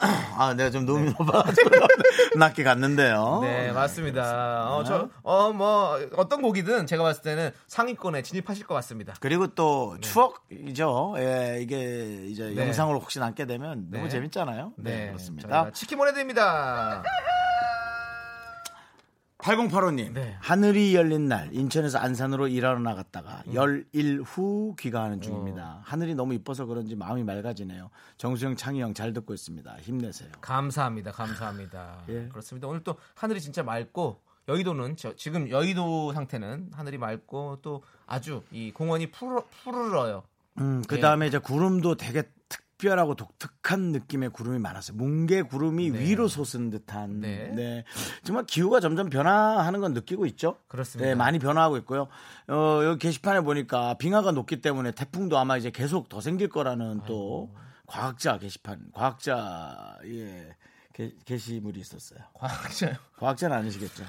아, 0.36 0.54
내가 0.54 0.70
좀 0.70 0.84
너무 0.86 1.04
높아가지고 1.10 1.70
낮게 2.38 2.64
갔는데요. 2.64 3.40
네, 3.42 3.72
맞습니다. 3.72 4.74
어, 4.74 4.84
저, 4.84 5.08
어, 5.22 5.52
뭐, 5.52 5.98
어떤 6.16 6.42
곡이든 6.42 6.86
제가 6.86 7.02
봤을 7.02 7.22
때는 7.22 7.50
상위권에 7.66 8.22
진입하실 8.22 8.66
것 8.66 8.74
같습니다. 8.74 9.14
그리고 9.20 9.48
또 9.48 9.96
추억이죠. 10.00 11.14
예, 11.18 11.58
이게 11.60 12.26
이제 12.26 12.52
네. 12.54 12.56
영상으로 12.56 13.00
혹시 13.00 13.18
남게 13.18 13.46
되면 13.46 13.86
네. 13.90 13.98
너무 13.98 14.08
재밌잖아요. 14.08 14.72
네, 14.76 14.90
네, 14.90 15.06
그렇습니다. 15.08 15.70
치킨 15.72 15.98
보내드립니다. 15.98 17.02
8085님, 19.44 20.12
네. 20.14 20.36
하늘이 20.40 20.94
열린 20.94 21.28
날 21.28 21.50
인천에서 21.52 21.98
안산으로 21.98 22.48
일하러 22.48 22.78
나갔다가 22.78 23.42
음. 23.48 23.52
열일 23.54 24.22
후 24.22 24.74
귀가하는 24.78 25.20
중입니다. 25.20 25.62
어. 25.62 25.80
하늘이 25.84 26.14
너무 26.14 26.32
이뻐서 26.32 26.64
그런지 26.64 26.96
마음이 26.96 27.24
맑아지네요. 27.24 27.90
정수영, 28.16 28.56
창희형 28.56 28.94
잘 28.94 29.12
듣고 29.12 29.34
있습니다. 29.34 29.76
힘내세요. 29.82 30.30
감사합니다. 30.40 31.12
감사합니다. 31.12 32.04
예. 32.08 32.26
그렇습니다. 32.30 32.68
오늘 32.68 32.82
또 32.84 32.96
하늘이 33.14 33.38
진짜 33.42 33.62
맑고 33.62 34.22
여의도는 34.48 34.96
저- 34.96 35.14
지금 35.14 35.50
여의도 35.50 36.14
상태는 36.14 36.70
하늘이 36.72 36.96
맑고 36.96 37.58
또 37.60 37.82
아주 38.06 38.42
이 38.50 38.72
공원이 38.72 39.10
푸르, 39.10 39.42
푸르러요. 39.62 40.22
음, 40.58 40.82
그 40.88 40.96
예. 40.96 41.00
다음에 41.00 41.26
이제 41.26 41.36
구름도 41.36 41.96
되게 41.96 42.22
특별하고 42.78 43.14
독특한 43.14 43.92
느낌의 43.92 44.30
구름이 44.30 44.58
많았어요. 44.58 44.96
뭉게 44.96 45.42
구름이 45.42 45.90
네. 45.90 46.00
위로 46.00 46.28
솟은 46.28 46.70
듯한. 46.70 47.20
네. 47.20 47.52
네. 47.54 47.84
정말 48.24 48.46
기후가 48.46 48.80
점점 48.80 49.08
변화하는 49.10 49.80
건 49.80 49.94
느끼고 49.94 50.26
있죠. 50.26 50.58
그렇습니다. 50.68 51.08
네, 51.08 51.14
많이 51.14 51.38
변화하고 51.38 51.76
있고요. 51.78 52.08
어, 52.48 52.80
여기 52.84 52.98
게시판에 52.98 53.40
보니까 53.42 53.94
빙하가 53.94 54.32
높기 54.32 54.60
때문에 54.60 54.92
태풍도 54.92 55.38
아마 55.38 55.56
이제 55.56 55.70
계속 55.70 56.08
더 56.08 56.20
생길 56.20 56.48
거라는 56.48 57.02
또 57.06 57.54
과학자 57.86 58.38
게시판, 58.38 58.90
과학자의 58.92 60.54
게, 60.92 61.14
게시물이 61.24 61.80
있었어요. 61.80 62.20
과학자요. 62.34 62.94
과학자는 63.18 63.56
아니시겠죠? 63.56 64.04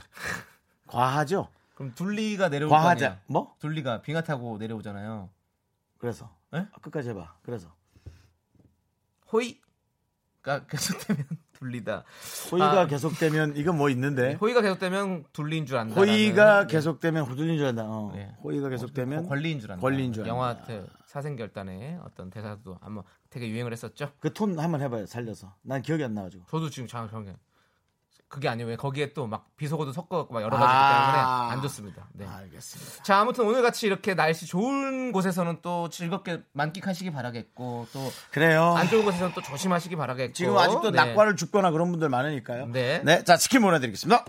과하죠? 0.87 1.49
그럼 1.75 1.93
둘리가 1.93 2.49
내려올 2.49 2.69
거 2.69 2.75
과하자. 2.75 3.05
아니야? 3.05 3.21
뭐? 3.27 3.55
둘리가 3.59 4.01
빙하 4.01 4.21
타고 4.21 4.57
내려오잖아요. 4.57 5.29
그래서. 5.97 6.33
에? 6.53 6.65
끝까지 6.81 7.09
해봐. 7.09 7.35
그래서. 7.43 7.73
호의가 9.31 10.65
계속되면 10.69 11.25
둘리다. 11.53 12.03
호의가 12.51 12.81
아. 12.81 12.87
계속되면 12.87 13.55
이건 13.55 13.77
뭐 13.77 13.89
있는데. 13.89 14.33
호의가 14.33 14.61
계속되면 14.61 15.25
둘리인 15.33 15.65
줄 15.65 15.77
안다. 15.77 15.95
호의가 15.95 16.67
계속되면 16.67 17.25
호들린 17.25 17.57
줄 17.57 17.65
안다. 17.67 17.83
어. 17.85 18.11
네. 18.13 18.35
호의가 18.43 18.69
계속되면 18.69 19.27
권리인 19.27 19.59
줄 19.59 19.71
안다. 19.71 19.81
권리인 19.81 20.11
줄 20.13 20.27
영화 20.27 20.49
안다. 20.49 20.65
그 20.67 20.87
사생결단의 21.05 21.99
어떤 22.03 22.29
대사도 22.29 22.77
아마 22.81 23.01
되게 23.29 23.47
유행을 23.49 23.71
했었죠. 23.71 24.11
그 24.19 24.33
톤 24.33 24.59
한번 24.59 24.81
해봐요. 24.81 25.05
살려서. 25.05 25.55
난 25.61 25.81
기억이 25.81 26.03
안 26.03 26.13
나가지고. 26.13 26.45
저도 26.49 26.69
지금 26.69 26.87
잠깐 26.87 27.37
그게 28.27 28.49
아니에요. 28.49 28.67
왜 28.69 28.75
거기에 28.75 29.13
또 29.13 29.27
막 29.27 29.55
비속어도 29.55 29.93
섞어갖고 29.93 30.33
막 30.33 30.41
여러 30.41 30.57
가지 30.57 30.67
아. 30.67 31.47
때문에 31.47 31.53
안 31.53 31.61
좋습니다. 31.61 32.07
네. 32.13 32.25
알겠습니다. 32.25 33.03
자 33.03 33.17
아무튼 33.19 33.45
오늘 33.45 33.61
같이 33.61 33.85
이렇게 33.87 34.13
날씨 34.13 34.45
좋은 34.45 35.11
곳에서는 35.11 35.59
또 35.61 35.89
즐겁게 35.89 36.41
만끽하시기 36.53 37.11
바라겠고 37.11 37.87
또안 37.93 38.11
그래요. 38.31 38.75
좋은 38.89 39.05
곳에서는 39.05 39.33
또 39.33 39.41
조심하시기 39.41 39.95
바라겠고 39.95 40.33
지금 40.33 40.57
아직도 40.57 40.91
네. 40.91 40.97
낙과를 40.97 41.35
죽거나 41.35 41.71
그런 41.71 41.91
분들 41.91 42.09
많으니까요. 42.09 42.67
네. 42.67 43.23
자, 43.23 43.37
치킨 43.37 43.61
보내드리겠습니다. 43.61 44.25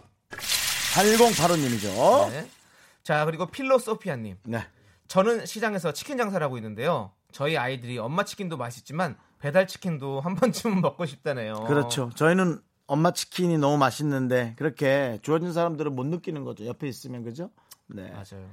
8085님이죠. 0.95 2.31
네. 2.31 2.49
자 3.03 3.25
그리고 3.25 3.47
필로소피아님 3.47 4.39
네. 4.45 4.67
저는 5.09 5.47
시장에서 5.47 5.93
치킨 5.93 6.17
장사를 6.19 6.45
하고 6.45 6.57
있는데요. 6.59 7.13
저희 7.33 7.57
아이들이 7.57 7.99
엄마 7.99 8.25
치킨도 8.25 8.57
맛있지만 8.57 9.17
배달 9.39 9.67
치킨도 9.67 10.21
한 10.21 10.35
번쯤은 10.35 10.81
먹고 10.81 11.07
싶다네요. 11.07 11.65
그렇죠. 11.67 12.11
저희는 12.17 12.61
엄마 12.87 13.11
치킨이 13.13 13.59
너무 13.59 13.77
맛있는데 13.79 14.55
그렇게 14.57 15.19
주어진 15.23 15.53
사람들은 15.53 15.95
못 15.95 16.07
느끼는 16.07 16.45
거죠. 16.45 16.67
옆에 16.67 16.87
있으면 16.89 17.25
그죠? 17.25 17.51
네. 17.87 18.11
맞아요. 18.11 18.49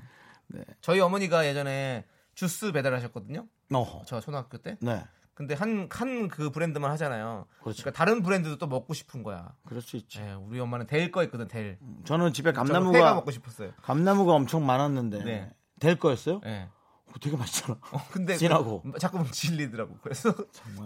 네. 0.48 0.64
저희 0.82 1.00
어머니가 1.00 1.46
예전에 1.46 2.06
주스 2.36 2.72
배달하셨거든요. 2.72 3.46
어허. 3.72 4.04
저 4.06 4.20
초등학교 4.22 4.58
때. 4.58 4.78
네. 4.82 5.04
근데 5.36 5.56
한 5.56 5.88
한 5.90 6.28
그 6.30 6.52
브랜드만 6.52 6.92
하잖아요. 6.92 7.48
그렇죠. 7.64 7.82
그러니까 7.84 7.98
다른 7.98 8.22
브랜드도 8.22 8.58
또 8.60 8.68
먹고 8.68 8.94
싶은 8.94 9.24
거야. 9.24 9.54
그럴 9.66 9.82
수 9.82 9.98
있지. 9.98 10.20
예, 10.20 10.34
우리 10.34 10.60
엄마는 10.60 10.86
될거 10.86 11.24
있거든, 11.24 11.48
될. 11.48 11.80
저는 12.06 12.34
집에 12.34 12.52
감나무가 12.52 13.16
먹고 13.16 13.32
싶었어요. 13.32 13.72
감나무가 13.82 14.34
엄청 14.34 14.64
많았는데 14.66 15.24
네. 15.24 15.50
될 15.80 15.98
거였어요? 15.98 16.42
예. 16.46 16.70
그거 17.14 17.20
되게 17.20 17.38
맛있잖아. 17.38 17.78
어, 17.92 18.02
근데 18.12 18.36
진하고. 18.36 18.82
그- 18.82 18.98
자꾸 19.00 19.30
질리더라고. 19.30 19.98
그래서 20.02 20.34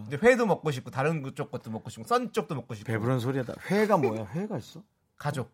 이제 0.07 0.19
회도 0.21 0.45
먹고 0.45 0.71
싶고 0.71 0.91
다른 0.91 1.23
그쪽 1.23 1.49
것도 1.51 1.71
먹고 1.71 1.89
싶고 1.89 2.05
썬 2.05 2.33
쪽도 2.33 2.53
먹고 2.55 2.75
싶고 2.75 2.91
배부른 2.91 3.19
소리하다. 3.19 3.53
회가 3.69 3.97
뭐야? 3.97 4.27
회가 4.33 4.57
있어? 4.57 4.83
가족. 5.17 5.51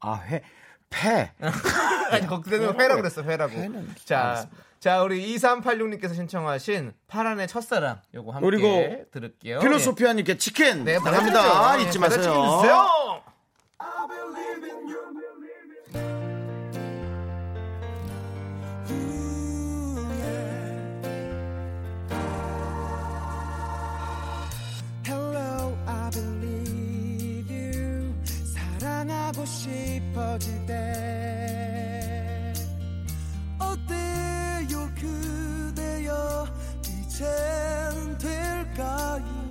아, 0.00 0.16
회. 0.16 0.42
폐. 0.90 1.32
아니 2.12 2.26
거기서는 2.26 2.78
회라고 2.78 3.00
그랬어. 3.00 3.22
회라고. 3.22 3.52
회는 3.54 3.94
자, 4.04 4.20
알았습니다. 4.20 4.62
자 4.80 5.02
우리 5.02 5.34
2386님께서 5.34 6.14
신청하신 6.14 6.92
파란의 7.08 7.48
첫사랑 7.48 8.02
요거 8.14 8.32
함께 8.32 8.44
그리고 8.44 9.04
들을게요. 9.12 9.60
필로소피아님께 9.60 10.36
치킨 10.36 10.84
네, 10.84 10.98
나갑니다. 10.98 11.78
잊지 11.78 11.98
네, 11.98 12.06
마세요. 12.06 13.22
때 30.66 32.52
어때요, 33.58 34.90
그대여? 34.98 36.46
이젠 36.82 38.18
될까요? 38.18 39.44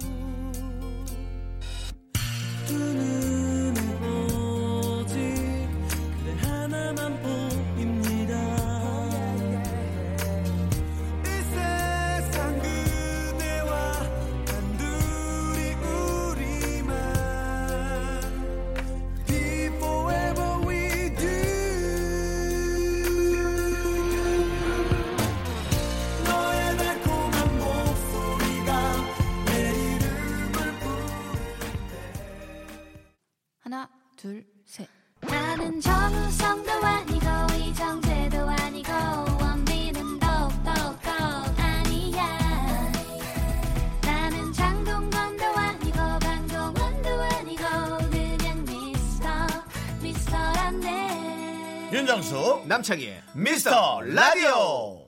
남창희의 52.74 53.22
미스터 53.36 54.02
라디오 54.02 55.08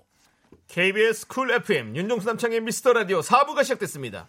KBS 0.68 1.26
쿨 1.26 1.52
FM 1.52 1.96
윤정수 1.96 2.28
남창희의 2.28 2.62
미스터 2.62 2.94
라디오 2.94 3.22
4부가 3.22 3.64
시작됐습니다. 3.64 4.28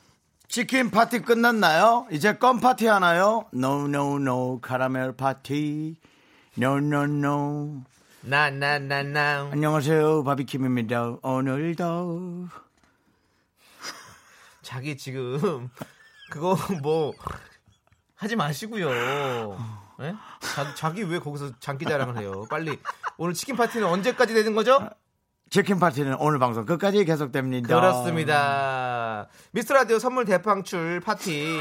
치킨 0.48 0.90
파티 0.90 1.20
끝났나요? 1.20 2.06
이제 2.10 2.38
껌 2.38 2.60
파티 2.60 2.86
하나요? 2.86 3.44
No 3.52 3.84
no 3.84 4.16
no 4.16 4.58
카라멜 4.62 5.16
파티 5.18 5.96
No 6.56 6.78
no 6.78 7.02
no 7.02 7.82
나나나나 8.22 9.50
안녕하세요 9.52 10.24
바비킴입니다 10.24 11.18
오늘도 11.20 12.48
자기 14.62 14.96
지금 14.96 15.68
그거 16.30 16.56
뭐 16.80 17.12
하지 18.14 18.34
마시고요. 18.34 19.85
예? 20.00 20.14
자, 20.40 20.74
자기 20.74 21.02
왜 21.02 21.18
거기서 21.18 21.58
장기 21.58 21.84
자랑을 21.84 22.18
해요? 22.18 22.44
빨리 22.50 22.78
오늘 23.16 23.34
치킨 23.34 23.56
파티는 23.56 23.86
언제까지 23.86 24.34
되는 24.34 24.54
거죠? 24.54 24.88
치킨 25.48 25.78
파티는 25.78 26.16
오늘 26.18 26.38
방송 26.38 26.66
끝까지 26.66 27.04
계속됩니다 27.04 27.68
그렇습니다. 27.68 29.28
미스터 29.52 29.74
라디오 29.74 29.98
선물 29.98 30.24
대방출 30.24 31.00
파티. 31.00 31.60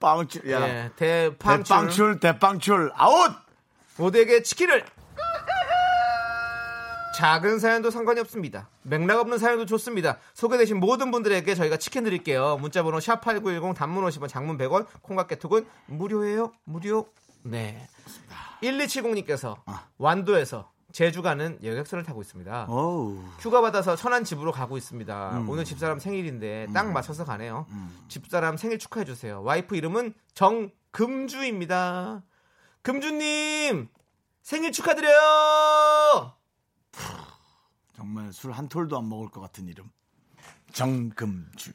빵출 0.00 0.50
야 0.50 0.66
예, 0.68 0.90
대방출. 0.96 1.64
대빵출 1.64 2.20
대빵출 2.20 2.92
아웃 2.94 3.32
모두에게 3.96 4.42
치킨을 4.42 4.84
작은 7.16 7.60
사연도 7.60 7.90
상관이 7.90 8.18
없습니다. 8.20 8.68
맥락 8.82 9.20
없는 9.20 9.38
사연도 9.38 9.66
좋습니다. 9.66 10.18
소개되신 10.34 10.80
모든 10.80 11.12
분들에게 11.12 11.54
저희가 11.54 11.76
치킨 11.76 12.02
드릴게요. 12.02 12.58
문자번호 12.60 12.98
샵8910 12.98 13.76
단문 13.76 14.04
50원 14.04 14.28
장문 14.28 14.58
100원 14.58 14.86
콩깍개톡은 15.02 15.64
무료예요. 15.86 16.52
무료. 16.64 17.06
네. 17.44 17.86
1270님께서 18.62 19.56
완도에서 19.98 20.72
제주 20.92 21.22
가는 21.22 21.58
여객선을 21.62 22.04
타고 22.04 22.22
있습니다. 22.22 22.66
오우 22.68 23.22
휴가 23.40 23.60
받아서 23.60 23.96
천안 23.96 24.22
집으로 24.24 24.52
가고 24.52 24.76
있습니다. 24.78 25.44
오늘 25.48 25.64
집사람 25.64 25.98
생일인데 25.98 26.68
딱 26.72 26.90
맞춰서 26.92 27.24
가네요. 27.24 27.66
집사람 28.08 28.56
생일 28.56 28.78
축하해 28.78 29.04
주세요. 29.04 29.42
와이프 29.42 29.74
이름은 29.76 30.14
정금주입니다. 30.34 32.22
금주님 32.82 33.88
생일 34.42 34.72
축하드려요. 34.72 36.32
정말 37.96 38.32
술 38.32 38.52
한 38.52 38.68
톨도 38.68 38.96
안 38.98 39.08
먹을 39.08 39.28
것 39.30 39.40
같은 39.40 39.66
이름 39.68 39.90
정금주 40.72 41.72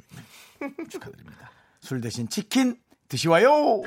축하드립니다 0.90 1.50
술 1.80 2.02
대신 2.02 2.28
치킨 2.28 2.78
드시와요 3.08 3.82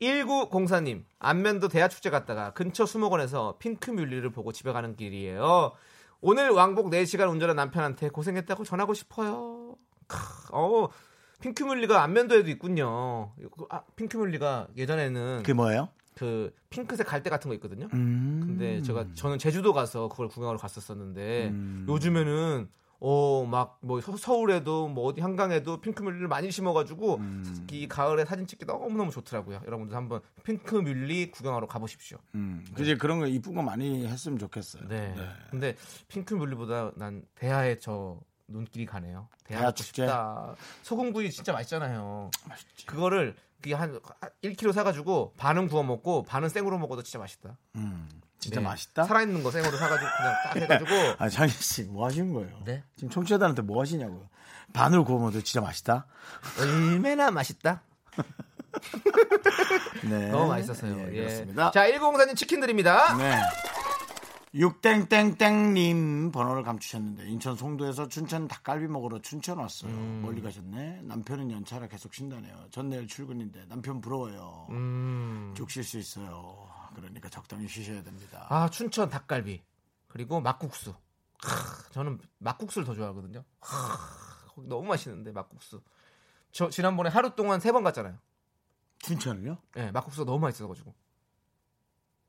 1904님 0.00 1.04
안면도 1.18 1.68
대하축제 1.68 2.10
갔다가 2.10 2.52
근처 2.52 2.86
수목원에서 2.86 3.56
핑크뮬리를 3.58 4.28
보고 4.30 4.52
집에 4.52 4.72
가는 4.72 4.96
길이에요. 4.96 5.72
오늘 6.20 6.50
왕복 6.50 6.90
4시간 6.90 7.30
운전한 7.30 7.56
남편한테 7.56 8.08
고생했다고 8.10 8.64
전하고 8.64 8.94
싶어요. 8.94 9.76
크, 10.06 10.16
어, 10.52 10.88
핑크뮬리가 11.40 12.02
안면도에도 12.02 12.50
있군요. 12.50 13.32
아, 13.70 13.82
핑크뮬리가 13.96 14.68
예전에는 14.76 15.38
그게 15.38 15.52
뭐예요? 15.52 15.88
그 16.14 16.52
핑크색 16.68 17.06
갈대 17.06 17.30
같은 17.30 17.48
거 17.48 17.54
있거든요. 17.54 17.88
음. 17.94 18.42
근데 18.44 18.82
제가 18.82 19.06
저는 19.14 19.38
제주도 19.38 19.72
가서 19.72 20.08
그걸 20.08 20.28
구경하러 20.28 20.58
갔었었는데 20.58 21.48
음. 21.48 21.86
요즘에는 21.88 22.68
어 23.00 23.44
막 23.46 23.78
뭐 23.80 24.00
서울에도 24.00 24.88
뭐 24.88 25.06
어디 25.06 25.20
한강에도 25.20 25.80
핑크뮬리를 25.80 26.28
많이 26.28 26.50
심어가지고 26.50 27.16
음. 27.16 27.66
이 27.70 27.88
가을에 27.88 28.24
사진 28.24 28.46
찍기 28.46 28.66
너무 28.66 28.96
너무 28.96 29.10
좋더라고요. 29.10 29.62
여러분들 29.66 29.96
한번 29.96 30.20
핑크뮬리 30.44 31.30
구경하러 31.30 31.66
가보십시오. 31.66 32.18
음, 32.34 32.64
그지 32.74 32.96
그런 32.98 33.18
거 33.20 33.26
이쁜 33.26 33.54
거 33.54 33.62
많이 33.62 34.06
했으면 34.06 34.38
좋겠어요. 34.38 34.86
네. 34.88 35.14
근데 35.50 35.76
핑크뮬리보다 36.08 36.92
난 36.96 37.24
대하에 37.34 37.78
저 37.78 38.20
눈길이 38.48 38.84
가네요. 38.84 39.28
대하 39.44 39.72
축제? 39.72 40.06
소금구이 40.82 41.30
진짜 41.30 41.52
맛있잖아요. 41.52 42.30
그거를 42.86 43.34
그게 43.62 43.74
한 43.74 43.98
1kg 44.42 44.72
사가지고 44.72 45.34
반은 45.36 45.68
구워 45.68 45.82
먹고 45.82 46.22
반은 46.24 46.48
생으로 46.48 46.78
먹어도 46.78 47.02
진짜 47.02 47.18
맛있다. 47.18 47.56
음, 47.76 48.08
진짜 48.40 48.60
네. 48.60 48.66
맛있다. 48.66 49.04
살아있는 49.04 49.42
거 49.42 49.50
생으로 49.50 49.76
사가지고 49.76 50.10
그냥 50.16 50.34
딱 50.44 50.56
해가지고 50.56 50.90
아 51.22 51.28
장희 51.28 51.52
씨, 51.52 51.84
뭐 51.84 52.06
하시는 52.06 52.32
거예요? 52.32 52.62
네? 52.64 52.82
지금 52.96 53.10
청취자들한테 53.10 53.62
뭐 53.62 53.80
하시냐고요? 53.80 54.28
반을 54.72 55.04
구우면 55.04 55.32
진짜 55.44 55.60
맛있다. 55.60 56.06
얼마나 56.58 57.30
맛있다. 57.30 57.82
네, 60.08 60.28
너무 60.32 60.48
맛있었어요. 60.48 60.98
예, 60.98 61.12
예. 61.12 61.20
그렇습니다. 61.20 61.70
자, 61.70 61.86
104님 61.86 62.36
치킨 62.36 62.60
드립니다. 62.60 63.16
네. 63.16 63.38
육땡땡땡님 64.52 66.32
번호를 66.32 66.64
감추셨는데 66.64 67.28
인천 67.28 67.56
송도에서 67.56 68.08
춘천 68.08 68.48
닭갈비 68.48 68.88
먹으러 68.88 69.20
춘천 69.20 69.58
왔어요. 69.58 69.92
음. 69.92 70.22
멀리 70.24 70.42
가셨네. 70.42 71.02
남편은 71.04 71.52
연차라 71.52 71.86
계속 71.86 72.12
쉰다네요. 72.14 72.66
전 72.72 72.88
내일 72.88 73.06
출근인데 73.06 73.66
남편 73.68 74.00
부러워요. 74.00 74.66
음. 74.70 75.54
쭉쉴수 75.56 75.98
있어요. 75.98 76.66
그러니까 76.94 77.28
적당히 77.28 77.68
쉬셔야 77.68 78.02
됩니다. 78.02 78.46
아, 78.48 78.68
춘천 78.70 79.08
닭갈비. 79.08 79.62
그리고 80.08 80.40
막국수. 80.40 80.94
크, 81.42 81.92
저는 81.92 82.18
막국수를 82.38 82.84
더 82.86 82.94
좋아하거든요. 82.94 83.44
크, 83.60 83.68
너무 84.62 84.86
맛있는데 84.88 85.32
막국수. 85.32 85.82
저 86.52 86.68
지난번에 86.70 87.08
하루 87.10 87.34
동안 87.34 87.60
세 87.60 87.72
번 87.72 87.82
갔잖아요. 87.84 88.18
춘천을요? 88.98 89.58
예, 89.76 89.90
막국수가 89.92 90.26
너무 90.26 90.40
맛있어가지고. 90.40 90.94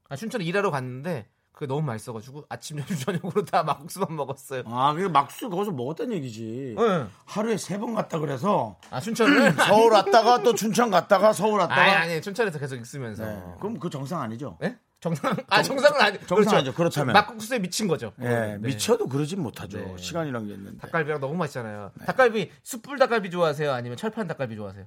아, 0.09 0.15
춘천에 0.15 0.43
일하러 0.45 0.71
갔는데 0.71 1.29
그게 1.53 1.67
너무 1.67 1.81
맛있어가지고 1.83 2.45
아침, 2.49 2.77
점심, 2.77 2.97
저녁으로 3.19 3.45
다 3.45 3.61
막국수만 3.63 4.15
먹었어요. 4.15 4.63
아, 4.65 4.93
그 4.93 5.01
막수 5.03 5.49
거기서 5.49 5.71
먹었다는 5.71 6.13
얘기지. 6.17 6.75
예. 6.77 7.05
하루에 7.25 7.57
세 7.57 7.77
번 7.77 7.93
갔다 7.93 8.19
그래서 8.19 8.77
아, 8.89 8.99
춘천을? 8.99 9.53
서울 9.53 9.91
왔다가 9.93 10.41
또 10.43 10.53
춘천 10.55 10.89
갔다가 10.91 11.33
서울 11.33 11.59
왔다가. 11.59 11.81
아니, 11.81 11.91
아니, 12.13 12.21
춘천에서 12.21 12.57
계속 12.59 12.77
있으면서. 12.77 13.25
네. 13.25 13.41
그럼 13.59 13.79
그 13.79 13.89
정상 13.89 14.21
아니죠? 14.21 14.57
예? 14.63 14.77
정상, 14.99 15.35
아, 15.49 15.63
정상은 15.63 15.99
아니, 15.99 16.19
정상 16.27 16.55
아니죠. 16.57 16.73
그렇다면. 16.73 17.13
막국수에 17.13 17.57
미친 17.59 17.87
거죠. 17.87 18.13
예, 18.21 18.27
네. 18.27 18.57
미쳐도 18.59 19.07
그러진 19.07 19.41
못하죠. 19.41 19.79
네. 19.79 19.95
시간이란 19.97 20.45
게 20.47 20.53
있는데. 20.53 20.77
닭갈비랑 20.77 21.19
너무 21.19 21.33
맛있잖아요. 21.35 21.91
닭갈비, 22.05 22.51
숯불 22.61 22.99
닭갈비 22.99 23.31
좋아하세요? 23.31 23.71
아니면 23.73 23.97
철판 23.97 24.27
닭갈비 24.27 24.55
좋아하세요? 24.55 24.85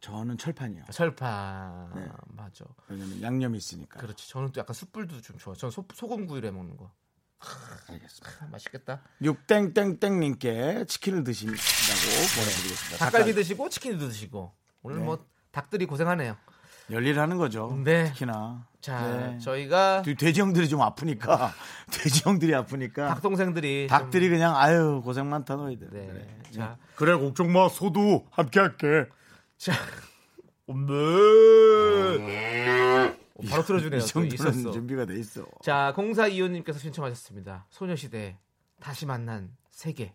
저는 0.00 0.36
철판이요. 0.38 0.84
철판. 0.92 1.92
네. 1.94 2.06
맞아. 2.28 2.64
왜냐면 2.88 3.22
양념이 3.22 3.56
있으니까. 3.58 3.98
그렇지. 3.98 4.28
저는 4.28 4.52
또 4.52 4.60
약간 4.60 4.74
숯불도 4.74 5.20
좀 5.22 5.38
좋아해요. 5.38 5.56
저는 5.58 5.70
소, 5.72 5.84
소금구이를 5.92 6.48
해 6.48 6.52
먹는 6.52 6.76
거. 6.76 6.92
알겠습니다. 7.88 8.44
아, 8.44 8.48
맛있겠다. 8.50 9.00
육땡땡땡님께 9.22 10.84
치킨을 10.86 11.24
드신다고 11.24 11.58
보내드리겠습니다. 11.58 12.96
닭갈비 12.98 13.34
드시고 13.34 13.68
치킨도 13.68 14.08
드시고. 14.08 14.52
오늘 14.82 14.98
네. 14.98 15.04
뭐 15.04 15.24
닭들이 15.52 15.86
고생하네요. 15.86 16.36
열일하는 16.90 17.36
거죠. 17.36 17.76
네. 17.84 18.04
특히나. 18.12 18.66
자, 18.80 19.00
네. 19.16 19.38
저희가 19.38 20.02
돼- 20.02 20.14
돼지 20.14 20.40
형들이 20.40 20.68
좀 20.68 20.80
아프니까 20.82 21.52
돼지 21.90 22.22
형들이 22.24 22.54
아프니까 22.54 23.08
닭 23.08 23.22
동생들이 23.22 23.88
닭들이 23.88 24.28
그냥 24.28 24.56
아유 24.56 25.02
고생 25.04 25.28
많다 25.28 25.56
너희들. 25.56 25.88
네. 25.90 26.06
그래. 26.06 26.38
자. 26.54 26.78
그래 26.94 27.16
걱정 27.18 27.52
마 27.52 27.68
소도 27.68 28.26
함께 28.30 28.60
할게. 28.60 29.06
자, 29.58 29.72
엄마. 30.66 30.92
어, 33.34 33.42
바로 33.50 33.62
틀어주네요. 33.64 34.00
있었어. 34.00 34.70
준비가 34.70 35.04
돼 35.04 35.18
있어. 35.18 35.46
자, 35.62 35.92
공사 35.94 36.26
이호님께서 36.26 36.78
신청하셨습니다. 36.78 37.66
소녀시대 37.70 38.38
다시 38.80 39.06
만난 39.06 39.56
세계. 39.70 40.14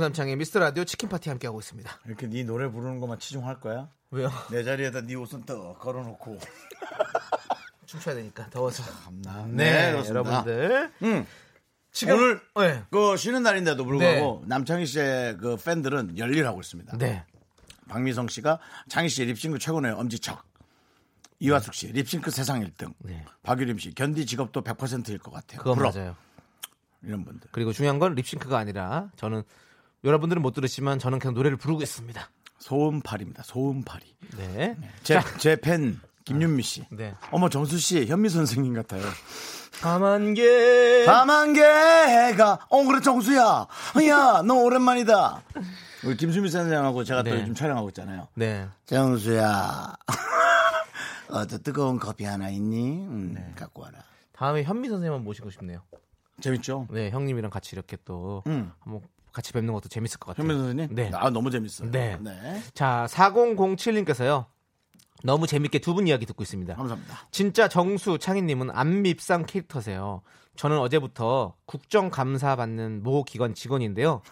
남창희의 0.00 0.36
미스터 0.36 0.58
라디오 0.58 0.84
치킨 0.84 1.08
파티 1.08 1.28
함께 1.28 1.46
하고 1.46 1.60
있습니다. 1.60 2.00
이렇게 2.06 2.26
네 2.26 2.42
노래 2.44 2.68
부르는 2.68 3.00
것만 3.00 3.18
치중할 3.18 3.60
거야? 3.60 3.88
왜요? 4.10 4.30
내 4.50 4.64
자리에다 4.64 5.02
네 5.02 5.14
옷은 5.14 5.44
또 5.46 5.74
걸어놓고. 5.74 6.38
춤춰야 7.86 8.14
되니까 8.14 8.48
더워서. 8.50 8.84
네, 9.10 9.32
네, 9.48 9.92
그렇습니다. 9.92 10.30
여러분들. 10.30 10.92
음. 11.02 11.26
지금 11.92 12.14
오늘 12.14 12.40
네. 12.56 12.84
그 12.90 13.16
쉬는 13.16 13.42
날인데도 13.42 13.84
불구하고 13.84 14.44
남창희 14.46 14.86
씨의 14.86 15.38
그 15.38 15.56
팬들은 15.56 16.18
열일하고 16.18 16.60
있습니다. 16.60 16.96
네. 16.98 17.24
박미성 17.88 18.28
씨가 18.28 18.60
창희 18.88 19.08
씨 19.08 19.24
립싱크 19.24 19.58
최고네요. 19.58 19.94
엄지척. 19.94 20.44
이화숙 21.40 21.74
씨 21.74 21.88
립싱크 21.88 22.30
세상 22.30 22.60
1등. 22.62 22.94
네. 22.98 23.24
박유림 23.42 23.78
씨 23.78 23.92
견디 23.92 24.24
직업도 24.24 24.62
100%일 24.62 25.18
것 25.18 25.32
같아요. 25.32 25.58
그건 25.58 25.76
부럽. 25.76 25.96
맞아요. 25.96 26.14
이런 27.02 27.24
분들. 27.24 27.48
그리고 27.50 27.72
중요한 27.72 27.98
건 27.98 28.14
립싱크가 28.14 28.56
아니라 28.56 29.10
저는 29.16 29.42
여러분들은 30.04 30.40
못 30.42 30.52
들으시지만 30.54 30.98
저는 30.98 31.18
그냥 31.18 31.34
노래를 31.34 31.56
부르고 31.56 31.82
있습니다. 31.82 32.30
소음팔입니다. 32.58 33.42
소음팔이. 33.42 34.16
네. 34.38 34.76
제팬 35.38 36.00
김윤미 36.24 36.62
씨. 36.62 36.84
네. 36.90 37.14
어머 37.30 37.48
정수 37.48 37.78
씨 37.78 38.06
현미 38.06 38.28
선생님 38.28 38.74
같아요. 38.74 39.02
가만게 39.80 41.04
가만개가 41.06 42.66
어 42.68 42.84
그래 42.84 43.00
정수야. 43.00 43.66
야 44.08 44.42
너 44.42 44.54
오랜만이다. 44.54 45.42
우리 46.04 46.16
김수미 46.16 46.48
선생하고 46.50 47.04
제가 47.04 47.22
또 47.22 47.30
네. 47.30 47.40
요즘 47.40 47.54
촬영하고 47.54 47.88
있잖아요. 47.90 48.28
네. 48.34 48.66
정수야. 48.86 49.94
어 51.30 51.46
저 51.46 51.58
뜨거운 51.58 51.98
커피 51.98 52.24
하나 52.24 52.48
있니? 52.50 53.06
음, 53.06 53.32
네. 53.34 53.52
갖고 53.56 53.82
와라. 53.82 53.98
다음에 54.32 54.62
현미 54.64 54.88
선생님만 54.88 55.22
모시고 55.24 55.50
싶네요. 55.50 55.80
재밌죠? 56.40 56.88
네, 56.90 57.10
형님이랑 57.10 57.50
같이 57.50 57.70
이렇게 57.76 57.96
또 58.04 58.42
음. 58.46 58.72
한번 58.80 59.02
같이 59.32 59.52
뵙는 59.52 59.72
것도 59.74 59.88
재밌을 59.88 60.18
것 60.18 60.34
같아요. 60.36 60.48
현미 60.50 60.58
선생님? 60.60 60.94
네. 60.94 61.10
아 61.14 61.30
너무 61.30 61.50
재밌어요. 61.50 61.90
네. 61.90 62.16
네. 62.20 62.62
자, 62.74 63.06
4007님께서요. 63.10 64.46
너무 65.22 65.46
재밌게 65.46 65.80
두 65.80 65.94
분 65.94 66.08
이야기 66.08 66.24
듣고 66.26 66.42
있습니다. 66.42 66.74
감사합니다. 66.76 67.18
진짜 67.30 67.68
정수 67.68 68.18
창희님은 68.18 68.70
안밉상 68.70 69.44
캐릭터세요. 69.46 70.22
저는 70.56 70.78
어제부터 70.78 71.54
국정감사 71.66 72.56
받는 72.56 73.02
모 73.02 73.22
기관 73.24 73.54
직원인데요. 73.54 74.22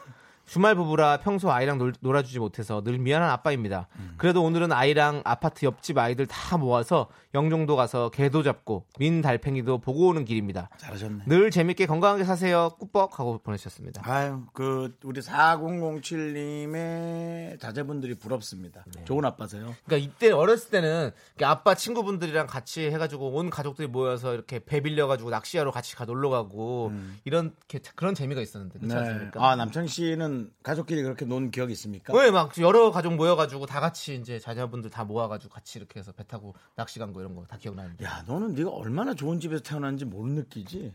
주말 0.49 0.74
부부라 0.74 1.18
평소 1.18 1.53
아이랑 1.53 1.76
놀, 1.78 1.92
놀아주지 2.01 2.38
못해서 2.38 2.82
늘 2.82 2.99
미안한 2.99 3.28
아빠입니다. 3.30 3.86
그래도 4.16 4.42
오늘은 4.42 4.72
아이랑 4.72 5.20
아파트 5.24 5.64
옆집 5.66 5.99
아이들 5.99 6.26
다 6.26 6.57
모아서 6.57 7.09
영종도 7.34 7.76
가서 7.76 8.09
개도 8.11 8.42
잡고 8.42 8.86
민 8.99 9.20
달팽이도 9.20 9.78
보고 9.78 10.09
오는 10.09 10.24
길입니다. 10.24 10.70
잘하셨네. 10.78 11.24
늘 11.26 11.51
재밌게 11.51 11.84
건강하게 11.86 12.24
사세요. 12.24 12.70
꾸뻑 12.78 13.18
하고 13.20 13.38
보내주셨습니다. 13.44 14.01
아유, 14.05 14.42
그 14.55 14.96
우리 15.05 15.20
4007님의 15.20 17.61
자제분들이 17.61 18.14
부럽습니다. 18.14 18.84
네. 18.94 19.05
좋은 19.05 19.24
아빠세요. 19.24 19.74
그러니까 19.84 19.96
이때 20.11 20.30
어렸을 20.32 20.70
때는 20.70 21.11
아빠 21.42 21.74
친구분들이랑 21.74 22.46
같이 22.46 22.86
해가지고 22.90 23.32
온 23.34 23.51
가족들이 23.51 23.88
모여서 23.88 24.34
이렇게 24.34 24.61
배 24.64 24.80
빌려가지고 24.80 25.30
낚시하러 25.30 25.70
같이 25.72 25.96
가 25.96 26.05
놀러 26.05 26.30
가고 26.30 26.92
이런 27.24 27.53
게- 27.68 27.80
그런 27.94 28.14
재미가 28.14 28.40
있었는데 28.40 28.78
그렇지 28.78 28.96
않습니까? 28.96 29.40
음. 29.40 29.44
아 29.44 29.57
남창 29.57 29.86
씨는 29.86 30.38
가족끼리 30.62 31.03
그렇게 31.03 31.24
논 31.24 31.51
기억이 31.51 31.72
있습니까? 31.72 32.12
왜 32.16 32.30
막 32.30 32.57
여러 32.59 32.91
가족 32.91 33.14
모여가지고 33.14 33.66
다 33.66 33.80
같이 33.80 34.14
이제 34.16 34.39
자녀분들 34.39 34.91
다 34.91 35.05
모아가지고 35.05 35.53
같이 35.53 35.78
이렇게 35.78 35.99
해서 36.01 36.12
배 36.12 36.24
타고 36.24 36.55
낚시 36.76 36.99
간 36.99 37.12
거 37.12 37.20
이런 37.20 37.34
거 37.34 37.45
다 37.47 37.57
기억나는데. 37.59 38.05
야, 38.05 38.24
너는 38.26 38.55
네가 38.55 38.70
얼마나 38.70 39.14
좋은 39.14 39.41
집에서 39.41 39.62
태어났는지 39.62 40.05
못 40.05 40.26
느끼지? 40.26 40.93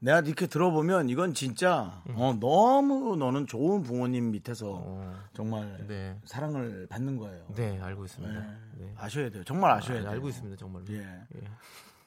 내가 0.00 0.20
이렇게 0.20 0.46
들어보면 0.46 1.08
이건 1.08 1.34
진짜 1.34 2.02
어, 2.14 2.32
너무 2.38 3.16
너는 3.16 3.48
좋은 3.48 3.82
부모님 3.82 4.30
밑에서 4.30 4.66
어, 4.84 5.14
정말 5.34 5.86
네. 5.88 6.16
사랑을 6.24 6.86
받는 6.88 7.16
거예요. 7.16 7.46
네 7.56 7.80
알고 7.80 8.04
있습니다. 8.04 8.40
네. 8.76 8.94
아셔야 8.96 9.28
돼요. 9.30 9.42
정말 9.44 9.72
아셔야 9.72 9.98
아, 9.98 10.00
돼요. 10.02 10.10
알고 10.12 10.28
있습니다 10.28 10.56
정말로. 10.56 10.84
예. 10.90 11.04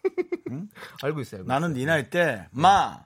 알고 1.03 1.19
있어요. 1.21 1.39
알고 1.41 1.47
나는 1.49 1.71
있어요. 1.71 1.79
네 1.79 1.85
나이 1.85 2.09
때, 2.09 2.47
마, 2.51 3.03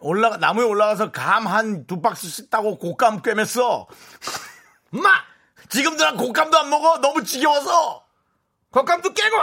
올라가, 0.00 0.36
나무에 0.36 0.64
올라가서 0.64 1.12
감 1.12 1.46
한 1.46 1.86
두 1.86 2.00
박스 2.00 2.28
씻다고 2.28 2.78
곶감 2.78 3.22
꿰맸어. 3.22 3.86
마! 4.90 5.10
지금도 5.68 6.04
난 6.04 6.16
곶감도 6.16 6.58
안 6.58 6.70
먹어. 6.70 6.98
너무 6.98 7.22
지겨워서. 7.24 8.04
겉감도 8.72 9.12
깨고 9.14 9.36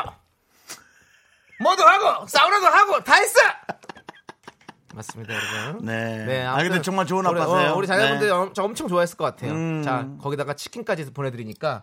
뭐도 1.62 1.84
하고 1.84 2.28
사우나도 2.28 2.66
하고 2.68 3.04
다 3.04 3.16
했어. 3.16 3.40
맞습니다, 4.94 5.34
여러분. 5.34 5.86
네. 5.86 6.46
아, 6.46 6.52
아무튼 6.54 6.70
근데 6.70 6.82
정말 6.84 7.08
좋은 7.08 7.26
우리, 7.26 7.40
아빠세요. 7.42 7.72
어, 7.72 7.76
우리 7.78 7.88
자녀분들 7.88 8.28
네. 8.28 8.32
엄- 8.32 8.54
저 8.54 8.64
엄청 8.64 8.88
좋아했을 8.88 9.18
것 9.18 9.24
같아요. 9.26 9.52
음. 9.54 9.82
자, 9.84 10.08
거기다가 10.22 10.54
치킨까지 10.54 11.12
보내드리니까 11.14 11.82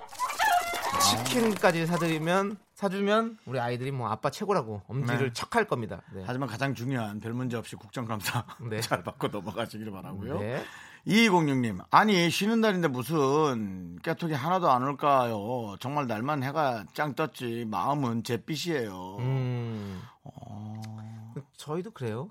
치킨까지 1.01 1.87
사드리면 1.87 2.57
사주면 2.85 3.37
우리 3.45 3.61
아이들이 3.61 3.91
뭐 3.91 4.09
아빠 4.09 4.31
최고라고 4.31 4.81
엄지를 4.89 5.27
네. 5.27 5.33
척할 5.35 5.67
겁니다. 5.67 6.01
네. 6.15 6.23
하지만 6.27 6.49
가장 6.49 6.75
중요한 6.75 7.21
별 7.21 7.35
문제 7.35 7.59
없이 7.59 7.77
국정감사 7.77 8.47
네. 8.71 8.81
잘 8.81 9.03
받고 9.03 9.29
넘어가시길 9.29 9.91
바라고요. 9.91 10.39
네. 10.39 10.65
2206님, 11.07 11.85
아니 11.91 12.31
쉬는 12.31 12.63
날인데 12.63 12.89
무슨 12.89 13.99
깨톡이 14.03 14.33
하나도 14.33 14.71
안 14.71 14.83
올까요? 14.83 15.77
정말 15.79 16.07
날만 16.07 16.43
해가 16.43 16.85
짱 16.95 17.15
떴지 17.15 17.67
마음은 17.69 18.23
잿빛이에요. 18.23 19.17
음. 19.19 20.01
저희도 21.59 21.91
그래요. 21.91 22.31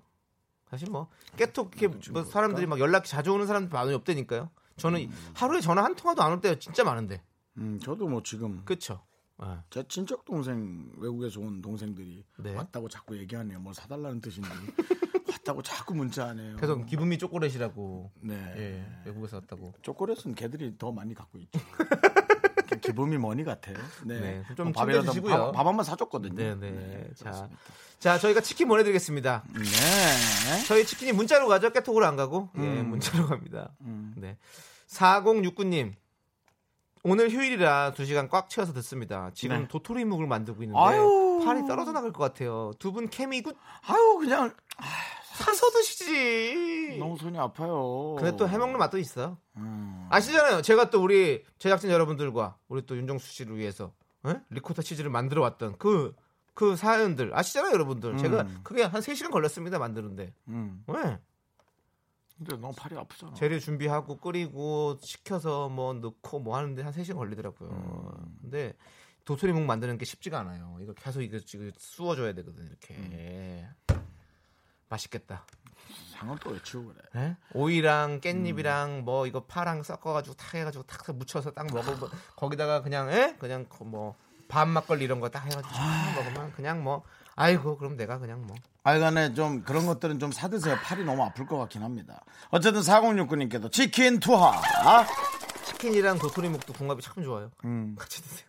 사실 0.72 0.89
뭐 0.89 1.10
깨톡 1.38 1.80
이렇게 1.80 2.12
뭐 2.12 2.24
사람들이 2.24 2.66
막 2.66 2.80
연락이 2.80 3.08
자주 3.08 3.32
오는 3.34 3.45
사람들 3.45 3.70
많이 3.72 3.93
없다니까요. 3.93 4.50
저는 4.78 5.12
하루에 5.36 5.62
전화 5.62 5.84
한 5.84 5.95
통화도 5.95 6.24
안 6.24 6.32
올 6.32 6.41
때가 6.41 6.58
진짜 6.60 6.84
많은데. 6.84 7.22
음, 7.58 7.80
저도 7.84 8.08
뭐 8.08 8.24
지금 8.24 8.64
그렇죠. 8.66 9.02
제 9.70 9.84
친척 9.88 10.26
동생 10.26 10.92
외국에서 10.98 11.40
온 11.40 11.62
동생들이 11.62 12.26
네. 12.38 12.56
왔다고 12.56 12.90
자꾸 12.90 13.18
얘기하네요. 13.18 13.60
뭐 13.60 13.74
사달라는 13.74 14.22
뜻인지 14.22 14.50
왔다고 15.32 15.62
자꾸 15.62 15.96
문자 15.96 16.28
하네요. 16.30 16.58
계속 16.58 16.86
기분이 16.86 17.18
초콜릿이라고. 17.18 18.12
네. 18.22 18.54
예, 18.58 18.86
외국에서 19.06 19.38
왔다고. 19.38 19.74
초콜릿은 19.82 20.36
걔들이 20.36 20.78
더 20.78 20.92
많이 20.92 21.14
갖고 21.14 21.38
있죠. 21.40 21.60
give 22.82 23.18
me 23.18 23.25
money 23.25 23.43
같아요. 23.44 23.78
네. 24.06 24.20
네, 24.20 24.44
좀뭐 24.56 24.72
밥이라도. 24.74 25.22
밥, 25.24 25.52
밥 25.52 25.68
한번 25.68 25.84
사줬거든요. 25.84 26.36
네, 26.36 26.56
네. 26.56 27.10
자, 27.16 27.24
그렇습니다. 27.26 27.58
자, 28.00 28.18
저희가 28.20 28.42
치킨 28.42 28.68
보내드리겠습니다. 28.68 29.44
네. 29.54 30.64
저희 30.68 30.86
치킨이 30.86 31.12
문자로 31.14 31.48
가죠? 31.48 31.72
깨톡으로 31.72 32.06
안 32.06 32.16
가고? 32.16 32.50
예, 32.58 32.62
음. 32.62 32.90
문자로 32.90 33.28
갑니다. 33.28 33.74
네. 34.16 34.38
4069님. 34.88 35.94
오늘 37.04 37.30
휴일이라 37.30 37.93
2시간 37.93 38.30
꽉 38.30 38.50
채워서 38.50 38.74
듣습니다. 38.74 39.32
지금 39.34 39.60
네. 39.62 39.68
도토리묵을 39.68 40.28
만들고 40.28 40.64
있는데 40.64 40.80
아유. 40.80 41.41
팔이 41.45 41.66
떨어져 41.68 41.91
나갈 41.91 42.12
것 42.12 42.20
같아요. 42.24 42.72
두 42.80 42.91
분 42.91 43.08
케미 43.10 43.41
good 43.41 43.55
아유 43.88 44.18
그냥 44.20 44.54
사서 45.34 45.70
드시지. 45.72 46.97
너무 47.00 47.18
손이 47.18 47.38
아파요. 47.39 48.16
근데 48.20 48.36
또 48.36 48.47
해먹는 48.50 48.78
맛도 48.78 48.97
있어요. 48.97 49.38
음. 49.56 50.08
아시잖아요. 50.10 50.62
제가 50.62 50.89
또 50.89 51.02
우리 51.02 51.43
제작진 51.60 51.89
여러분들과 51.89 52.58
우리 52.68 52.86
또 52.86 52.97
윤정수 52.97 53.32
씨를 53.32 53.58
위해서 53.58 53.93
에? 54.26 54.36
리코타 54.50 54.82
치즈를 54.82 55.10
만들어 55.10 55.41
왔던 55.43 55.78
그, 55.78 56.14
그 56.54 56.76
사연들 56.76 57.32
아시잖아요, 57.34 57.72
여러분들. 57.72 58.18
제가 58.18 58.45
그게 58.64 58.84
한 58.84 59.02
3 59.02 59.16
시간 59.16 59.32
걸렸습니다, 59.32 59.80
만드는데. 59.80 60.34
음. 60.50 60.84
네. 60.88 61.18
근데 62.40 62.56
너무 62.58 62.74
팔이 62.76 62.98
아프잖아. 62.98 63.34
재료 63.36 63.60
준비하고 63.60 64.18
끓이고 64.18 64.98
식혀서 65.02 65.70
뭐 65.70 65.94
넣고 65.94 66.40
뭐 66.40 66.58
하는데 66.58 66.82
한 66.82 66.92
3시간 66.94 67.16
걸리더라고요. 67.18 67.70
음. 67.70 68.38
근데 68.42 68.74
도토리묵 69.26 69.64
만드는 69.64 69.98
게 69.98 70.06
쉽지가 70.06 70.40
않아요. 70.40 70.78
이거 70.82 70.94
계속 70.94 71.22
이거 71.22 71.38
지금 71.40 71.72
쑤어 71.78 72.16
줘야 72.16 72.34
되거든, 72.34 72.66
이렇게. 72.66 72.96
음. 72.96 73.70
맛있겠다. 74.88 75.46
상은 76.14 76.38
또 76.42 76.52
외치고 76.52 76.86
그래. 76.88 76.98
네? 77.14 77.38
오이랑 77.54 78.22
깻잎이랑 78.22 79.02
뭐 79.02 79.28
이거 79.28 79.44
파랑 79.46 79.84
섞어가지고 79.84 80.36
탁 80.36 80.56
해가지고 80.56 80.84
탁 80.86 81.16
묻혀서 81.16 81.52
딱 81.52 81.68
먹으면 81.72 82.10
거기다가 82.36 82.82
그냥 82.82 83.10
에? 83.12 83.36
그냥 83.38 83.66
뭐 83.82 84.16
밥 84.50 84.68
막걸리 84.68 85.06
이런 85.06 85.20
거 85.20 85.30
딱 85.30 85.46
해가지고 85.46 85.74
쫙 85.74 86.14
먹으면 86.16 86.52
그냥 86.54 86.84
뭐 86.84 87.04
아이고 87.40 87.78
그럼 87.78 87.96
내가 87.96 88.20
그냥 88.20 88.46
뭐 88.46 88.58
하여간에 88.84 89.34
좀 89.34 89.64
그런 89.64 89.86
것들은 89.86 90.20
좀 90.20 90.32
사드세요. 90.32 90.76
팔이 90.84 91.06
너무 91.06 91.24
아플 91.24 91.46
것 91.46 91.58
같긴 91.58 91.84
합니다. 91.84 92.22
어쨌든 92.50 92.82
4069님께도 92.82 93.72
치킨 93.72 94.20
투하. 94.20 94.52
치킨이랑 95.64 96.20
도토리묵도 96.20 96.74
궁합이 96.74 97.02
참 97.02 97.24
좋아요. 97.24 97.50
음. 97.64 97.96
같이 97.98 98.22
드세요. 98.22 98.46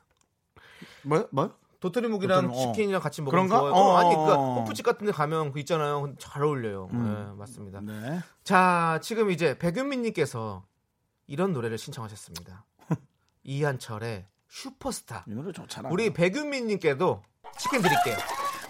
뭐? 1.04 1.28
뭐? 1.30 1.54
도토리묵이랑 1.78 2.48
도토리묵, 2.48 2.56
어. 2.56 2.72
치킨이랑 2.72 3.00
같이 3.00 3.22
먹으면 3.22 3.46
그런가? 3.46 3.60
좋아요. 3.60 3.72
어, 3.72 3.78
어, 3.78 3.96
아니 3.98 4.14
어, 4.14 4.18
그러니까 4.18 4.38
어. 4.38 4.54
호프집 4.60 4.84
같은 4.84 5.06
데 5.06 5.12
가면 5.12 5.52
그 5.52 5.60
있잖아요. 5.60 6.12
잘 6.18 6.42
어울려요. 6.42 6.88
네, 6.90 6.98
맞습니다. 7.36 7.80
네. 7.82 8.20
자, 8.42 8.98
지금 9.02 9.30
이제 9.30 9.56
백윤민 9.56 10.02
님께서 10.02 10.64
이런 11.28 11.52
노래를 11.52 11.78
신청하셨습니다. 11.78 12.64
이한철의 13.44 14.26
슈퍼스타. 14.48 15.26
이 15.28 15.30
노래 15.30 15.52
좋잖아. 15.52 15.90
우리 15.90 16.12
백윤민 16.12 16.66
님께도 16.66 17.22
치킨 17.56 17.82
드릴게요. 17.82 18.16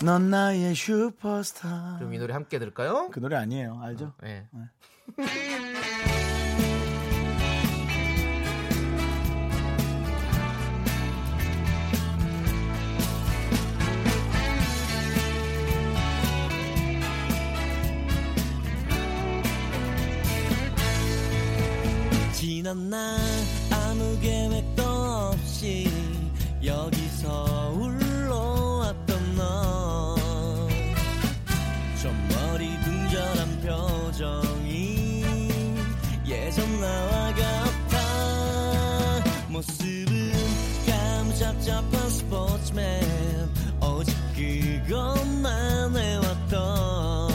넌 0.03 0.30
나의 0.30 0.74
슈퍼스타. 0.74 1.96
그럼 1.98 2.14
이 2.14 2.18
노래 2.18 2.32
함께 2.32 2.59
들을까요? 2.59 3.11
그 3.12 3.20
노래 3.20 3.36
아니에요. 3.36 3.80
알죠? 3.82 4.14
네. 4.22 4.46
지난 22.32 22.88
날 22.88 23.18
아무 23.70 24.18
계획도 24.20 24.82
없이 24.82 25.86
여기서 26.64 27.74
울러 27.76 28.09
예전 36.51 36.80
나와 36.80 37.32
같아. 37.32 39.24
모습은 39.51 40.32
감잡잡한 40.84 42.11
스포츠맨. 42.11 43.48
오직 43.80 44.16
그것만 44.34 45.96
해왔던. 45.96 47.30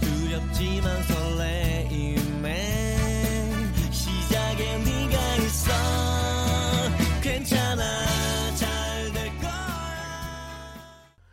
두렵지만 0.00 1.02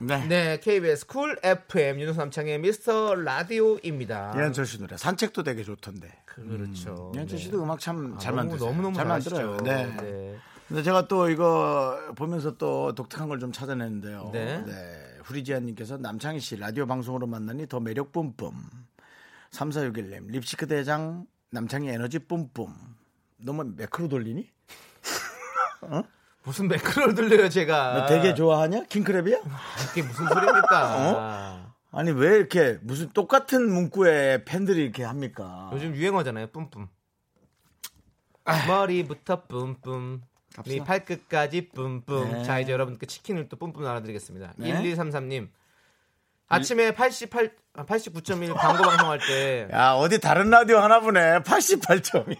네. 0.07 0.25
네, 0.27 0.59
KBS 0.59 1.05
쿨 1.07 1.37
FM 1.43 1.99
윤호수 1.99 2.17
남창의 2.19 2.59
미스터 2.59 3.15
라디오입니다. 3.15 4.33
이현철 4.35 4.65
씨 4.65 4.79
노래 4.79 4.95
산책도 4.95 5.43
되게 5.43 5.63
좋던데. 5.63 6.09
그렇죠. 6.25 7.11
이현철 7.15 7.37
네. 7.37 7.43
씨도 7.43 7.61
음악 7.63 7.79
참잘 7.79 8.33
아, 8.33 8.35
너무, 8.35 8.35
만들어요. 8.49 8.69
너무 8.69 8.81
너무 8.83 8.95
잘 8.95 9.05
잘하시죠. 9.05 9.35
만들어요. 9.35 9.57
네. 9.63 9.95
네. 10.01 10.37
근데 10.67 10.83
제가 10.83 11.07
또 11.07 11.29
이거 11.29 11.97
보면서 12.15 12.57
또 12.57 12.93
독특한 12.95 13.27
걸 13.29 13.39
좀 13.39 13.51
찾아냈는데요. 13.51 14.29
네. 14.33 14.63
후리지안님께서 15.23 15.97
남창희 15.97 16.39
씨 16.39 16.55
라디오 16.57 16.85
방송으로 16.85 17.27
만나니 17.27 17.67
더 17.67 17.79
매력 17.79 18.11
뿜뿜. 18.13 18.53
3461님 19.51 20.27
립시크 20.29 20.67
대장 20.67 21.25
남창희 21.51 21.89
에너지 21.89 22.19
뿜뿜. 22.19 22.67
너무 23.37 23.63
매크로 23.75 24.07
돌리니? 24.07 24.49
무슨 26.47 26.69
매크로 26.69 27.13
들려요, 27.13 27.49
제가. 27.49 27.93
너 27.93 28.05
되게 28.05 28.33
좋아하냐? 28.33 28.83
킹크랩이야? 28.83 29.41
이게 29.91 30.01
무슨 30.01 30.25
소리입니까? 30.29 31.73
아니 31.91 32.11
왜 32.11 32.37
이렇게 32.37 32.77
무슨 32.83 33.09
똑같은 33.09 33.69
문구에 33.69 34.45
팬들이 34.45 34.81
이렇게 34.81 35.03
합니까? 35.03 35.69
요즘 35.73 35.93
유행어잖아요, 35.93 36.47
뿜뿜. 36.47 36.87
머리부터 38.65 39.43
뿜뿜. 39.47 40.21
네 40.65 40.83
발끝까지 40.85 41.67
뿜뿜. 41.69 42.31
네. 42.31 42.43
자, 42.43 42.59
이제 42.59 42.71
여러분께 42.71 43.07
치킨을 43.07 43.49
또 43.49 43.57
뿜뿜 43.57 43.83
나눠드리겠습니다. 43.83 44.53
네. 44.55 44.73
1233님. 44.73 45.49
아침에 46.47 46.91
88, 46.93 47.55
89.1 47.85 48.53
광고 48.55 48.83
방송할 48.83 49.19
때, 49.19 49.67
야 49.71 49.93
어디 49.93 50.19
다른 50.19 50.49
라디오 50.49 50.77
하나 50.79 50.99
보네. 50.99 51.39
88점이. 51.39 52.35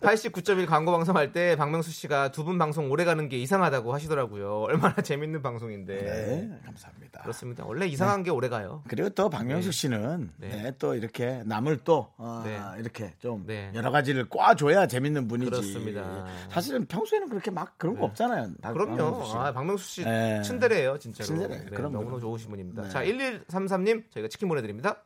89.1 0.00 0.66
광고 0.68 0.92
방송할 0.92 1.32
때 1.32 1.56
박명수 1.56 1.90
씨가 1.90 2.32
두 2.32 2.46
분 2.46 2.58
방송 2.58 2.90
오래 2.92 3.04
가는 3.04 3.28
게 3.28 3.38
이상하다고 3.38 3.92
하시더라고요. 3.92 4.60
얼마나 4.62 4.94
재밌는 5.02 5.42
방송인데. 5.42 5.94
네, 5.96 6.50
감사합니다. 6.64 7.22
그렇습니다. 7.22 7.64
원래 7.66 7.86
이상한 7.86 8.22
게 8.22 8.30
오래 8.30 8.48
가요. 8.48 8.82
그리고 8.88 9.08
또 9.10 9.28
박명숙 9.28 9.72
씨는 9.72 10.30
네. 10.36 10.48
네, 10.48 10.72
또 10.78 10.94
이렇게 10.94 11.42
남을 11.44 11.78
또 11.84 12.08
어, 12.16 12.42
네. 12.44 12.56
이렇게 12.78 13.12
좀 13.18 13.44
네. 13.46 13.70
여러 13.74 13.90
가지를 13.90 14.28
꽈줘야 14.28 14.86
재밌는 14.86 15.26
분이지. 15.28 15.50
그렇습니다. 15.50 16.24
사실은 16.50 16.86
평소에는 16.86 17.28
그렇게 17.28 17.50
막 17.50 17.76
그런 17.78 17.98
거 17.98 18.04
없잖아요. 18.06 18.52
박- 18.62 18.72
그럼요. 18.72 18.96
박명숙 18.96 19.26
씨는. 19.26 19.40
아, 19.44 19.52
박명수 19.52 19.84
씨 19.88 20.04
네. 20.04 20.42
친데레예요, 20.42 20.98
진짜로. 20.98 21.26
친데레. 21.26 21.56
네, 21.64 21.64
그럼, 21.70 21.92
너무너무. 21.92 22.20
좋으신 22.20 22.48
분입니다. 22.50 22.82
네. 22.84 22.88
자, 22.90 23.02
1133님 23.04 24.04
저희가 24.10 24.28
치킨 24.28 24.45
보내드립니다. 24.48 25.02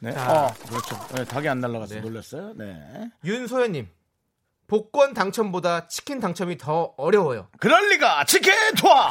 네. 0.00 0.12
자. 0.12 0.32
어, 0.46 0.54
그렇죠. 0.68 0.96
네, 1.14 1.24
닭이 1.24 1.48
안 1.48 1.60
날라가서 1.60 1.96
네. 1.96 2.00
놀랐어요. 2.00 2.54
네. 2.54 3.10
윤소연님 3.24 3.88
복권 4.66 5.14
당첨보다 5.14 5.88
치킨 5.88 6.20
당첨이 6.20 6.56
더 6.56 6.94
어려워요. 6.96 7.48
그럴 7.58 7.88
리가 7.90 8.24
치킨 8.24 8.52
투어. 8.76 9.10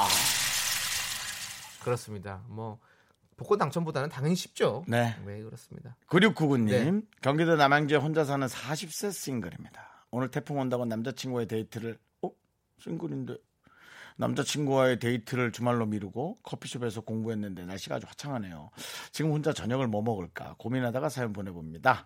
그렇습니다. 1.84 2.42
뭐 2.48 2.80
복권 3.38 3.58
당첨보다는 3.58 4.10
당연히 4.10 4.36
쉽죠. 4.36 4.84
네. 4.88 5.16
그렇습니다. 5.24 5.96
9699님 6.08 6.68
네. 6.70 7.02
경기도 7.22 7.56
남양주에 7.56 7.98
혼자 7.98 8.26
사는 8.26 8.46
40세 8.46 9.12
싱글입니다. 9.14 10.08
오늘 10.12 10.30
태풍 10.32 10.60
온다고 10.60 10.86
남자친구와의 10.86 11.48
데이트를 11.48 11.98
어? 12.22 12.32
싱글인데 12.80 13.36
남자친구와의 14.20 15.00
데이트를 15.00 15.52
주말로 15.54 15.86
미루고 15.86 16.40
커피숍에서 16.44 17.02
공부했는데 17.02 17.66
날씨가 17.66 17.96
아주 17.96 18.06
화창하네요. 18.08 18.70
지금 19.12 19.32
혼자 19.32 19.54
저녁을 19.54 19.88
뭐 19.88 20.02
먹을까 20.02 20.56
고민하다가 20.58 21.08
사연 21.10 21.32
보내봅니다. 21.32 22.06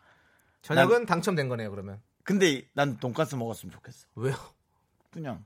저녁은 0.61 1.07
당첨된 1.07 1.49
거네요. 1.49 1.72
그러면 1.72 1.99
근데 2.24 2.68
난 2.74 2.97
돈가스 2.97 3.36
먹었으면 3.36 3.72
좋겠어. 3.74 4.07
왜요? 4.16 4.36
그냥 5.11 5.43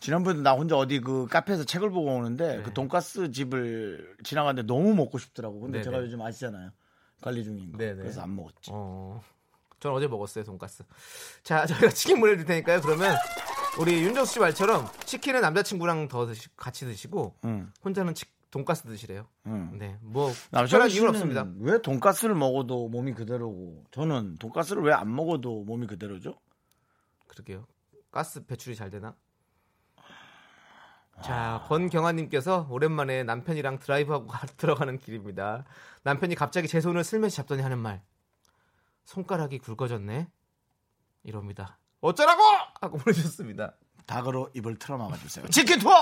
지난번에 0.00 0.40
나 0.40 0.52
혼자 0.52 0.76
어디 0.78 1.00
그 1.00 1.26
카페에서 1.26 1.64
책을 1.64 1.90
보고 1.90 2.14
오는데 2.14 2.56
네. 2.56 2.62
그 2.62 2.72
돈가스 2.72 3.30
집을 3.30 4.16
지나갔는데 4.24 4.66
너무 4.66 4.94
먹고 4.94 5.18
싶더라고. 5.18 5.60
근데 5.60 5.78
네네. 5.78 5.84
제가 5.84 5.98
요즘 5.98 6.22
아시잖아요. 6.22 6.70
관리 7.20 7.44
중인 7.44 7.72
거. 7.72 7.78
네네. 7.78 7.96
그래서 7.96 8.22
안 8.22 8.34
먹었지. 8.34 8.70
어, 8.72 9.20
전 9.78 9.92
어제 9.92 10.06
먹었어요 10.06 10.44
돈가스. 10.44 10.84
자, 11.42 11.66
저희가 11.66 11.90
치킨 11.92 12.20
보내드릴 12.20 12.46
테니까요. 12.46 12.80
그러면 12.80 13.14
우리 13.78 14.02
윤정수 14.02 14.34
씨 14.34 14.40
말처럼 14.40 14.86
치킨은 15.04 15.40
남자친구랑 15.40 16.08
더 16.08 16.26
드시, 16.26 16.48
같이 16.56 16.84
드시고 16.84 17.36
응. 17.44 17.72
혼자는 17.84 18.14
치, 18.14 18.24
돈가스 18.50 18.82
드시래요. 18.82 19.26
응. 19.46 19.78
네, 19.78 19.96
뭐 20.02 20.32
특별한 20.50 20.90
이유는 20.90 21.10
없습니다. 21.10 21.46
왜 21.60 21.80
돈가스를 21.80 22.34
먹어도 22.34 22.88
몸이 22.88 23.12
그대로고 23.14 23.84
저는 23.92 24.36
돈가스를 24.38 24.82
왜 24.82 24.92
안 24.92 25.14
먹어도 25.14 25.62
몸이 25.64 25.86
그대로죠? 25.86 26.34
그러게요. 27.28 27.66
가스 28.10 28.44
배출이 28.44 28.74
잘 28.74 28.90
되나? 28.90 29.14
자, 31.22 31.64
권경아님께서 31.68 32.68
오랜만에 32.70 33.22
남편이랑 33.24 33.78
드라이브하고 33.80 34.26
가- 34.28 34.46
들어가는 34.56 34.98
길입니다. 34.98 35.64
남편이 36.04 36.34
갑자기 36.36 36.68
제 36.68 36.80
손을 36.80 37.04
슬며시 37.04 37.36
잡더니 37.36 37.62
하는 37.62 37.78
말. 37.78 38.02
손가락이 39.04 39.58
굵어졌네. 39.58 40.28
이럽니다. 41.24 41.78
어쩌라고! 42.00 42.42
하고 42.80 42.98
보내주셨습니다. 42.98 43.72
닭으로 44.06 44.50
입을 44.54 44.78
틀어막아 44.78 45.16
주세요. 45.18 45.46
치킨 45.48 45.78
투어. 45.80 45.92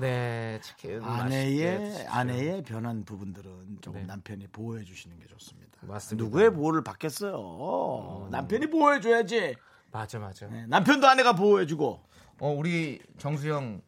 네, 0.00 0.60
치킨 0.62 1.00
맛있게 1.00 1.22
아내의 1.22 1.78
드십시오. 1.78 2.06
아내의 2.10 2.62
변한 2.62 3.04
부분들은 3.04 3.78
조금 3.80 4.00
네. 4.00 4.06
남편이 4.06 4.46
보호해 4.48 4.84
주시는 4.84 5.18
게 5.18 5.26
좋습니다. 5.26 5.68
맞습니다. 5.82 6.24
누구의 6.24 6.52
보호를 6.54 6.84
받겠어요? 6.84 8.28
남편이 8.30 8.70
보호해 8.70 9.00
줘야지. 9.00 9.56
맞아, 9.90 10.18
맞아. 10.18 10.46
네, 10.46 10.66
남편도 10.66 11.06
아내가 11.08 11.32
보호해 11.34 11.66
주고 11.66 12.02
어, 12.40 12.48
우리 12.50 13.00
정수영 13.18 13.82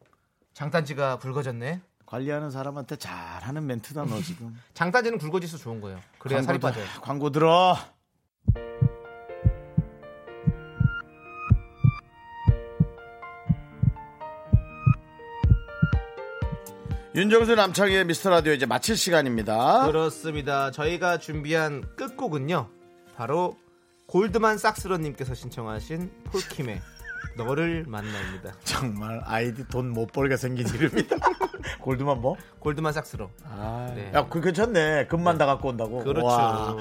장단지가 0.53 1.19
굵어졌네. 1.19 1.81
관리하는 2.05 2.51
사람한테 2.51 2.97
잘하는 2.97 3.65
멘트다 3.67 4.03
너 4.03 4.21
지금. 4.21 4.53
장단지는 4.73 5.17
굵어질수 5.17 5.57
좋은 5.59 5.79
거예요. 5.79 5.99
그래야 6.19 6.41
살이 6.41 6.59
광고 6.59 6.67
빠져요. 6.79 6.93
들- 6.93 7.01
광고 7.01 7.29
들어. 7.29 7.77
윤정수 17.13 17.55
남창희의 17.55 18.05
미스터 18.05 18.29
라디오 18.29 18.53
이제 18.53 18.65
마칠 18.65 18.95
시간입니다. 18.95 19.85
그렇습니다. 19.87 20.71
저희가 20.71 21.17
준비한 21.17 21.83
끝곡은요. 21.97 22.69
바로 23.17 23.57
골드만 24.07 24.57
싹스러님께서 24.57 25.33
신청하신 25.33 26.09
폴킴의 26.31 26.79
너를 27.37 27.83
만나입니다. 27.87 28.53
정말 28.63 29.21
아이디 29.25 29.67
돈 29.67 29.89
못 29.91 30.11
벌게 30.13 30.37
생긴 30.37 30.67
이름이다. 30.67 31.17
골드만 31.81 32.21
뭐? 32.21 32.37
골드만 32.59 32.93
싹스러. 32.93 33.29
아, 33.43 33.91
네. 33.93 34.11
야, 34.13 34.25
그 34.27 34.39
괜찮네. 34.39 35.07
금만 35.07 35.37
다 35.37 35.45
갖고 35.45 35.69
온다고. 35.69 36.03
그렇죠. 36.03 36.25
와. 36.25 36.77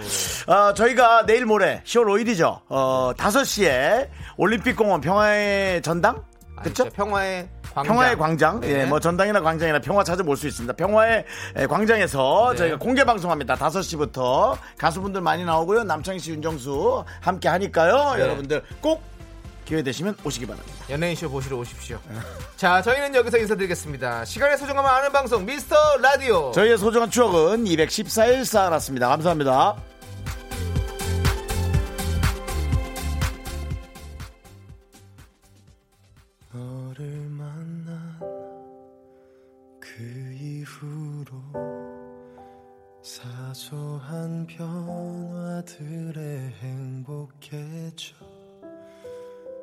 아, 0.46 0.74
저희가 0.74 1.26
내일 1.26 1.44
모레 1.44 1.82
10월 1.84 2.04
5일이죠. 2.24 2.60
어, 2.68 3.12
5시에 3.16 4.08
올림픽공원 4.36 5.00
평화의 5.00 5.82
전당? 5.82 6.24
그쵸? 6.62 6.84
아니죠. 6.84 6.96
평화의 6.96 7.48
광장. 7.74 7.84
평화의 7.94 8.16
광장, 8.18 8.60
네. 8.60 8.80
예, 8.80 8.84
뭐 8.84 8.98
전당이나 9.00 9.40
광장이나 9.40 9.80
평화 9.80 10.02
찾아볼 10.04 10.36
수 10.36 10.46
있습니다. 10.46 10.72
평화의 10.74 11.24
에, 11.56 11.66
광장에서 11.66 12.50
네. 12.52 12.56
저희가 12.58 12.78
공개 12.78 13.04
방송합니다. 13.04 13.54
5시부터 13.56 14.56
가수분들 14.76 15.20
많이 15.20 15.44
나오고요. 15.44 15.84
남창희 15.84 16.18
씨, 16.18 16.30
윤정수 16.32 17.04
함께 17.20 17.48
하니까요. 17.48 18.14
네. 18.16 18.22
여러분들 18.22 18.62
꼭 18.80 19.02
기회 19.64 19.82
되시면 19.82 20.16
오시기 20.24 20.46
바랍니다. 20.46 20.72
연예인쇼 20.90 21.30
보시러 21.30 21.56
오십시오. 21.58 21.98
자, 22.56 22.82
저희는 22.82 23.14
여기서 23.14 23.38
인사드리겠습니다. 23.38 24.24
시간의 24.24 24.58
소중함을 24.58 24.90
아는 24.90 25.12
방송 25.12 25.44
미스터 25.46 25.76
라디오. 26.02 26.50
저희의 26.50 26.76
소중한 26.76 27.08
추억은 27.08 27.64
214일 27.66 28.44
쌓아놨습니다. 28.44 29.06
감사합니다. 29.08 29.76
사소한 43.50 44.46
변화들에 44.46 46.20
행복해져. 46.60 48.14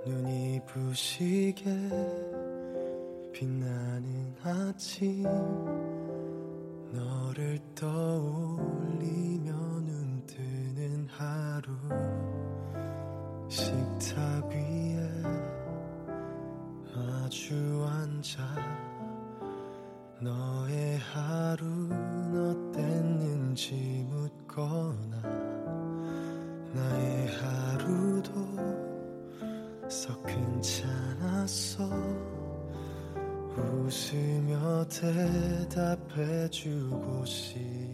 눈이 0.06 0.60
부시게 0.66 1.64
빛나는 3.32 4.36
아침. 4.44 5.24
너를 6.92 7.58
떠올리며 7.76 9.54
눈 9.54 10.22
뜨는 10.26 11.08
하루. 11.10 11.72
식탁 13.48 14.50
위에 14.50 15.00
마주 16.94 17.88
앉아 17.90 18.44
너의 20.20 20.98
하루는 20.98 22.36
어땠는지 22.50 23.47
묻거나 23.66 25.20
나의 26.74 27.28
하루도 27.28 28.32
썩 29.90 30.24
괜찮았어. 30.28 31.90
웃으며 33.58 34.86
대답해주고 35.68 36.46
싶어 37.26 37.87